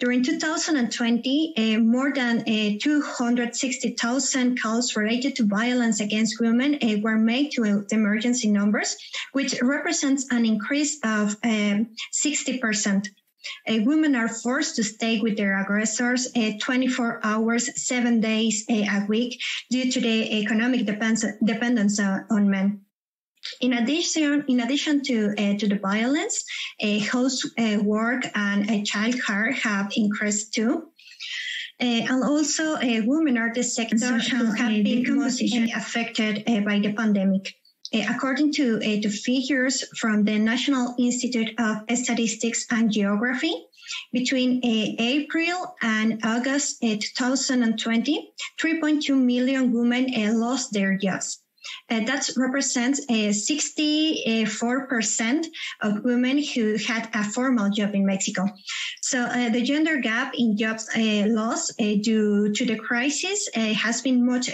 During 0.00 0.24
2020, 0.24 1.54
uh, 1.56 1.78
more 1.78 2.12
than 2.12 2.40
uh, 2.40 2.78
260,000 2.80 4.60
calls 4.60 4.96
related 4.96 5.36
to 5.36 5.46
violence 5.46 6.00
against 6.00 6.40
women 6.40 6.78
uh, 6.82 6.96
were 7.00 7.16
made 7.18 7.52
to 7.52 7.62
the 7.62 7.94
emergency 7.94 8.50
numbers, 8.50 8.96
which 9.32 9.60
represents 9.62 10.26
an 10.30 10.44
increase 10.44 10.98
of 11.04 11.40
60%. 11.40 12.86
Um, 12.86 13.02
uh, 13.68 13.78
women 13.84 14.14
are 14.16 14.28
forced 14.28 14.76
to 14.76 14.84
stay 14.84 15.20
with 15.20 15.36
their 15.36 15.60
aggressors 15.60 16.28
uh, 16.36 16.52
24 16.60 17.20
hours, 17.24 17.70
seven 17.82 18.20
days 18.20 18.66
uh, 18.68 18.74
a 18.74 19.06
week 19.08 19.40
due 19.70 19.90
to 19.90 20.00
the 20.00 20.40
economic 20.40 20.84
dependence 20.84 21.98
on 22.00 22.50
men. 22.50 22.84
In 23.60 23.72
addition, 23.72 24.44
in 24.48 24.60
addition 24.60 25.02
to 25.04 25.34
uh, 25.38 25.56
to 25.58 25.66
the 25.68 25.78
violence, 25.78 26.44
uh, 26.82 26.98
house 27.00 27.42
uh, 27.58 27.78
work 27.82 28.26
and 28.34 28.70
uh, 28.70 28.84
child 28.84 29.20
care 29.22 29.52
have 29.52 29.92
increased 29.96 30.52
too. 30.54 30.88
Uh, 31.80 32.04
and 32.10 32.22
also, 32.22 32.74
uh, 32.74 33.00
women 33.06 33.38
are 33.38 33.52
the 33.54 33.62
sector 33.62 34.18
who 34.18 34.44
have 34.52 34.84
been 34.84 35.16
most 35.16 35.40
affected 35.74 36.44
by 36.66 36.78
the 36.78 36.92
pandemic. 36.92 37.54
according 37.92 38.52
to, 38.52 38.78
to 38.78 39.10
figures 39.10 39.82
from 39.98 40.24
the 40.24 40.38
National 40.38 40.94
Institute 40.98 41.50
of 41.58 41.74
Statistics 41.96 42.66
and 42.70 42.92
Geography, 42.92 43.54
between 44.12 44.60
April 44.64 45.74
and 45.82 46.20
August 46.22 46.80
2020, 46.80 48.32
3.2 48.62 49.16
million 49.16 49.72
women 49.72 50.04
lost 50.38 50.72
their 50.72 50.96
jobs. 50.96 51.39
Uh, 51.90 52.00
that 52.00 52.28
represents 52.36 53.00
uh, 53.10 53.32
64% 53.32 55.46
of 55.82 56.04
women 56.04 56.42
who 56.42 56.76
had 56.76 57.08
a 57.14 57.24
formal 57.24 57.68
job 57.70 57.94
in 57.94 58.06
Mexico. 58.06 58.46
So 59.02 59.22
uh, 59.22 59.50
the 59.50 59.62
gender 59.62 59.98
gap 59.98 60.32
in 60.36 60.56
jobs 60.56 60.88
uh, 60.96 61.26
loss 61.28 61.70
uh, 61.70 61.74
due 62.02 62.52
to 62.52 62.64
the 62.64 62.76
crisis 62.76 63.48
uh, 63.56 63.74
has 63.74 64.02
been 64.02 64.24
much 64.24 64.50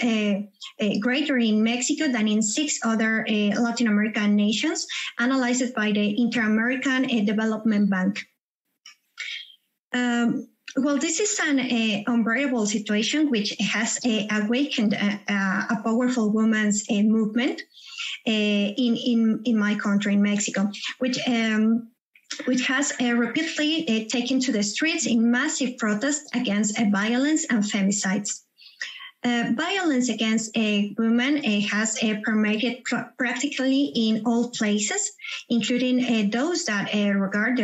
greater 1.00 1.36
in 1.38 1.62
Mexico 1.62 2.08
than 2.08 2.28
in 2.28 2.42
six 2.42 2.78
other 2.84 3.24
Latin 3.28 3.88
American 3.88 4.36
nations, 4.36 4.86
analyzed 5.18 5.74
by 5.74 5.92
the 5.92 6.20
Inter-American 6.20 7.24
Development 7.24 7.88
Bank. 7.90 8.22
Um, 9.92 10.48
well, 10.76 10.98
this 10.98 11.20
is 11.20 11.38
an 11.42 11.58
uh, 11.58 12.02
unbearable 12.06 12.66
situation 12.66 13.30
which 13.30 13.54
has 13.60 13.98
uh, 14.04 14.22
awakened 14.30 14.92
a, 14.92 15.20
a, 15.28 15.80
powerful 15.82 16.30
women's 16.32 16.84
uh, 16.90 17.02
movement 17.02 17.62
uh, 18.26 18.30
in, 18.30 18.96
in, 18.96 19.40
in 19.44 19.58
my 19.58 19.74
country, 19.74 20.14
in 20.14 20.22
Mexico, 20.22 20.70
which 20.98 21.18
um, 21.26 21.88
which 22.44 22.66
has 22.66 22.92
uh, 23.00 23.14
repeatedly 23.14 23.88
uh, 23.88 24.08
taken 24.08 24.40
to 24.40 24.52
the 24.52 24.62
streets 24.62 25.06
in 25.06 25.30
massive 25.30 25.78
protest 25.78 26.28
against 26.34 26.78
violence 26.90 27.46
and 27.48 27.62
femicides. 27.62 28.42
Uh, 29.26 29.50
violence 29.56 30.08
against 30.08 30.56
uh, 30.56 30.82
women 30.98 31.38
uh, 31.38 31.60
has 31.62 32.00
uh, 32.00 32.14
permeated 32.22 32.84
pr- 32.84 33.10
practically 33.18 33.90
in 33.96 34.22
all 34.24 34.50
places, 34.50 35.10
including 35.48 35.98
uh, 35.98 36.28
those 36.30 36.64
that 36.66 36.94
uh, 36.94 37.10
regard 37.10 37.58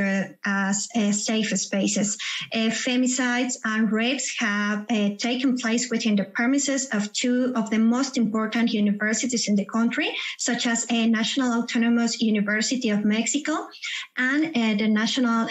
as 0.44 0.88
safe 1.24 1.56
spaces. 1.56 2.18
femicides 2.52 3.54
and 3.64 3.92
rapes 3.92 4.34
have 4.38 4.88
taken 5.18 5.56
place 5.56 5.88
within 5.88 6.16
the 6.16 6.24
premises 6.24 6.86
of 6.86 7.12
two 7.12 7.52
of 7.54 7.70
the 7.70 7.78
most 7.78 8.16
important 8.16 8.72
universities 8.72 9.46
in 9.48 9.54
the 9.54 9.66
country, 9.66 10.10
such 10.38 10.66
as 10.66 10.84
a 10.90 11.06
National 11.06 11.62
Autonomous 11.62 12.20
University 12.20 12.90
of 12.90 13.04
Mexico 13.04 13.68
and 14.16 14.52
the 14.80 14.88
National 14.88 15.46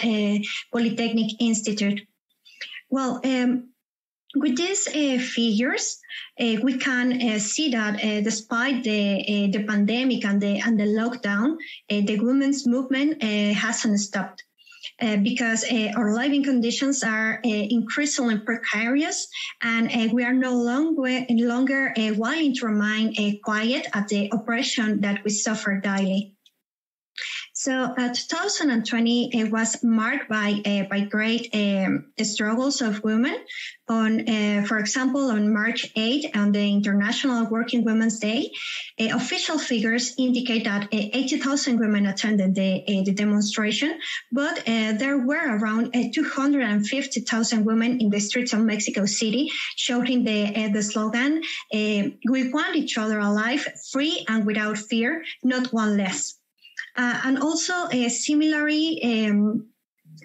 Polytechnic 0.72 1.40
Institute. 1.40 2.02
Well, 2.90 3.22
um, 3.24 3.71
with 4.34 4.56
these 4.56 4.88
uh, 4.88 5.18
figures, 5.18 5.98
uh, 6.40 6.56
we 6.62 6.78
can 6.78 7.20
uh, 7.20 7.38
see 7.38 7.70
that 7.70 8.02
uh, 8.02 8.20
despite 8.22 8.82
the 8.82 9.20
uh, 9.20 9.50
the 9.52 9.64
pandemic 9.64 10.24
and 10.24 10.40
the 10.40 10.58
and 10.58 10.78
the 10.78 10.84
lockdown, 10.84 11.56
uh, 11.90 12.00
the 12.06 12.18
women's 12.20 12.66
movement 12.66 13.22
hasn't 13.22 14.00
stopped. 14.00 14.42
because 15.22 15.64
our 15.96 16.14
living 16.14 16.44
conditions 16.44 17.02
are 17.02 17.40
increasingly 17.44 18.38
precarious, 18.38 19.26
and 19.62 20.12
we 20.12 20.22
are 20.22 20.36
no 20.48 20.54
longer 20.54 21.26
longer 21.30 21.92
willing 22.22 22.54
to 22.54 22.66
remain 22.66 23.06
quiet 23.42 23.86
at 23.98 24.06
the 24.08 24.30
oppression 24.30 25.00
that 25.00 25.24
we 25.24 25.30
suffer 25.30 25.80
daily. 25.80 26.34
So 27.62 27.94
uh, 27.96 28.08
2020 28.12 29.38
it 29.38 29.52
was 29.52 29.84
marked 29.84 30.28
by 30.28 30.60
uh, 30.66 30.82
by 30.90 31.02
great 31.02 31.48
um, 31.54 32.10
struggles 32.20 32.82
of 32.82 33.04
women. 33.04 33.36
On, 33.88 34.28
uh, 34.28 34.64
for 34.66 34.78
example, 34.78 35.30
on 35.30 35.52
March 35.52 35.92
8, 35.94 36.34
on 36.34 36.50
the 36.50 36.66
International 36.78 37.46
Working 37.46 37.84
Women's 37.84 38.18
Day, 38.18 38.50
uh, 38.98 39.14
official 39.14 39.58
figures 39.60 40.14
indicate 40.18 40.64
that 40.64 40.84
uh, 40.86 40.88
80,000 40.90 41.78
women 41.78 42.06
attended 42.06 42.56
the, 42.56 42.82
uh, 42.82 43.04
the 43.04 43.12
demonstration, 43.12 44.00
but 44.32 44.64
there 44.64 45.18
were 45.18 45.56
around 45.58 45.94
250,000 46.12 47.64
women 47.64 48.00
in 48.00 48.10
the 48.10 48.18
streets 48.18 48.52
of 48.52 48.60
Mexico 48.60 49.06
City 49.06 49.52
shouting 49.76 50.24
the 50.24 50.68
the 50.74 50.82
slogan 50.82 51.42
"We 51.72 52.50
want 52.50 52.74
each 52.74 52.98
other 52.98 53.20
alive, 53.20 53.62
free 53.92 54.24
and 54.26 54.44
without 54.44 54.78
fear, 54.78 55.22
not 55.44 55.72
one 55.72 55.96
less." 55.96 56.41
Uh, 56.96 57.20
and 57.24 57.38
also 57.38 57.72
uh, 57.72 58.08
similarly. 58.08 59.00
Um, 59.02 59.66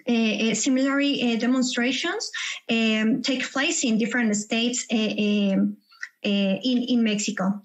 uh, 0.06 0.54
similarly, 0.54 1.36
demonstrations 1.36 2.30
um, 2.70 3.20
take 3.20 3.50
place 3.52 3.84
in 3.84 3.98
different 3.98 4.34
states 4.36 4.86
um, 4.90 5.76
in, 6.22 6.78
in 6.88 7.02
Mexico. 7.02 7.60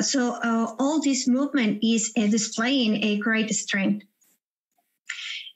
so 0.00 0.38
all 0.78 1.00
this 1.00 1.26
movement 1.26 1.82
is 1.82 2.12
displaying 2.12 3.02
a 3.02 3.18
great 3.18 3.50
strength. 3.50 4.04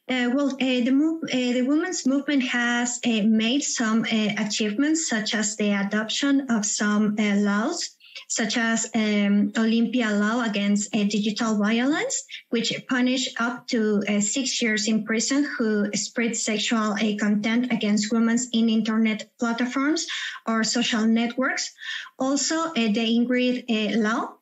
Uh, 0.08 0.30
well, 0.34 0.50
uh, 0.50 0.56
the, 0.58 0.90
move, 0.90 1.22
uh, 1.24 1.36
the 1.36 1.62
women's 1.62 2.06
movement 2.06 2.42
has 2.42 3.00
made 3.04 3.62
some 3.62 4.04
achievements, 4.04 5.08
such 5.08 5.34
as 5.34 5.56
the 5.56 5.70
adoption 5.70 6.46
of 6.50 6.64
some 6.64 7.14
laws 7.16 7.95
such 8.28 8.56
as 8.56 8.90
um, 8.94 9.52
Olympia 9.56 10.10
law 10.10 10.42
against 10.42 10.94
uh, 10.94 11.04
digital 11.04 11.56
violence, 11.58 12.24
which 12.50 12.72
punish 12.88 13.28
up 13.38 13.66
to 13.68 14.02
uh, 14.08 14.20
six 14.20 14.60
years 14.60 14.88
in 14.88 15.04
prison 15.04 15.44
who 15.56 15.90
spread 15.94 16.36
sexual 16.36 16.92
uh, 16.92 17.16
content 17.20 17.72
against 17.72 18.12
women 18.12 18.38
in 18.52 18.68
internet 18.68 19.28
platforms 19.38 20.06
or 20.46 20.64
social 20.64 21.06
networks. 21.06 21.72
Also, 22.18 22.56
uh, 22.56 22.72
the 22.74 23.06
Ingrid 23.18 23.64
uh, 23.70 23.98
law. 23.98 24.32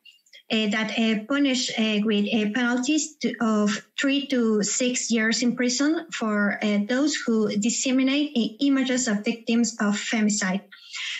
Uh, 0.52 0.68
that 0.68 1.26
punish 1.26 1.72
with 2.04 2.54
penalties 2.54 3.16
to, 3.16 3.34
of 3.40 3.82
three 3.98 4.26
to 4.26 4.62
six 4.62 5.10
years 5.10 5.42
in 5.42 5.56
prison 5.56 6.06
for 6.12 6.58
those 6.86 7.14
who 7.14 7.48
disseminate 7.56 8.58
images 8.60 9.08
of 9.08 9.24
victims 9.24 9.74
of 9.80 9.94
femicide. 9.94 10.60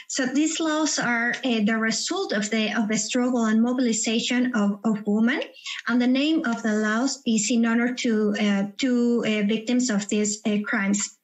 So 0.08 0.26
these 0.26 0.60
laws 0.60 0.98
are 0.98 1.34
uh, 1.44 1.60
the 1.64 1.76
result 1.78 2.32
of 2.32 2.50
the 2.50 2.72
of 2.72 2.88
the 2.88 2.98
struggle 2.98 3.44
and 3.46 3.62
mobilization 3.62 4.52
of, 4.54 4.78
of 4.84 5.02
women, 5.06 5.40
and 5.88 6.00
the 6.00 6.06
name 6.06 6.44
of 6.44 6.62
the 6.62 6.74
laws 6.74 7.22
is 7.26 7.50
in 7.50 7.66
honor 7.66 7.94
to 7.94 8.34
uh, 8.40 8.64
to 8.78 9.24
uh, 9.26 9.46
victims 9.46 9.90
of 9.90 10.08
these 10.08 10.40
uh, 10.46 10.58
crimes. 10.64 11.18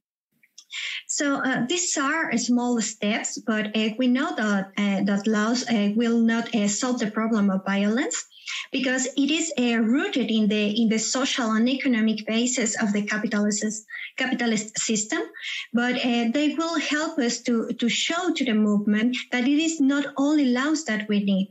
So 1.11 1.43
uh, 1.43 1.67
these 1.67 1.99
are 1.99 2.31
small 2.39 2.81
steps, 2.81 3.37
but 3.37 3.77
uh, 3.77 3.89
we 3.99 4.07
know 4.07 4.31
that 4.37 4.71
that 4.77 5.27
laws 5.27 5.65
will 5.97 6.21
not 6.21 6.49
solve 6.69 7.01
the 7.01 7.11
problem 7.11 7.51
of 7.51 7.65
violence 7.67 8.17
because 8.73 9.07
it 9.17 9.31
is 9.31 9.53
uh, 9.59 9.79
rooted 9.79 10.31
in 10.31 10.49
the 10.49 10.81
in 10.81 10.89
the 10.89 10.99
social 10.99 11.51
and 11.53 11.69
economic 11.69 12.27
basis 12.27 12.81
of 12.81 12.93
the 12.93 13.03
capitalist 13.03 13.87
capitalist 14.17 14.79
system. 14.79 15.23
But 15.73 15.97
uh, 15.97 16.31
they 16.33 16.55
will 16.57 16.79
help 16.79 17.19
us 17.19 17.41
to 17.43 17.73
to 17.73 17.89
show 17.89 18.33
to 18.33 18.45
the 18.45 18.55
movement 18.55 19.17
that 19.33 19.47
it 19.47 19.59
is 19.59 19.81
not 19.81 20.07
only 20.17 20.47
laws 20.47 20.85
that 20.85 21.09
we 21.09 21.25
need, 21.25 21.49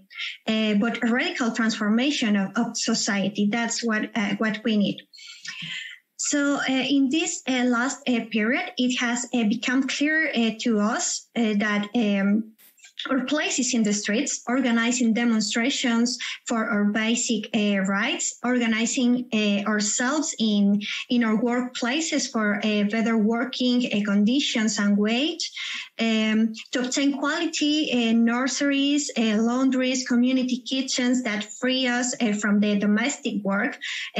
uh, 0.47 0.79
but 0.79 1.03
a 1.03 1.11
radical 1.11 1.51
transformation 1.51 2.35
of, 2.35 2.51
of 2.55 2.77
society. 2.77 3.49
That's 3.51 3.83
what 3.83 4.09
uh, 4.15 4.35
what 4.37 4.61
we 4.63 4.77
need. 4.77 4.97
So 6.21 6.55
uh, 6.55 6.63
in 6.67 7.07
this 7.09 7.41
uh, 7.47 7.63
last 7.63 8.07
uh, 8.07 8.25
period, 8.29 8.73
it 8.77 8.97
has 8.99 9.25
become 9.31 9.87
clear 9.87 10.29
to 10.59 10.79
us 10.79 11.27
that 11.33 11.87
um, 11.95 12.51
or 13.09 13.25
places 13.25 13.73
in 13.73 13.83
the 13.83 13.93
streets, 13.93 14.43
organizing 14.47 15.13
demonstrations 15.13 16.17
for 16.45 16.65
our 16.65 16.85
basic 16.85 17.49
uh, 17.55 17.79
rights, 17.81 18.39
organizing 18.43 19.25
uh, 19.33 19.69
ourselves 19.69 20.35
in 20.39 20.81
in 21.09 21.23
our 21.23 21.37
workplaces 21.37 22.29
for 22.29 22.57
uh, 22.57 22.83
better 22.91 23.17
working 23.17 23.85
uh, 23.85 24.03
conditions 24.05 24.79
and 24.79 24.97
wage, 24.97 25.51
um, 25.99 26.53
to 26.71 26.81
obtain 26.81 27.17
quality 27.17 27.91
uh, 27.91 28.13
nurseries, 28.13 29.09
uh, 29.17 29.37
laundries, 29.37 30.07
community 30.07 30.57
kitchens 30.57 31.23
that 31.23 31.43
free 31.59 31.87
us 31.87 32.15
from 32.41 32.59
the 32.59 32.77
domestic 32.79 33.43
work, 33.43 33.77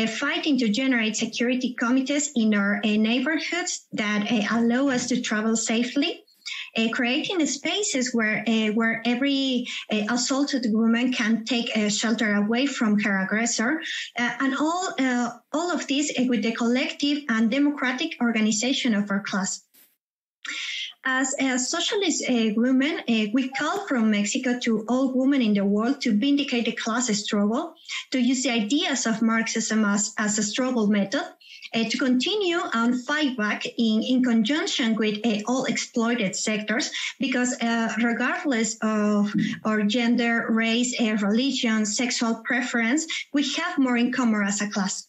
fighting 0.08 0.58
to 0.58 0.70
generate 0.70 1.15
security 1.15 1.74
committees 1.74 2.32
in 2.36 2.54
our 2.54 2.80
neighborhoods 2.84 3.88
that 3.94 4.22
allow 4.52 4.88
us 4.89 5.08
to 5.08 5.22
travel 5.22 5.56
safely 5.56 6.24
creating 6.88 7.46
spaces 7.46 8.13
where 8.13 8.44
uh, 8.48 8.68
where 8.74 9.02
every 9.06 9.68
uh, 9.92 10.06
assaulted 10.10 10.65
woman 10.70 11.12
can 11.12 11.46
take 11.46 11.70
shelter 11.89 12.36
away 12.36 12.65
from 12.65 13.00
her 13.00 13.24
aggressor, 13.24 13.82
and 14.18 14.56
all 14.58 14.94
all 15.54 15.72
of 15.72 15.88
this 15.88 16.12
with 16.28 16.44
the 16.44 16.54
collective 16.54 17.24
and 17.30 17.52
democratic 17.52 18.15
organization 18.22 18.94
of 18.96 19.12
our 19.12 19.22
class. 19.22 19.62
As 21.06 21.34
a 21.39 21.58
socialist 21.58 22.24
uh, 22.30 22.52
women, 22.58 23.00
uh, 23.08 23.32
we 23.32 23.50
call 23.50 23.88
from 23.88 24.12
Mexico 24.12 24.60
to 24.60 24.86
all 24.89 25.13
women 25.13 25.42
in 25.42 25.54
the 25.54 25.63
world 25.63 26.02
to 26.02 26.12
vindicate 26.18 26.65
the 26.65 26.74
class 26.74 27.08
struggle, 27.18 27.74
to 28.12 28.20
use 28.20 28.44
the 28.44 28.52
ideas 28.52 29.06
of 29.06 29.22
Marxism 29.22 29.86
as, 29.86 30.13
as 30.18 30.38
a 30.38 30.44
struggle 30.44 30.88
method, 30.88 31.22
uh, 31.22 31.38
to 31.74 31.98
continue 31.98 32.60
and 32.74 33.04
fight 33.06 33.38
back 33.38 33.66
in, 33.66 34.04
in 34.04 34.24
conjunction 34.24 34.96
with 34.96 35.20
uh, 35.26 35.40
all 35.48 35.66
exploited 35.66 36.36
sectors 36.36 36.92
because 37.20 37.56
uh, 37.62 37.94
regardless 38.04 38.78
of 38.82 39.34
our 39.66 39.84
gender, 39.84 40.48
race, 40.50 41.00
uh, 41.00 41.18
religion, 41.22 41.86
sexual 41.86 42.36
preference, 42.46 43.06
we 43.34 43.44
have 43.54 43.78
more 43.78 43.98
in 43.98 44.12
common 44.12 44.44
as 44.48 44.62
a 44.62 44.70
class. 44.70 45.09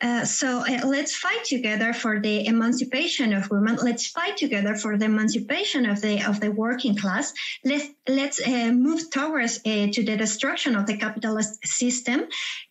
Uh, 0.00 0.24
so 0.24 0.60
uh, 0.60 0.86
let's 0.86 1.14
fight 1.14 1.44
together 1.44 1.92
for 1.92 2.20
the 2.20 2.46
emancipation 2.46 3.34
of 3.34 3.50
women. 3.50 3.76
Let's 3.76 4.06
fight 4.06 4.36
together 4.36 4.74
for 4.74 4.96
the 4.96 5.04
emancipation 5.04 5.84
of 5.84 6.00
the 6.00 6.22
of 6.26 6.40
the 6.40 6.50
working 6.50 6.96
class. 6.96 7.32
Let's 7.64 7.88
let's 8.08 8.40
uh, 8.46 8.72
move 8.72 9.10
towards 9.10 9.58
uh, 9.66 9.88
to 9.92 10.02
the 10.02 10.16
destruction 10.16 10.74
of 10.74 10.86
the 10.86 10.96
capitalist 10.96 11.66
system, 11.66 12.20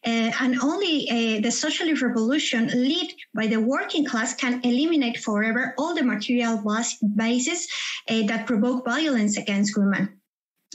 uh, 0.06 0.32
and 0.42 0.60
only 0.60 1.40
the 1.42 1.52
socialist 1.52 2.02
revolution 2.02 2.68
led 2.68 3.10
by 3.36 3.46
the 3.48 3.60
working 3.60 4.06
class 4.06 4.34
can 4.34 4.62
eliminate 4.64 5.18
forever 5.20 5.76
all 5.78 5.94
the 5.94 6.04
material 6.04 6.64
bases 7.16 7.68
that 8.08 8.48
provoke 8.48 8.86
violence 8.86 9.38
against 9.38 9.78
women. 9.78 10.19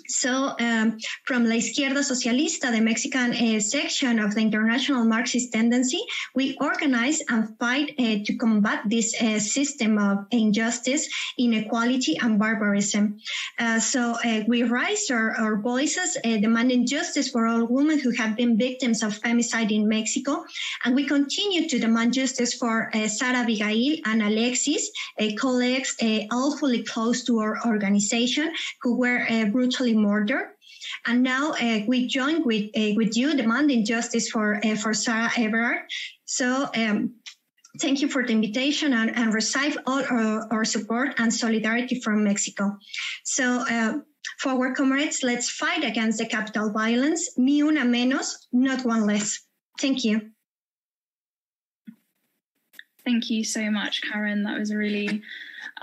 So, 0.06 0.54
um, 0.60 0.98
from 1.24 1.44
La 1.46 1.54
Izquierda 1.54 2.00
Socialista, 2.00 2.70
the 2.70 2.80
Mexican 2.80 3.32
uh, 3.32 3.60
section 3.60 4.18
of 4.18 4.34
the 4.34 4.42
International 4.42 5.04
Marxist 5.04 5.52
Tendency, 5.52 6.00
we 6.34 6.56
organize 6.60 7.22
and 7.28 7.56
fight 7.58 7.94
uh, 7.98 8.18
to 8.24 8.36
combat 8.36 8.82
this 8.86 9.14
uh, 9.20 9.38
system 9.38 9.96
of 9.98 10.26
injustice, 10.30 11.08
inequality, 11.38 12.18
and 12.18 12.38
barbarism. 12.38 13.18
Uh, 13.58 13.80
so, 13.80 14.16
we 14.46 14.62
raise 14.62 15.10
our, 15.10 15.32
our 15.38 15.56
voices 15.56 16.18
demanding 16.22 16.86
justice 16.86 17.30
for 17.30 17.46
all 17.46 17.66
women 17.66 17.98
who 17.98 18.10
have 18.10 18.36
been 18.36 18.58
victims 18.58 19.02
of 19.02 19.18
femicide 19.20 19.70
in 19.70 19.88
Mexico. 19.88 20.44
And 20.84 20.94
we 20.94 21.06
continue 21.06 21.68
to 21.68 21.78
demand 21.78 22.12
justice 22.12 22.54
for 22.54 22.90
Sara 23.06 23.38
Abigail 23.38 23.96
and 24.04 24.22
Alexis, 24.22 24.90
colleagues 25.38 25.96
all 26.30 26.56
fully 26.56 26.82
close 26.82 27.24
to 27.24 27.38
our 27.38 27.66
organization 27.66 28.52
who 28.82 28.96
were 28.96 29.24
brutally 29.50 29.93
murder. 29.94 30.50
And 31.06 31.22
now 31.22 31.52
uh, 31.52 31.80
we 31.86 32.06
join 32.06 32.44
with 32.44 32.70
uh, 32.76 32.94
with 32.96 33.16
you 33.16 33.36
demanding 33.36 33.84
justice 33.84 34.28
for 34.28 34.60
uh, 34.64 34.76
for 34.76 34.94
Sarah 34.94 35.30
Everard. 35.36 35.82
So. 36.24 36.68
Um, 36.74 37.14
thank 37.80 38.00
you 38.00 38.06
for 38.06 38.24
the 38.24 38.32
invitation 38.32 38.92
and, 38.92 39.10
and 39.16 39.34
receive 39.34 39.76
all 39.84 40.00
our, 40.04 40.46
our, 40.52 40.64
support 40.64 41.14
and 41.18 41.34
solidarity 41.34 42.00
from 42.00 42.22
Mexico. 42.22 42.78
So, 43.24 43.64
uh, 43.68 43.94
for 44.38 44.50
our 44.50 44.74
comrades, 44.74 45.24
let's 45.24 45.50
fight 45.50 45.82
against 45.82 46.18
the 46.18 46.26
capital 46.26 46.70
violence. 46.70 47.36
Ni 47.36 47.62
una 47.62 47.84
menos, 47.84 48.46
not 48.52 48.84
one 48.84 49.06
less. 49.06 49.40
Thank 49.80 50.04
you. 50.04 50.30
Thank 53.04 53.28
you 53.28 53.44
so 53.44 53.70
much, 53.70 54.00
Karen. 54.02 54.44
That 54.44 54.58
was 54.58 54.70
a 54.70 54.76
really 54.76 55.22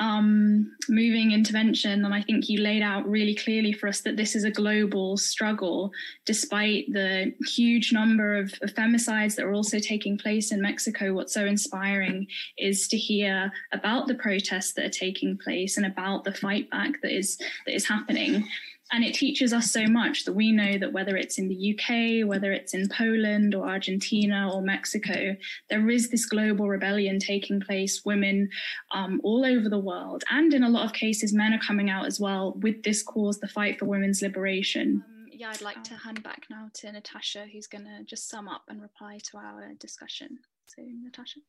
um, 0.01 0.75
moving 0.89 1.31
intervention. 1.31 2.03
And 2.03 2.13
I 2.13 2.23
think 2.23 2.49
you 2.49 2.59
laid 2.59 2.81
out 2.81 3.07
really 3.07 3.35
clearly 3.35 3.71
for 3.71 3.87
us 3.87 4.01
that 4.01 4.17
this 4.17 4.35
is 4.35 4.43
a 4.43 4.49
global 4.49 5.15
struggle, 5.15 5.91
despite 6.25 6.91
the 6.91 7.33
huge 7.47 7.93
number 7.93 8.35
of, 8.35 8.51
of 8.63 8.73
femicides 8.73 9.35
that 9.35 9.45
are 9.45 9.53
also 9.53 9.77
taking 9.77 10.17
place 10.17 10.51
in 10.51 10.59
Mexico. 10.59 11.13
What's 11.13 11.35
so 11.35 11.45
inspiring 11.45 12.25
is 12.57 12.87
to 12.87 12.97
hear 12.97 13.51
about 13.71 14.07
the 14.07 14.15
protests 14.15 14.73
that 14.73 14.85
are 14.85 14.89
taking 14.89 15.37
place 15.37 15.77
and 15.77 15.85
about 15.85 16.23
the 16.23 16.33
fight 16.33 16.67
back 16.71 16.99
that 17.03 17.15
is 17.15 17.37
that 17.67 17.75
is 17.75 17.87
happening 17.87 18.43
and 18.91 19.03
it 19.03 19.13
teaches 19.13 19.53
us 19.53 19.71
so 19.71 19.85
much 19.87 20.25
that 20.25 20.33
we 20.33 20.51
know 20.51 20.77
that 20.77 20.91
whether 20.91 21.15
it's 21.15 21.37
in 21.37 21.47
the 21.47 21.73
UK, 21.73 22.27
whether 22.27 22.51
it's 22.51 22.73
in 22.73 22.89
Poland 22.89 23.55
or 23.55 23.67
Argentina 23.67 24.51
or 24.53 24.61
Mexico, 24.61 25.35
there 25.69 25.89
is 25.89 26.09
this 26.09 26.25
global 26.25 26.67
rebellion 26.67 27.17
taking 27.19 27.61
place. 27.61 28.03
Women 28.03 28.49
um, 28.93 29.21
all 29.23 29.45
over 29.45 29.69
the 29.69 29.79
world, 29.79 30.23
and 30.29 30.53
in 30.53 30.63
a 30.63 30.69
lot 30.69 30.85
of 30.85 30.93
cases, 30.93 31.33
men 31.33 31.53
are 31.53 31.59
coming 31.59 31.89
out 31.89 32.05
as 32.05 32.19
well 32.19 32.53
with 32.61 32.83
this 32.83 33.01
cause, 33.01 33.39
the 33.39 33.47
fight 33.47 33.79
for 33.79 33.85
women's 33.85 34.21
liberation. 34.21 35.03
Um, 35.07 35.27
yeah, 35.31 35.49
I'd 35.49 35.61
like 35.61 35.83
to 35.85 35.95
hand 35.95 36.21
back 36.23 36.47
now 36.49 36.69
to 36.73 36.91
Natasha, 36.91 37.45
who's 37.51 37.67
going 37.67 37.85
to 37.85 38.03
just 38.03 38.29
sum 38.29 38.47
up 38.47 38.63
and 38.67 38.81
reply 38.81 39.19
to 39.31 39.37
our 39.37 39.73
discussion. 39.79 40.39
So, 40.67 40.83
Natasha. 41.03 41.39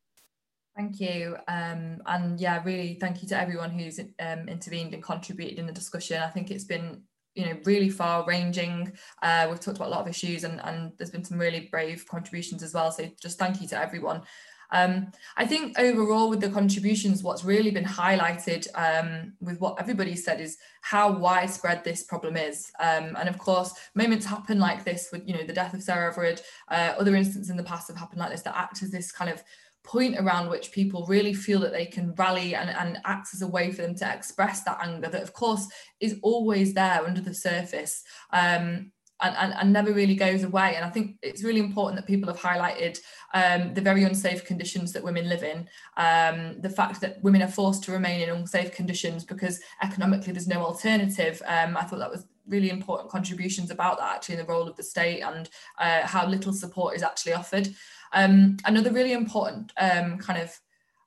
Thank 0.75 0.99
you. 0.99 1.37
Um, 1.47 2.01
and 2.07 2.39
yeah, 2.39 2.61
really 2.63 2.97
thank 2.99 3.21
you 3.21 3.27
to 3.29 3.39
everyone 3.39 3.69
who's 3.69 3.99
um, 3.99 4.49
intervened 4.49 4.93
and 4.93 5.03
contributed 5.03 5.59
in 5.59 5.67
the 5.67 5.73
discussion. 5.73 6.21
I 6.21 6.29
think 6.29 6.49
it's 6.49 6.63
been 6.63 7.03
you 7.35 7.45
know 7.45 7.57
really 7.65 7.89
far 7.89 8.25
ranging 8.25 8.91
uh, 9.21 9.47
we've 9.49 9.59
talked 9.59 9.77
about 9.77 9.87
a 9.87 9.91
lot 9.91 10.01
of 10.01 10.07
issues 10.07 10.43
and 10.43 10.61
and 10.63 10.91
there's 10.97 11.09
been 11.09 11.23
some 11.23 11.37
really 11.37 11.67
brave 11.71 12.05
contributions 12.07 12.63
as 12.63 12.73
well 12.73 12.91
so 12.91 13.09
just 13.21 13.39
thank 13.39 13.61
you 13.61 13.67
to 13.67 13.79
everyone. 13.79 14.21
Um, 14.71 15.11
I 15.37 15.45
think 15.45 15.77
overall 15.77 16.29
with 16.29 16.41
the 16.41 16.49
contributions, 16.49 17.21
what's 17.21 17.45
really 17.45 17.69
been 17.69 17.85
highlighted 17.85 18.67
um, 18.73 19.33
with 19.39 19.61
what 19.61 19.79
everybody 19.79 20.15
said 20.15 20.41
is 20.41 20.57
how 20.81 21.11
widespread 21.11 21.83
this 21.83 22.03
problem 22.03 22.35
is. 22.35 22.71
Um, 22.79 23.15
and 23.19 23.29
of 23.29 23.37
course, 23.37 23.71
moments 23.93 24.25
happen 24.25 24.59
like 24.59 24.83
this 24.83 25.09
with, 25.11 25.27
you 25.27 25.35
know, 25.35 25.43
the 25.43 25.53
death 25.53 25.75
of 25.75 25.83
Sarah 25.83 26.11
Everard, 26.11 26.41
uh, 26.69 26.95
other 26.97 27.15
instances 27.15 27.51
in 27.51 27.57
the 27.57 27.63
past 27.63 27.87
have 27.87 27.97
happened 27.97 28.19
like 28.19 28.31
this 28.31 28.41
that 28.41 28.57
act 28.57 28.81
as 28.81 28.89
this 28.89 29.11
kind 29.11 29.29
of 29.29 29.43
point 29.83 30.15
around 30.17 30.49
which 30.49 30.71
people 30.71 31.05
really 31.07 31.33
feel 31.33 31.59
that 31.59 31.73
they 31.73 31.85
can 31.85 32.13
rally 32.15 32.55
and, 32.55 32.69
and 32.69 32.99
acts 33.05 33.33
as 33.33 33.41
a 33.41 33.47
way 33.47 33.71
for 33.71 33.81
them 33.81 33.95
to 33.95 34.13
express 34.13 34.63
that 34.63 34.79
anger 34.81 35.09
that 35.09 35.21
of 35.21 35.33
course 35.33 35.67
is 35.99 36.19
always 36.21 36.73
there 36.73 37.05
under 37.05 37.21
the 37.21 37.33
surface 37.33 38.03
um, 38.31 38.91
and, 39.21 39.35
and, 39.37 39.53
and, 39.53 39.71
never 39.71 39.93
really 39.93 40.15
goes 40.15 40.43
away. 40.43 40.75
And 40.75 40.83
I 40.83 40.89
think 40.89 41.15
it's 41.21 41.43
really 41.43 41.59
important 41.59 41.95
that 41.95 42.07
people 42.07 42.27
have 42.27 42.39
highlighted 42.39 42.99
um, 43.33 43.73
the 43.73 43.79
very 43.79 44.03
unsafe 44.03 44.43
conditions 44.43 44.91
that 44.91 45.03
women 45.03 45.29
live 45.29 45.43
in, 45.43 45.69
um, 45.95 46.59
the 46.59 46.69
fact 46.69 46.99
that 47.01 47.23
women 47.23 47.41
are 47.41 47.47
forced 47.47 47.83
to 47.83 47.93
remain 47.93 48.21
in 48.21 48.29
unsafe 48.29 48.73
conditions 48.73 49.23
because 49.23 49.61
economically 49.81 50.33
there's 50.33 50.47
no 50.47 50.61
alternative. 50.61 51.41
Um, 51.45 51.77
I 51.77 51.83
thought 51.83 51.99
that 51.99 52.11
was 52.11 52.25
really 52.47 52.69
important 52.69 53.09
contributions 53.09 53.71
about 53.71 53.97
that 53.99 54.15
actually 54.15 54.35
in 54.35 54.41
the 54.41 54.51
role 54.51 54.67
of 54.67 54.75
the 54.75 54.83
state 54.83 55.21
and 55.21 55.49
uh, 55.79 56.05
how 56.05 56.27
little 56.27 56.51
support 56.51 56.95
is 56.95 57.03
actually 57.03 57.33
offered. 57.33 57.73
Um, 58.13 58.57
another 58.65 58.91
really 58.91 59.13
important 59.13 59.71
um, 59.77 60.17
kind 60.17 60.41
of 60.41 60.59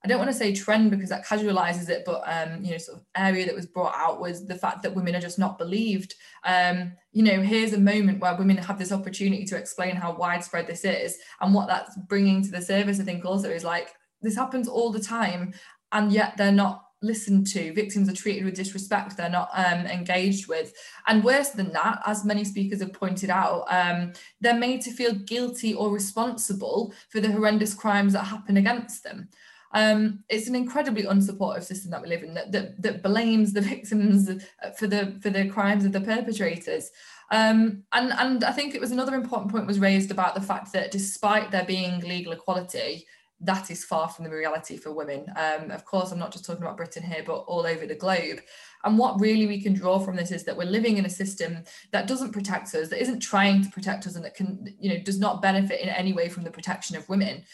I 0.06 0.08
don't 0.08 0.18
want 0.18 0.30
to 0.30 0.36
say 0.36 0.54
trend 0.54 0.92
because 0.92 1.08
that 1.08 1.26
casualizes 1.26 1.88
it, 1.88 2.04
but 2.06 2.22
um, 2.26 2.62
you 2.64 2.70
know, 2.70 2.78
sort 2.78 2.98
of 2.98 3.04
area 3.16 3.44
that 3.44 3.56
was 3.56 3.66
brought 3.66 3.92
out 3.96 4.20
was 4.20 4.46
the 4.46 4.54
fact 4.54 4.84
that 4.84 4.94
women 4.94 5.16
are 5.16 5.20
just 5.20 5.36
not 5.36 5.58
believed. 5.58 6.14
Um, 6.44 6.92
you 7.10 7.24
know, 7.24 7.40
here's 7.42 7.72
a 7.72 7.80
moment 7.80 8.20
where 8.20 8.36
women 8.36 8.56
have 8.56 8.78
this 8.78 8.92
opportunity 8.92 9.44
to 9.46 9.56
explain 9.56 9.96
how 9.96 10.14
widespread 10.14 10.68
this 10.68 10.84
is, 10.84 11.18
and 11.40 11.52
what 11.52 11.66
that's 11.66 11.96
bringing 12.08 12.40
to 12.42 12.52
the 12.52 12.62
service. 12.62 13.00
I 13.00 13.02
think 13.02 13.24
also 13.24 13.50
is 13.50 13.64
like 13.64 13.94
this 14.22 14.36
happens 14.36 14.68
all 14.68 14.92
the 14.92 15.00
time, 15.00 15.54
and 15.90 16.12
yet 16.12 16.36
they're 16.36 16.52
not 16.52 16.85
listened 17.02 17.46
to. 17.48 17.72
Victims 17.72 18.08
are 18.08 18.14
treated 18.14 18.44
with 18.44 18.54
disrespect. 18.54 19.16
They're 19.16 19.28
not 19.28 19.50
um, 19.54 19.86
engaged 19.86 20.48
with. 20.48 20.72
And 21.06 21.24
worse 21.24 21.50
than 21.50 21.72
that, 21.72 22.00
as 22.06 22.24
many 22.24 22.44
speakers 22.44 22.80
have 22.80 22.92
pointed 22.92 23.30
out, 23.30 23.64
um, 23.68 24.12
they're 24.40 24.54
made 24.58 24.80
to 24.82 24.92
feel 24.92 25.14
guilty 25.14 25.74
or 25.74 25.90
responsible 25.90 26.94
for 27.10 27.20
the 27.20 27.32
horrendous 27.32 27.74
crimes 27.74 28.12
that 28.14 28.24
happen 28.24 28.56
against 28.56 29.04
them. 29.04 29.28
Um, 29.72 30.24
it's 30.30 30.48
an 30.48 30.54
incredibly 30.54 31.02
unsupportive 31.02 31.64
system 31.64 31.90
that 31.90 32.00
we 32.00 32.08
live 32.08 32.22
in 32.22 32.34
that, 32.34 32.52
that, 32.52 32.80
that 32.80 33.02
blames 33.02 33.52
the 33.52 33.60
victims 33.74 34.30
for 34.78 34.86
the 34.86 35.18
for 35.20 35.30
the 35.30 35.48
crimes 35.48 35.84
of 35.84 35.92
the 35.92 36.00
perpetrators. 36.00 36.90
Um, 37.30 37.82
and 37.92 38.12
and 38.12 38.44
I 38.44 38.52
think 38.52 38.74
it 38.74 38.80
was 38.80 38.92
another 38.92 39.14
important 39.14 39.50
point 39.50 39.66
was 39.66 39.80
raised 39.80 40.10
about 40.10 40.34
the 40.34 40.40
fact 40.40 40.72
that 40.72 40.92
despite 40.92 41.50
there 41.50 41.64
being 41.64 42.00
legal 42.00 42.32
equality, 42.32 43.06
that 43.40 43.70
is 43.70 43.84
far 43.84 44.08
from 44.08 44.24
the 44.24 44.30
reality 44.30 44.76
for 44.76 44.92
women. 44.92 45.26
Um, 45.36 45.70
of 45.70 45.84
course, 45.84 46.10
I'm 46.10 46.18
not 46.18 46.32
just 46.32 46.44
talking 46.44 46.62
about 46.62 46.76
Britain 46.76 47.02
here, 47.02 47.22
but 47.24 47.40
all 47.40 47.66
over 47.66 47.86
the 47.86 47.94
globe. 47.94 48.40
And 48.84 48.98
what 48.98 49.20
really 49.20 49.46
we 49.46 49.60
can 49.60 49.74
draw 49.74 49.98
from 49.98 50.16
this 50.16 50.30
is 50.30 50.44
that 50.44 50.56
we're 50.56 50.64
living 50.64 50.96
in 50.96 51.04
a 51.04 51.10
system 51.10 51.64
that 51.92 52.06
doesn't 52.06 52.32
protect 52.32 52.74
us, 52.74 52.88
that 52.88 53.02
isn't 53.02 53.20
trying 53.20 53.62
to 53.62 53.70
protect 53.70 54.06
us, 54.06 54.16
and 54.16 54.24
that 54.24 54.34
can, 54.34 54.74
you 54.80 54.90
know, 54.90 54.98
does 55.02 55.18
not 55.18 55.42
benefit 55.42 55.80
in 55.80 55.88
any 55.88 56.12
way 56.12 56.28
from 56.28 56.44
the 56.44 56.50
protection 56.50 56.96
of 56.96 57.08
women. 57.08 57.44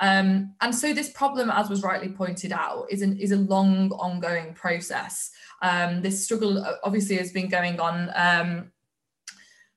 Um, 0.00 0.54
and 0.60 0.74
so 0.74 0.92
this 0.92 1.10
problem, 1.10 1.50
as 1.50 1.68
was 1.68 1.82
rightly 1.82 2.08
pointed 2.08 2.52
out, 2.52 2.86
is, 2.90 3.02
an, 3.02 3.18
is 3.18 3.32
a 3.32 3.36
long, 3.36 3.92
ongoing 3.92 4.54
process. 4.54 5.30
Um, 5.62 6.02
this 6.02 6.24
struggle 6.24 6.62
uh, 6.62 6.76
obviously 6.84 7.16
has 7.16 7.32
been 7.32 7.48
going 7.48 7.78
on 7.80 8.10
um, 8.14 8.72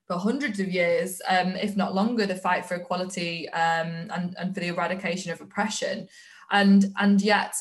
for 0.06 0.18
hundreds 0.18 0.60
of 0.60 0.68
years, 0.68 1.20
um, 1.28 1.56
if 1.56 1.76
not 1.76 1.94
longer, 1.94 2.26
the 2.26 2.34
fight 2.34 2.66
for 2.66 2.74
equality 2.74 3.48
um, 3.50 4.10
and, 4.10 4.34
and 4.38 4.54
for 4.54 4.60
the 4.60 4.68
eradication 4.68 5.32
of 5.32 5.40
oppression. 5.40 6.08
And, 6.50 6.86
and 6.98 7.20
yet, 7.22 7.54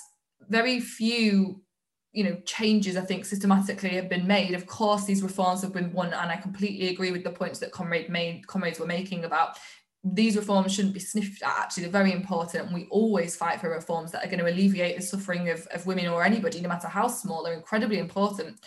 very 0.50 0.80
few 0.80 1.62
you 2.12 2.24
know 2.24 2.36
changes 2.46 2.96
i 2.96 3.02
think 3.02 3.26
systematically 3.26 3.90
have 3.90 4.08
been 4.08 4.28
made. 4.28 4.54
Of 4.54 4.68
course 4.68 5.06
these 5.06 5.24
reforms 5.24 5.64
have 5.64 5.74
been 5.74 5.92
won 5.92 6.14
and 6.14 6.32
i 6.32 6.36
completely 6.36 6.90
agree 6.90 7.12
with 7.12 7.24
the 7.24 7.32
points 7.32 7.58
that 7.60 7.72
comrade 7.72 8.08
made 8.10 8.46
comrades 8.46 8.80
were 8.80 8.86
making 8.86 9.26
about 9.26 9.58
these 10.04 10.36
reforms 10.36 10.74
shouldn't 10.74 10.94
be 10.94 11.00
sniffed 11.00 11.42
at. 11.42 11.58
Actually 11.58 11.84
they're 11.84 11.92
very 11.92 12.12
important. 12.12 12.66
And 12.66 12.74
we 12.74 12.88
always 12.90 13.36
fight 13.36 13.62
for 13.62 13.70
reforms 13.70 14.12
that 14.12 14.24
are 14.24 14.28
going 14.28 14.40
to 14.40 14.52
alleviate 14.52 14.98
the 14.98 15.02
suffering 15.02 15.50
of, 15.50 15.66
of 15.68 15.86
women 15.86 16.08
or 16.08 16.24
anybody 16.24 16.60
no 16.60 16.70
matter 16.70 16.88
how 16.88 17.08
small. 17.08 17.44
They're 17.44 17.54
incredibly 17.54 18.00
important 18.00 18.60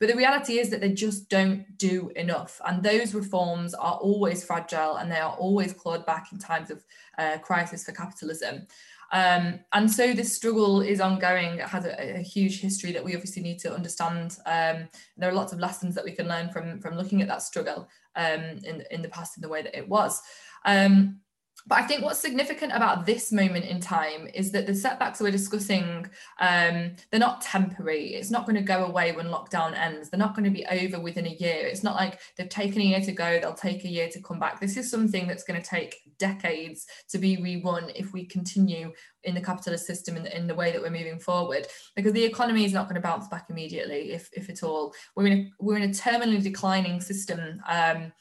but 0.00 0.08
the 0.08 0.16
reality 0.16 0.58
is 0.58 0.70
that 0.70 0.80
they 0.80 0.92
just 0.92 1.28
don't 1.28 1.76
do 1.76 2.10
enough. 2.16 2.58
And 2.66 2.82
those 2.82 3.14
reforms 3.14 3.74
are 3.74 3.96
always 3.96 4.42
fragile 4.42 4.96
and 4.96 5.12
they 5.12 5.18
are 5.18 5.34
always 5.34 5.74
clawed 5.74 6.06
back 6.06 6.32
in 6.32 6.38
times 6.38 6.70
of 6.70 6.82
uh, 7.18 7.36
crisis 7.38 7.84
for 7.84 7.92
capitalism. 7.92 8.66
Um, 9.12 9.60
and 9.72 9.90
so 9.90 10.14
this 10.14 10.34
struggle 10.34 10.80
is 10.80 11.00
ongoing. 11.00 11.58
It 11.58 11.68
has 11.68 11.84
a, 11.84 12.18
a, 12.18 12.22
huge 12.22 12.60
history 12.60 12.92
that 12.92 13.04
we 13.04 13.14
obviously 13.16 13.42
need 13.42 13.58
to 13.58 13.74
understand. 13.74 14.38
Um, 14.46 14.88
there 15.16 15.28
are 15.28 15.34
lots 15.34 15.52
of 15.52 15.58
lessons 15.58 15.96
that 15.96 16.04
we 16.04 16.12
can 16.12 16.28
learn 16.28 16.50
from, 16.50 16.80
from 16.80 16.96
looking 16.96 17.20
at 17.20 17.28
that 17.28 17.42
struggle 17.42 17.88
um, 18.14 18.40
in, 18.64 18.84
in 18.90 19.02
the 19.02 19.08
past 19.08 19.36
in 19.36 19.42
the 19.42 19.48
way 19.48 19.62
that 19.62 19.76
it 19.76 19.88
was. 19.88 20.22
Um, 20.64 21.20
but 21.66 21.78
I 21.78 21.82
think 21.82 22.02
what's 22.02 22.18
significant 22.18 22.72
about 22.72 23.06
this 23.06 23.32
moment 23.32 23.64
in 23.64 23.80
time 23.80 24.28
is 24.34 24.50
that 24.52 24.66
the 24.66 24.74
setbacks 24.74 25.20
we're 25.20 25.30
discussing, 25.30 26.06
um, 26.40 26.96
they're 27.10 27.20
not 27.20 27.42
temporary. 27.42 28.14
It's 28.14 28.30
not 28.30 28.46
going 28.46 28.56
to 28.56 28.62
go 28.62 28.84
away 28.84 29.12
when 29.12 29.26
lockdown 29.26 29.76
ends. 29.76 30.10
They're 30.10 30.18
not 30.18 30.34
going 30.34 30.44
to 30.44 30.50
be 30.50 30.66
over 30.66 31.00
within 31.00 31.26
a 31.26 31.30
year. 31.30 31.66
It's 31.66 31.82
not 31.82 31.96
like 31.96 32.18
they've 32.36 32.48
taken 32.48 32.80
a 32.80 32.84
year 32.84 33.00
to 33.00 33.12
go, 33.12 33.38
they'll 33.38 33.54
take 33.54 33.84
a 33.84 33.88
year 33.88 34.08
to 34.08 34.22
come 34.22 34.38
back. 34.38 34.60
This 34.60 34.76
is 34.76 34.90
something 34.90 35.26
that's 35.26 35.44
going 35.44 35.60
to 35.60 35.68
take 35.68 35.96
decades 36.18 36.86
to 37.08 37.18
be 37.18 37.36
rewon 37.36 37.90
if 37.94 38.12
we 38.12 38.24
continue 38.24 38.92
in 39.24 39.34
the 39.34 39.40
capitalist 39.40 39.86
system 39.86 40.16
in, 40.16 40.26
in 40.26 40.46
the 40.46 40.54
way 40.54 40.72
that 40.72 40.80
we're 40.80 40.90
moving 40.90 41.18
forward 41.18 41.66
because 41.94 42.12
the 42.12 42.24
economy 42.24 42.64
is 42.64 42.72
not 42.72 42.84
going 42.84 42.94
to 42.94 43.06
bounce 43.06 43.28
back 43.28 43.46
immediately 43.50 44.12
if, 44.12 44.30
if 44.32 44.48
at 44.48 44.62
all 44.62 44.94
we're 45.14 45.26
in 45.26 45.32
a, 45.32 45.50
we're 45.58 45.76
in 45.76 45.90
a 45.90 45.92
terminally 45.92 46.42
declining 46.42 47.00
system 47.00 47.60
um, 47.68 48.12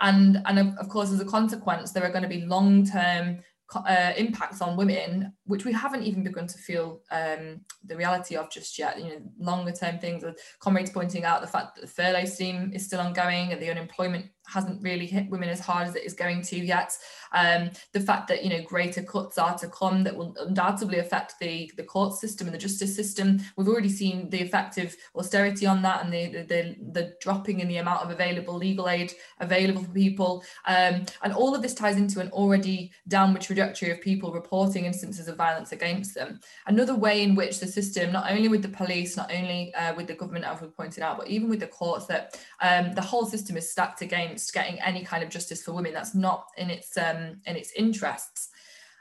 and 0.00 0.42
and 0.46 0.58
of, 0.58 0.76
of 0.78 0.88
course 0.88 1.10
as 1.10 1.20
a 1.20 1.24
consequence 1.24 1.92
there 1.92 2.04
are 2.04 2.10
going 2.10 2.22
to 2.22 2.28
be 2.28 2.46
long-term 2.46 3.38
uh, 3.74 4.12
impacts 4.16 4.60
on 4.60 4.76
women 4.76 5.32
which 5.48 5.64
we 5.64 5.72
haven't 5.72 6.04
even 6.04 6.22
begun 6.22 6.46
to 6.46 6.58
feel 6.58 7.00
um, 7.10 7.60
the 7.84 7.96
reality 7.96 8.36
of 8.36 8.50
just 8.50 8.78
yet. 8.78 8.98
You 8.98 9.04
know, 9.04 9.22
longer 9.38 9.72
term 9.72 9.98
things. 9.98 10.24
Comrades 10.60 10.90
pointing 10.90 11.24
out 11.24 11.40
the 11.40 11.46
fact 11.46 11.74
that 11.74 11.80
the 11.80 11.86
furlough 11.88 12.26
scheme 12.26 12.70
is 12.72 12.84
still 12.84 13.00
ongoing 13.00 13.52
and 13.52 13.60
the 13.60 13.70
unemployment 13.70 14.26
hasn't 14.46 14.82
really 14.82 15.06
hit 15.06 15.28
women 15.28 15.48
as 15.48 15.60
hard 15.60 15.86
as 15.86 15.94
it 15.94 16.04
is 16.04 16.14
going 16.14 16.42
to 16.42 16.56
yet. 16.56 16.96
Um, 17.32 17.70
the 17.92 18.00
fact 18.00 18.28
that 18.28 18.42
you 18.44 18.50
know 18.50 18.62
greater 18.62 19.02
cuts 19.02 19.38
are 19.38 19.58
to 19.58 19.68
come 19.68 20.02
that 20.04 20.16
will 20.16 20.34
undoubtedly 20.38 20.98
affect 20.98 21.34
the 21.40 21.70
the 21.76 21.82
court 21.82 22.14
system 22.14 22.46
and 22.46 22.54
the 22.54 22.58
justice 22.58 22.94
system. 22.94 23.40
We've 23.56 23.68
already 23.68 23.90
seen 23.90 24.30
the 24.30 24.42
effect 24.42 24.78
of 24.78 24.94
austerity 25.14 25.66
on 25.66 25.82
that 25.82 26.04
and 26.04 26.12
the 26.12 26.26
the, 26.28 26.42
the, 26.42 26.76
the 26.92 27.14
dropping 27.20 27.60
in 27.60 27.68
the 27.68 27.78
amount 27.78 28.02
of 28.02 28.10
available 28.10 28.54
legal 28.54 28.88
aid 28.88 29.12
available 29.40 29.82
for 29.82 29.92
people. 29.92 30.44
Um, 30.66 31.06
and 31.22 31.32
all 31.32 31.54
of 31.54 31.62
this 31.62 31.74
ties 31.74 31.96
into 31.96 32.20
an 32.20 32.30
already 32.30 32.92
downward 33.06 33.42
trajectory 33.42 33.90
of 33.90 34.00
people 34.00 34.32
reporting 34.32 34.84
instances 34.84 35.28
of 35.28 35.37
violence 35.38 35.72
against 35.72 36.14
them. 36.14 36.40
Another 36.66 36.94
way 36.94 37.22
in 37.22 37.34
which 37.34 37.60
the 37.60 37.66
system, 37.66 38.12
not 38.12 38.30
only 38.30 38.48
with 38.48 38.60
the 38.60 38.68
police, 38.68 39.16
not 39.16 39.32
only 39.32 39.72
uh, 39.74 39.94
with 39.94 40.06
the 40.06 40.14
government, 40.14 40.44
as 40.44 40.60
we 40.60 40.68
pointed 40.68 41.02
out, 41.02 41.16
but 41.16 41.28
even 41.28 41.48
with 41.48 41.60
the 41.60 41.66
courts, 41.66 42.04
that 42.06 42.38
um, 42.60 42.92
the 42.94 43.00
whole 43.00 43.24
system 43.24 43.56
is 43.56 43.70
stacked 43.70 44.02
against 44.02 44.52
getting 44.52 44.78
any 44.80 45.02
kind 45.02 45.22
of 45.22 45.30
justice 45.30 45.62
for 45.62 45.72
women. 45.72 45.94
That's 45.94 46.14
not 46.14 46.44
in 46.58 46.68
its 46.68 46.98
um, 46.98 47.40
in 47.46 47.56
its 47.56 47.72
interests. 47.72 48.50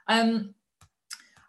Um, 0.07 0.53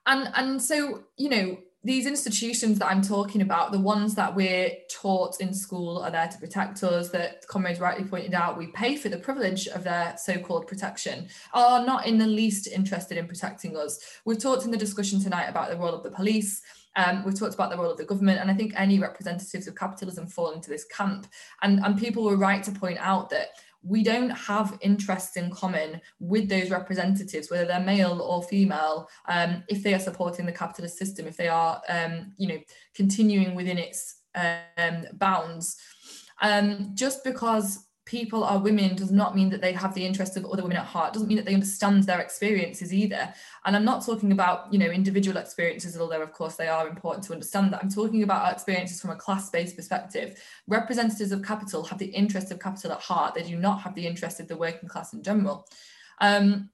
and 0.07 0.31
and 0.35 0.61
so 0.61 1.05
you 1.17 1.29
know 1.29 1.59
these 1.85 2.07
institutions 2.07 2.79
that 2.81 2.89
I'm 2.91 3.03
talking 3.03 3.41
about, 3.41 3.71
the 3.71 3.79
ones 3.79 4.15
that 4.17 4.35
we're 4.35 4.73
taught 4.91 5.41
in 5.41 5.55
school 5.55 5.99
are 5.99 6.11
there 6.11 6.27
to 6.27 6.39
protect 6.39 6.83
us, 6.83 7.11
that 7.11 7.47
comrades 7.47 7.79
rightly 7.79 8.05
pointed 8.05 8.35
out, 8.35 8.59
we 8.59 8.67
pay 8.69 8.97
for 8.97 9.09
the 9.09 9.19
privilege 9.19 9.69
of 9.69 9.85
their 9.85 10.17
so-called 10.17 10.67
protection, 10.67 11.29
are 11.55 11.87
not 11.87 12.07
in 12.07 12.19
the 12.19 12.27
least 12.27 12.67
interested 12.67 13.17
in 13.17 13.29
protecting 13.29 13.77
us. 13.77 14.01
We've 14.25 14.41
talked 14.41 14.65
in 14.65 14.73
the 14.73 14.77
discussion 14.77 15.23
tonight 15.23 15.47
about 15.47 15.71
the 15.71 15.77
role 15.77 15.95
of 15.95 16.03
the 16.03 16.11
police, 16.11 16.63
um, 16.97 17.23
we've 17.25 17.39
talked 17.39 17.55
about 17.55 17.71
the 17.71 17.77
role 17.77 17.93
of 17.93 17.97
the 17.97 18.05
government, 18.05 18.41
and 18.41 18.51
I 18.51 18.55
think 18.55 18.73
any 18.75 18.99
representatives 18.99 19.69
of 19.69 19.77
capitalism 19.77 20.27
fall 20.27 20.51
into 20.51 20.69
this 20.69 20.85
camp. 20.85 21.29
And, 21.63 21.79
and 21.85 21.97
people 21.97 22.25
were 22.25 22.37
right 22.37 22.63
to 22.65 22.73
point 22.73 22.99
out 22.99 23.31
that 23.31 23.51
we 23.89 24.03
don't 24.03 24.31
have 24.31 24.79
interests 24.83 25.37
in 25.37 25.51
common 25.51 26.01
with 26.21 26.49
those 26.49 26.71
representatives, 26.71 27.51
whether 27.51 27.65
they're 27.65 27.81
male 27.81 28.21
or 28.21 28.43
female, 28.43 29.09
um, 29.27 29.65
if 29.69 29.83
they 29.83 29.95
are 29.95 29.99
supporting 29.99 30.45
the 30.45 30.53
capitalist 30.53 30.99
system, 30.99 31.27
if 31.27 31.37
they 31.37 31.49
are, 31.49 31.81
um, 31.89 32.33
you 32.37 32.49
know, 32.49 32.59
continuing 32.95 33.55
within 33.55 33.79
its 33.79 34.21
um, 34.35 35.07
bounds. 35.15 35.79
Um, 36.43 36.93
just 36.95 37.25
because 37.25 37.88
people 38.09 38.43
are 38.43 38.59
women 38.59 38.97
does 38.97 39.13
not 39.13 39.37
mean 39.37 39.51
that 39.51 39.61
they 39.61 39.73
have 39.73 39.93
the 39.93 40.05
interests 40.05 40.35
of 40.39 40.47
other 40.47 40.63
women 40.63 40.79
at 40.79 40.87
heart. 40.87 41.13
Doesn't 41.13 41.29
mean 41.29 41.37
that 41.37 41.45
they 41.45 41.53
understand 41.53 42.05
their 42.05 42.21
experiences 42.21 42.93
either. 42.93 43.33
And 43.67 43.77
i'm 43.77 43.85
not 43.85 44.05
talking 44.05 44.33
about 44.33 44.73
you 44.73 44.79
know 44.79 44.87
individual 44.87 45.37
experiences 45.37 45.99
although 45.99 46.23
of 46.23 46.33
course 46.33 46.57
they 46.57 46.69
are 46.69 46.89
important 46.89 47.25
to 47.27 47.35
understand 47.35 47.71
that. 47.73 47.81
I'm 47.83 47.91
talking 47.91 48.23
about 48.23 48.47
our 48.47 48.53
experiences 48.53 48.99
from 48.99 49.11
a 49.11 49.17
class-based 49.17 49.77
perspective. 49.77 50.43
Representatives 50.67 51.33
of 51.33 51.45
capital 51.45 51.85
have 51.85 51.99
the 51.99 52.07
interest 52.07 52.51
of 52.51 52.59
capital 52.59 52.93
at 52.93 53.01
heart. 53.01 53.35
They 53.35 53.43
do 53.43 53.59
not 53.59 53.83
have 53.83 53.95
the 53.95 54.07
interest 54.07 54.41
of 54.41 54.49
the 54.49 54.57
working 54.57 54.89
class 54.89 55.13
in 55.13 55.23
general. 55.23 55.69
Um, 56.21 56.71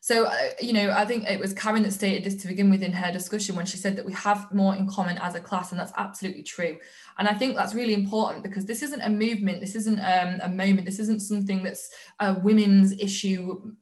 so, 0.00 0.26
uh, 0.26 0.34
you 0.60 0.72
know, 0.72 0.90
I 0.90 1.04
think 1.04 1.28
it 1.28 1.40
was 1.40 1.52
Karen 1.52 1.82
that 1.82 1.92
stated 1.92 2.24
this 2.24 2.40
to 2.42 2.48
begin 2.48 2.70
with 2.70 2.82
in 2.82 2.92
her 2.92 3.12
discussion 3.12 3.56
when 3.56 3.66
she 3.66 3.76
said 3.76 3.96
that 3.96 4.06
we 4.06 4.12
have 4.12 4.52
more 4.52 4.76
in 4.76 4.86
common 4.86 5.18
as 5.18 5.34
a 5.34 5.40
class, 5.40 5.70
and 5.70 5.80
that's 5.80 5.92
absolutely 5.96 6.42
true. 6.42 6.78
And 7.18 7.26
I 7.26 7.34
think 7.34 7.56
that's 7.56 7.74
really 7.74 7.94
important 7.94 8.44
because 8.44 8.64
this 8.64 8.82
isn't 8.82 9.00
a 9.00 9.10
movement, 9.10 9.60
this 9.60 9.74
isn't 9.74 9.98
um, 9.98 10.40
a 10.42 10.48
moment, 10.48 10.84
this 10.84 11.00
isn't 11.00 11.20
something 11.20 11.62
that's 11.62 11.90
a 12.20 12.34
women's 12.34 12.92
issue 12.92 13.72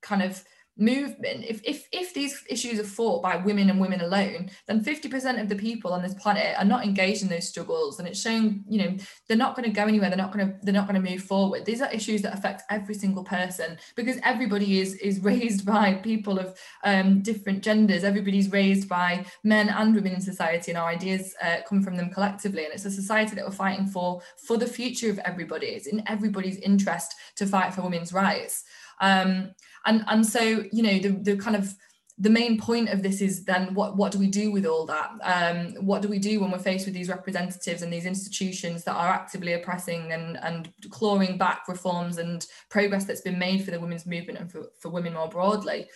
kind 0.00 0.22
of 0.22 0.44
movement 0.76 1.44
if, 1.46 1.60
if 1.64 1.86
if 1.92 2.12
these 2.14 2.42
issues 2.50 2.80
are 2.80 2.84
fought 2.84 3.22
by 3.22 3.36
women 3.36 3.70
and 3.70 3.80
women 3.80 4.00
alone 4.00 4.50
then 4.66 4.82
50% 4.82 5.40
of 5.40 5.48
the 5.48 5.56
people 5.56 5.92
on 5.92 6.02
this 6.02 6.14
planet 6.14 6.54
are 6.58 6.64
not 6.64 6.84
engaged 6.84 7.22
in 7.22 7.28
those 7.28 7.48
struggles. 7.48 7.98
And 7.98 8.08
it's 8.08 8.20
showing 8.20 8.64
you 8.68 8.82
know 8.82 8.96
they're 9.28 9.36
not 9.36 9.56
going 9.56 9.68
to 9.68 9.74
go 9.74 9.84
anywhere 9.86 10.08
they're 10.08 10.16
not 10.16 10.32
going 10.32 10.46
to 10.46 10.56
they're 10.62 10.74
not 10.74 10.88
going 10.88 11.02
to 11.02 11.10
move 11.10 11.22
forward. 11.22 11.64
These 11.64 11.82
are 11.82 11.92
issues 11.92 12.22
that 12.22 12.34
affect 12.34 12.62
every 12.70 12.94
single 12.94 13.24
person 13.24 13.78
because 13.94 14.18
everybody 14.22 14.80
is 14.80 14.94
is 14.96 15.20
raised 15.30 15.64
by 15.64 15.94
people 15.94 16.38
of 16.38 16.58
um, 16.84 17.22
different 17.22 17.62
genders. 17.62 18.04
Everybody's 18.04 18.50
raised 18.50 18.88
by 18.88 19.24
men 19.42 19.68
and 19.68 19.94
women 19.94 20.14
in 20.14 20.20
society 20.20 20.70
and 20.72 20.78
our 20.78 20.88
ideas 20.88 21.34
uh, 21.42 21.56
come 21.68 21.82
from 21.82 21.96
them 21.96 22.10
collectively. 22.10 22.64
And 22.64 22.74
it's 22.74 22.84
a 22.84 22.90
society 22.90 23.34
that 23.36 23.44
we're 23.44 23.52
fighting 23.52 23.86
for 23.86 24.22
for 24.36 24.56
the 24.56 24.66
future 24.66 25.10
of 25.10 25.18
everybody. 25.20 25.66
It's 25.68 25.86
in 25.86 26.02
everybody's 26.06 26.58
interest 26.58 27.14
to 27.36 27.46
fight 27.46 27.74
for 27.74 27.82
women's 27.82 28.12
rights. 28.12 28.64
Um, 29.00 29.54
and 29.86 30.04
and 30.08 30.26
so 30.26 30.40
you 30.40 30.82
know 30.82 30.98
the 30.98 31.10
the 31.10 31.36
kind 31.36 31.56
of 31.56 31.74
the 32.16 32.30
main 32.30 32.60
point 32.60 32.88
of 32.90 33.02
this 33.02 33.20
is 33.20 33.44
then 33.44 33.74
what 33.74 33.96
what 33.96 34.12
do 34.12 34.18
we 34.18 34.28
do 34.28 34.52
with 34.52 34.66
all 34.66 34.86
that? 34.86 35.10
Um, 35.22 35.84
what 35.84 36.00
do 36.00 36.08
we 36.08 36.20
do 36.20 36.40
when 36.40 36.52
we're 36.52 36.58
faced 36.58 36.86
with 36.86 36.94
these 36.94 37.08
representatives 37.08 37.82
and 37.82 37.92
these 37.92 38.06
institutions 38.06 38.84
that 38.84 38.94
are 38.94 39.08
actively 39.08 39.54
oppressing 39.54 40.12
and 40.12 40.38
and 40.42 40.72
clawing 40.90 41.38
back 41.38 41.66
reforms 41.66 42.18
and 42.18 42.46
progress 42.70 43.04
that's 43.04 43.20
been 43.20 43.38
made 43.38 43.64
for 43.64 43.72
the 43.72 43.80
women's 43.80 44.06
movement 44.06 44.38
and 44.38 44.50
for, 44.50 44.66
for 44.78 44.90
women 44.90 45.14
more 45.14 45.28
broadly? 45.28 45.88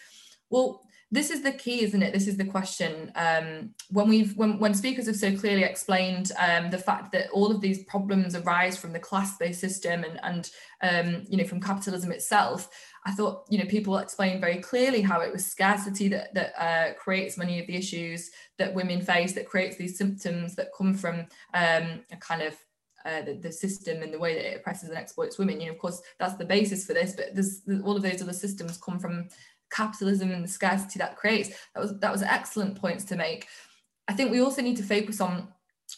Well 0.51 0.83
this 1.11 1.31
is 1.31 1.43
the 1.43 1.53
key 1.53 1.85
isn't 1.85 2.03
it? 2.03 2.13
This 2.13 2.29
is 2.29 2.37
the 2.37 2.45
question. 2.45 3.11
Um, 3.15 3.75
when 3.91 4.09
we've 4.09 4.37
when, 4.37 4.59
when 4.59 4.75
speakers 4.75 5.07
have 5.07 5.17
so 5.17 5.35
clearly 5.35 5.63
explained 5.63 6.33
um, 6.39 6.71
the 6.71 6.79
fact 6.79 7.13
that 7.13 7.31
all 7.31 7.51
of 7.51 7.63
these 7.63 7.85
problems 7.85 8.35
arise 8.35 8.77
from 8.77 8.93
the 8.93 8.99
class-based 8.99 9.61
system 9.61 10.05
and 10.05 10.21
and 10.23 10.51
um, 10.83 11.25
you 11.29 11.39
know 11.39 11.45
from 11.45 11.61
capitalism 11.61 12.13
itself 12.13 12.69
I 13.09 13.13
thought, 13.13 13.47
you 13.49 13.57
know, 13.57 13.65
people 13.65 13.97
explained 13.97 14.43
very 14.43 14.59
clearly 14.59 15.01
how 15.01 15.23
it 15.23 15.33
was 15.33 15.47
scarcity 15.47 16.09
that 16.09 16.35
that 16.35 16.53
uh, 16.63 16.93
creates 16.93 17.39
many 17.39 17.59
of 17.59 17.67
the 17.67 17.75
issues 17.75 18.31
that 18.59 18.75
women 18.75 19.01
face, 19.01 19.33
that 19.33 19.49
creates 19.49 19.77
these 19.77 19.97
symptoms 19.97 20.55
that 20.57 20.69
come 20.77 20.93
from 20.93 21.21
um, 21.55 22.01
a 22.13 22.17
kind 22.21 22.43
of 22.43 22.55
uh, 23.07 23.23
the, 23.23 23.33
the, 23.33 23.51
system 23.51 24.03
and 24.03 24.13
the 24.13 24.19
way 24.19 24.35
that 24.35 24.53
it 24.53 24.57
oppresses 24.59 24.91
and 24.91 24.99
exploits 24.99 25.39
women. 25.39 25.59
You 25.59 25.69
know, 25.69 25.73
of 25.73 25.79
course, 25.79 26.03
that's 26.19 26.35
the 26.35 26.45
basis 26.45 26.85
for 26.85 26.93
this, 26.93 27.15
but 27.15 27.35
there's, 27.35 27.63
all 27.83 27.97
of 27.97 28.03
those 28.03 28.21
other 28.21 28.35
systems 28.35 28.77
come 28.77 28.99
from 28.99 29.29
capitalism 29.71 30.31
and 30.31 30.45
the 30.45 30.49
scarcity 30.49 30.99
that 30.99 31.17
creates. 31.17 31.49
That 31.75 31.81
was 31.81 31.99
that 32.01 32.13
was 32.13 32.23
excellent 32.23 32.79
points 32.79 33.05
to 33.05 33.17
make. 33.17 33.47
I 34.07 34.13
think 34.13 34.31
we 34.31 34.43
also 34.43 34.61
need 34.61 34.77
to 34.77 34.83
focus 34.83 35.19
on 35.23 35.49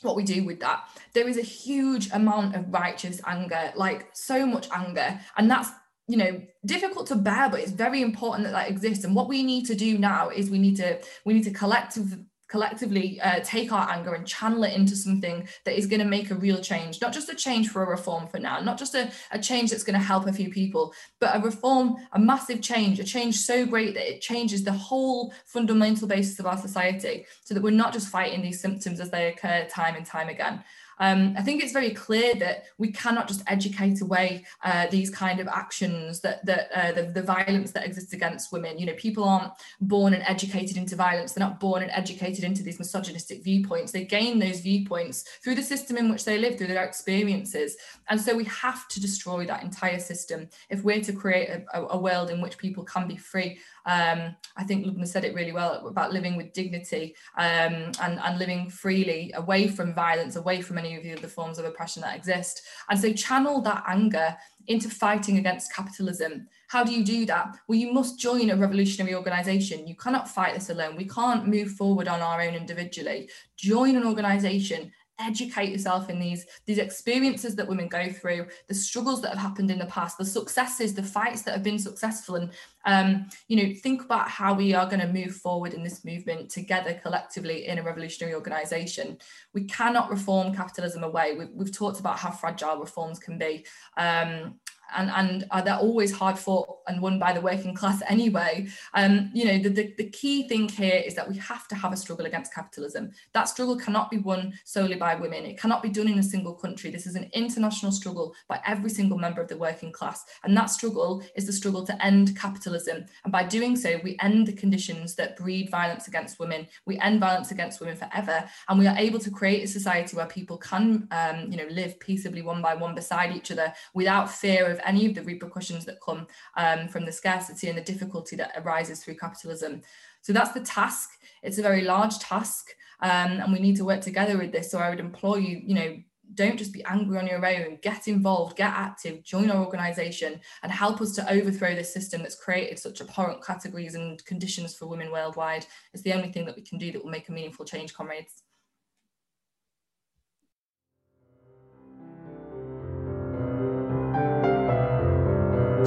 what 0.03 0.15
we 0.15 0.23
do 0.23 0.45
with 0.45 0.61
that. 0.61 0.89
There 1.13 1.27
is 1.27 1.39
a 1.39 1.43
huge 1.43 2.09
amount 2.13 2.55
of 2.55 2.73
righteous 2.73 3.21
anger, 3.27 3.73
like 3.75 4.11
so 4.13 4.47
much 4.47 4.69
anger, 4.71 5.19
and 5.37 5.51
that's 5.51 5.71
you 6.11 6.17
know 6.17 6.43
difficult 6.67 7.07
to 7.07 7.15
bear 7.15 7.49
but 7.49 7.61
it's 7.61 7.71
very 7.71 8.03
important 8.03 8.45
that 8.45 8.53
that 8.53 8.69
exists. 8.69 9.05
And 9.05 9.15
what 9.15 9.29
we 9.29 9.43
need 9.43 9.65
to 9.67 9.75
do 9.75 9.97
now 9.97 10.29
is 10.29 10.51
we 10.51 10.59
need 10.59 10.77
to 10.77 10.99
we 11.25 11.35
need 11.35 11.45
to 11.45 11.53
collective 11.53 12.19
collectively 12.49 13.21
uh, 13.21 13.39
take 13.45 13.71
our 13.71 13.89
anger 13.91 14.13
and 14.13 14.27
channel 14.27 14.65
it 14.65 14.75
into 14.75 14.97
something 14.97 15.49
that 15.65 15.79
is 15.79 15.87
going 15.87 16.01
to 16.01 16.07
make 16.17 16.33
a 16.33 16.35
real 16.35 16.61
change. 16.61 17.01
Not 17.01 17.13
just 17.13 17.29
a 17.29 17.35
change 17.37 17.69
for 17.69 17.85
a 17.85 17.89
reform 17.89 18.27
for 18.27 18.41
now 18.41 18.59
not 18.59 18.77
just 18.77 18.97
a, 18.97 19.11
a 19.31 19.39
change 19.39 19.71
that's 19.71 19.85
going 19.85 19.99
to 19.99 20.05
help 20.05 20.27
a 20.27 20.33
few 20.33 20.51
people 20.51 20.93
but 21.21 21.37
a 21.37 21.39
reform 21.39 21.97
a 22.13 22.19
massive 22.19 22.61
change 22.61 22.99
a 22.99 23.05
change 23.05 23.37
so 23.37 23.65
great 23.65 23.95
that 23.95 24.11
it 24.13 24.21
changes 24.21 24.65
the 24.65 24.73
whole 24.73 25.33
fundamental 25.47 26.09
basis 26.09 26.41
of 26.41 26.47
our 26.47 26.59
society 26.59 27.25
so 27.45 27.55
that 27.55 27.63
we're 27.63 27.71
not 27.71 27.93
just 27.93 28.09
fighting 28.09 28.43
these 28.43 28.61
symptoms 28.61 28.99
as 28.99 29.11
they 29.11 29.29
occur 29.29 29.65
time 29.71 29.95
and 29.95 30.05
time 30.05 30.29
again 30.29 30.65
um, 31.01 31.35
I 31.37 31.43
think 31.43 31.63
it's 31.63 31.73
very 31.73 31.91
clear 31.91 32.35
that 32.37 32.65
we 32.79 32.93
cannot 32.93 33.27
just 33.27 33.43
educate 33.47 34.03
away 34.03 34.45
uh, 34.63 34.87
these 34.89 35.09
kind 35.09 35.41
of 35.41 35.49
actions, 35.49 36.21
that, 36.21 36.45
that 36.45 36.71
uh, 36.75 36.93
the, 36.93 37.05
the 37.05 37.23
violence 37.23 37.73
that 37.73 37.87
exists 37.87 38.13
against 38.13 38.53
women. 38.53 38.79
You 38.79 38.87
know, 38.87 38.95
people 38.95 39.25
aren't 39.25 39.53
born 39.81 40.13
and 40.13 40.23
educated 40.25 40.77
into 40.77 40.97
violence. 40.97 41.33
They're 41.33 41.47
not 41.47 41.59
born 41.59 41.83
and 41.83 41.91
educated 41.93 42.45
into 42.45 42.63
these 42.63 42.79
misogynistic 42.79 43.43
viewpoints. 43.43 43.93
They 43.93 44.05
gain 44.05 44.39
those 44.39 44.61
viewpoints 44.61 45.25
through 45.43 45.55
the 45.55 45.63
system 45.63 45.97
in 45.97 46.11
which 46.11 46.27
they 46.27 46.39
live, 46.39 46.59
through 46.59 46.67
their 46.67 46.85
experiences. 46.85 47.77
And 48.11 48.21
so 48.21 48.37
we 48.37 48.45
have 48.45 48.87
to 48.89 49.01
destroy 49.01 49.47
that 49.47 49.63
entire 49.63 50.01
system 50.01 50.49
if 50.69 50.85
we're 50.85 51.01
to 51.01 51.13
create 51.15 51.49
a, 51.73 51.81
a 51.81 51.99
world 51.99 52.31
in 52.31 52.43
which 52.43 52.59
people 52.59 52.85
can 52.85 53.09
be 53.09 53.17
free 53.17 53.59
um, 53.87 54.37
I 54.57 54.65
think 54.65 54.85
Lubna 54.85 55.07
said 55.07 55.25
it 55.25 55.35
really 55.35 55.53
well 55.53 55.87
about 55.87 56.13
living 56.13 56.37
with 56.37 56.53
dignity 56.53 57.15
um, 57.37 57.93
and, 58.01 58.21
and 58.23 58.39
living 58.39 58.69
freely 58.71 59.33
away 59.35 59.69
from 59.69 59.95
violence, 59.95 60.37
away 60.37 60.61
from 60.61 60.79
any 60.79 60.97
of 60.97 61.03
the 61.03 61.13
other 61.13 61.29
forms 61.29 61.59
of 61.59 61.65
oppression 61.65 62.03
that 62.03 62.17
exist. 62.17 62.63
And 62.89 62.99
so 62.99 63.13
channel 63.13 63.61
that 63.63 63.85
anger 63.87 64.37
into 64.67 64.89
fighting 64.89 65.39
against 65.39 65.75
capitalism. 65.75 66.47
How 66.69 66.85
do 66.85 66.93
you 66.93 67.05
do 67.05 67.27
that? 67.27 67.57
Well, 67.67 67.79
you 67.79 67.93
must 67.93 68.21
join 68.21 68.51
a 68.51 68.57
revolutionary 68.57 69.15
organization. 69.15 69.89
You 69.89 69.97
cannot 69.97 70.29
fight 70.29 70.55
this 70.55 70.71
alone. 70.71 70.97
We 70.97 71.09
can't 71.09 71.49
move 71.49 71.73
forward 71.73 72.07
on 72.07 72.21
our 72.21 72.41
own 72.41 72.55
individually. 72.55 73.29
Join 73.57 73.97
an 73.97 74.05
organization 74.05 74.93
educate 75.21 75.71
yourself 75.71 76.09
in 76.11 76.19
these 76.19 76.47
these 76.67 76.79
experiences 76.79 77.55
that 77.57 77.69
women 77.69 77.89
go 77.89 78.11
through 78.11 78.47
the 78.69 78.75
struggles 78.75 79.21
that 79.21 79.31
have 79.31 79.39
happened 79.39 79.71
in 79.71 79.79
the 79.79 79.87
past 79.87 80.19
the 80.19 80.25
successes 80.25 80.95
the 80.95 81.03
fights 81.03 81.43
that 81.43 81.53
have 81.53 81.63
been 81.63 81.79
successful. 81.79 82.37
And 82.37 82.51
um, 82.87 83.29
you 83.49 83.57
know 83.57 83.75
think 83.75 84.03
about 84.03 84.29
how 84.29 84.55
we 84.55 84.75
are 84.75 84.87
going 84.87 85.01
to 85.01 85.13
move 85.13 85.37
forward 85.37 85.75
in 85.75 85.83
this 85.83 86.05
movement 86.05 86.51
together 86.51 86.99
collectively 87.03 87.67
in 87.67 87.79
a 87.79 87.83
revolutionary 87.83 88.35
organization. 88.35 89.19
We 89.53 89.65
cannot 89.65 90.11
reform 90.11 90.55
capitalism 90.55 91.05
away. 91.05 91.35
We've, 91.37 91.51
we've 91.53 91.73
talked 91.73 92.01
about 92.01 92.19
how 92.19 92.31
fragile 92.31 92.79
reforms 92.79 93.19
can 93.19 93.39
be. 93.39 93.67
Um, 93.97 94.59
and 94.97 95.11
and 95.11 95.67
they're 95.67 95.77
always 95.77 96.13
hard 96.13 96.39
fought 96.39 96.79
and 96.87 97.01
won 97.01 97.19
by 97.19 97.33
the 97.33 97.41
working 97.41 97.75
class 97.75 98.03
anyway. 98.09 98.67
Um, 98.95 99.31
you 99.33 99.45
know, 99.45 99.59
the, 99.59 99.69
the, 99.69 99.95
the 99.97 100.11
key 100.11 100.49
thing 100.49 100.69
here 100.69 101.03
is 101.05 101.15
that 101.15 101.29
we 101.29 101.37
have 101.39 101.69
to 101.69 101.75
have 101.75 101.93
a 101.93 101.97
struggle 101.97 102.27
against 102.27 102.55
capitalism. 102.55 103.13
That 103.33 103.49
struggle 103.49 103.77
cannot 103.77 104.11
be 104.11 104.19
won 104.19 104.53
solely 104.65 104.97
by 104.97 105.15
women. 105.15 105.45
It 105.45 105.59
cannot 105.59 105.83
be 105.83 105.89
done 105.89 106.09
in 106.09 106.19
a 106.19 106.23
single 106.23 106.55
country. 106.55 106.91
This 106.91 107.07
is 107.07 107.15
an 107.15 107.31
international 107.33 107.93
struggle 107.93 108.35
by 108.49 108.61
every 108.67 108.91
single 108.91 109.19
member 109.19 109.41
of 109.41 109.49
the 109.49 109.57
working 109.57 109.93
class. 109.93 110.25
And 110.45 110.57
that 110.57 110.67
struggle 110.67 111.23
is 111.37 111.47
the 111.47 111.53
struggle 111.53 111.87
to 111.87 112.05
end 112.05 112.37
capitalism. 112.37 113.07
And 113.25 113.33
by 113.33 113.45
doing 113.45 113.77
so, 113.77 114.01
we 114.03 114.19
end 114.21 114.47
the 114.47 114.53
conditions 114.53 115.15
that 115.15 115.37
breed 115.37 115.71
violence 115.71 116.09
against 116.09 116.39
women. 116.39 116.67
We 116.87 116.99
end 116.99 117.21
violence 117.21 117.51
against 117.51 117.81
women 117.81 117.97
forever. 117.97 118.45
And 118.69 118.79
we 118.79 118.87
are 118.87 118.97
able 118.97 119.21
to 119.21 119.31
create 119.31 119.65
a 119.65 119.69
society 119.69 120.17
where 120.17 120.27
people 120.27 120.59
can, 120.59 121.07
um, 121.11 121.51
you 121.51 121.57
know, 121.57 121.69
live 121.71 122.01
peaceably 122.01 122.43
one 122.43 122.63
by 122.63 122.75
one 122.75 122.95
beside 122.95 123.35
each 123.35 123.51
other 123.51 123.73
without 123.95 124.31
fear 124.31 124.67
of 124.71 124.80
any 124.85 125.07
of 125.07 125.15
the 125.15 125.23
repercussions 125.23 125.85
that 125.87 126.01
come 126.05 126.27
um, 126.57 126.89
from 126.89 127.05
the 127.05 127.13
scarcity 127.13 127.69
and 127.69 127.79
the 127.79 127.83
difficulty 127.83 128.37
that 128.37 128.53
arises 128.57 129.03
through 129.03 129.17
capitalism. 129.17 129.83
So 130.23 130.33
that's 130.33 130.53
the 130.53 130.61
task. 130.61 131.11
It's 131.43 131.59
a 131.59 131.63
very 131.63 131.83
large 131.83 132.19
task, 132.19 132.71
um, 133.01 133.41
and 133.41 133.53
we 133.53 133.59
need 133.59 133.77
to 133.77 133.85
work 133.85 134.01
together 134.01 134.37
with 134.37 134.53
this. 134.53 134.71
So 134.71 134.79
I 134.79 134.91
would 134.91 135.01
implore 135.01 135.39
you, 135.39 135.61
you 135.65 135.75
know, 135.75 135.97
don't 136.35 136.59
just 136.59 136.73
be 136.73 136.85
angry 136.85 137.19
on 137.19 137.27
your 137.27 137.45
own. 137.45 137.79
Get 137.83 138.07
involved, 138.07 138.57
get 138.57 138.71
active, 138.71 139.23
join 139.25 139.51
our 139.51 139.65
organisation, 139.65 140.41
and 140.63 140.71
help 140.71 141.01
us 141.01 141.13
to 141.17 141.31
overthrow 141.31 141.75
this 141.75 141.93
system 141.93 142.23
that's 142.23 142.41
created 142.41 142.79
such 142.79 143.01
abhorrent 143.01 143.45
categories 143.45 143.95
and 143.95 144.25
conditions 144.27 144.75
for 144.75 144.87
women 144.87 145.11
worldwide. 145.11 145.67
It's 145.93 146.03
the 146.03 146.13
only 146.13 146.31
thing 146.31 146.47
that 146.47 146.57
we 146.57 146.63
can 146.63 146.79
do 146.79 146.93
that 146.93 147.03
will 147.03 147.11
make 147.11 147.29
a 147.29 147.33
meaningful 147.33 147.65
change, 147.65 147.95
comrades. 147.95 148.43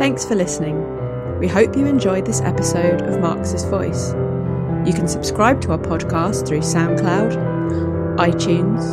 Thanks 0.03 0.25
for 0.25 0.35
listening. 0.35 0.75
We 1.39 1.47
hope 1.47 1.77
you 1.77 1.85
enjoyed 1.85 2.25
this 2.25 2.41
episode 2.41 3.03
of 3.03 3.21
Marxist 3.21 3.69
Voice. 3.69 4.09
You 4.85 4.91
can 4.93 5.07
subscribe 5.07 5.61
to 5.61 5.71
our 5.71 5.77
podcast 5.77 6.45
through 6.45 6.59
SoundCloud, 6.59 8.17
iTunes, 8.17 8.83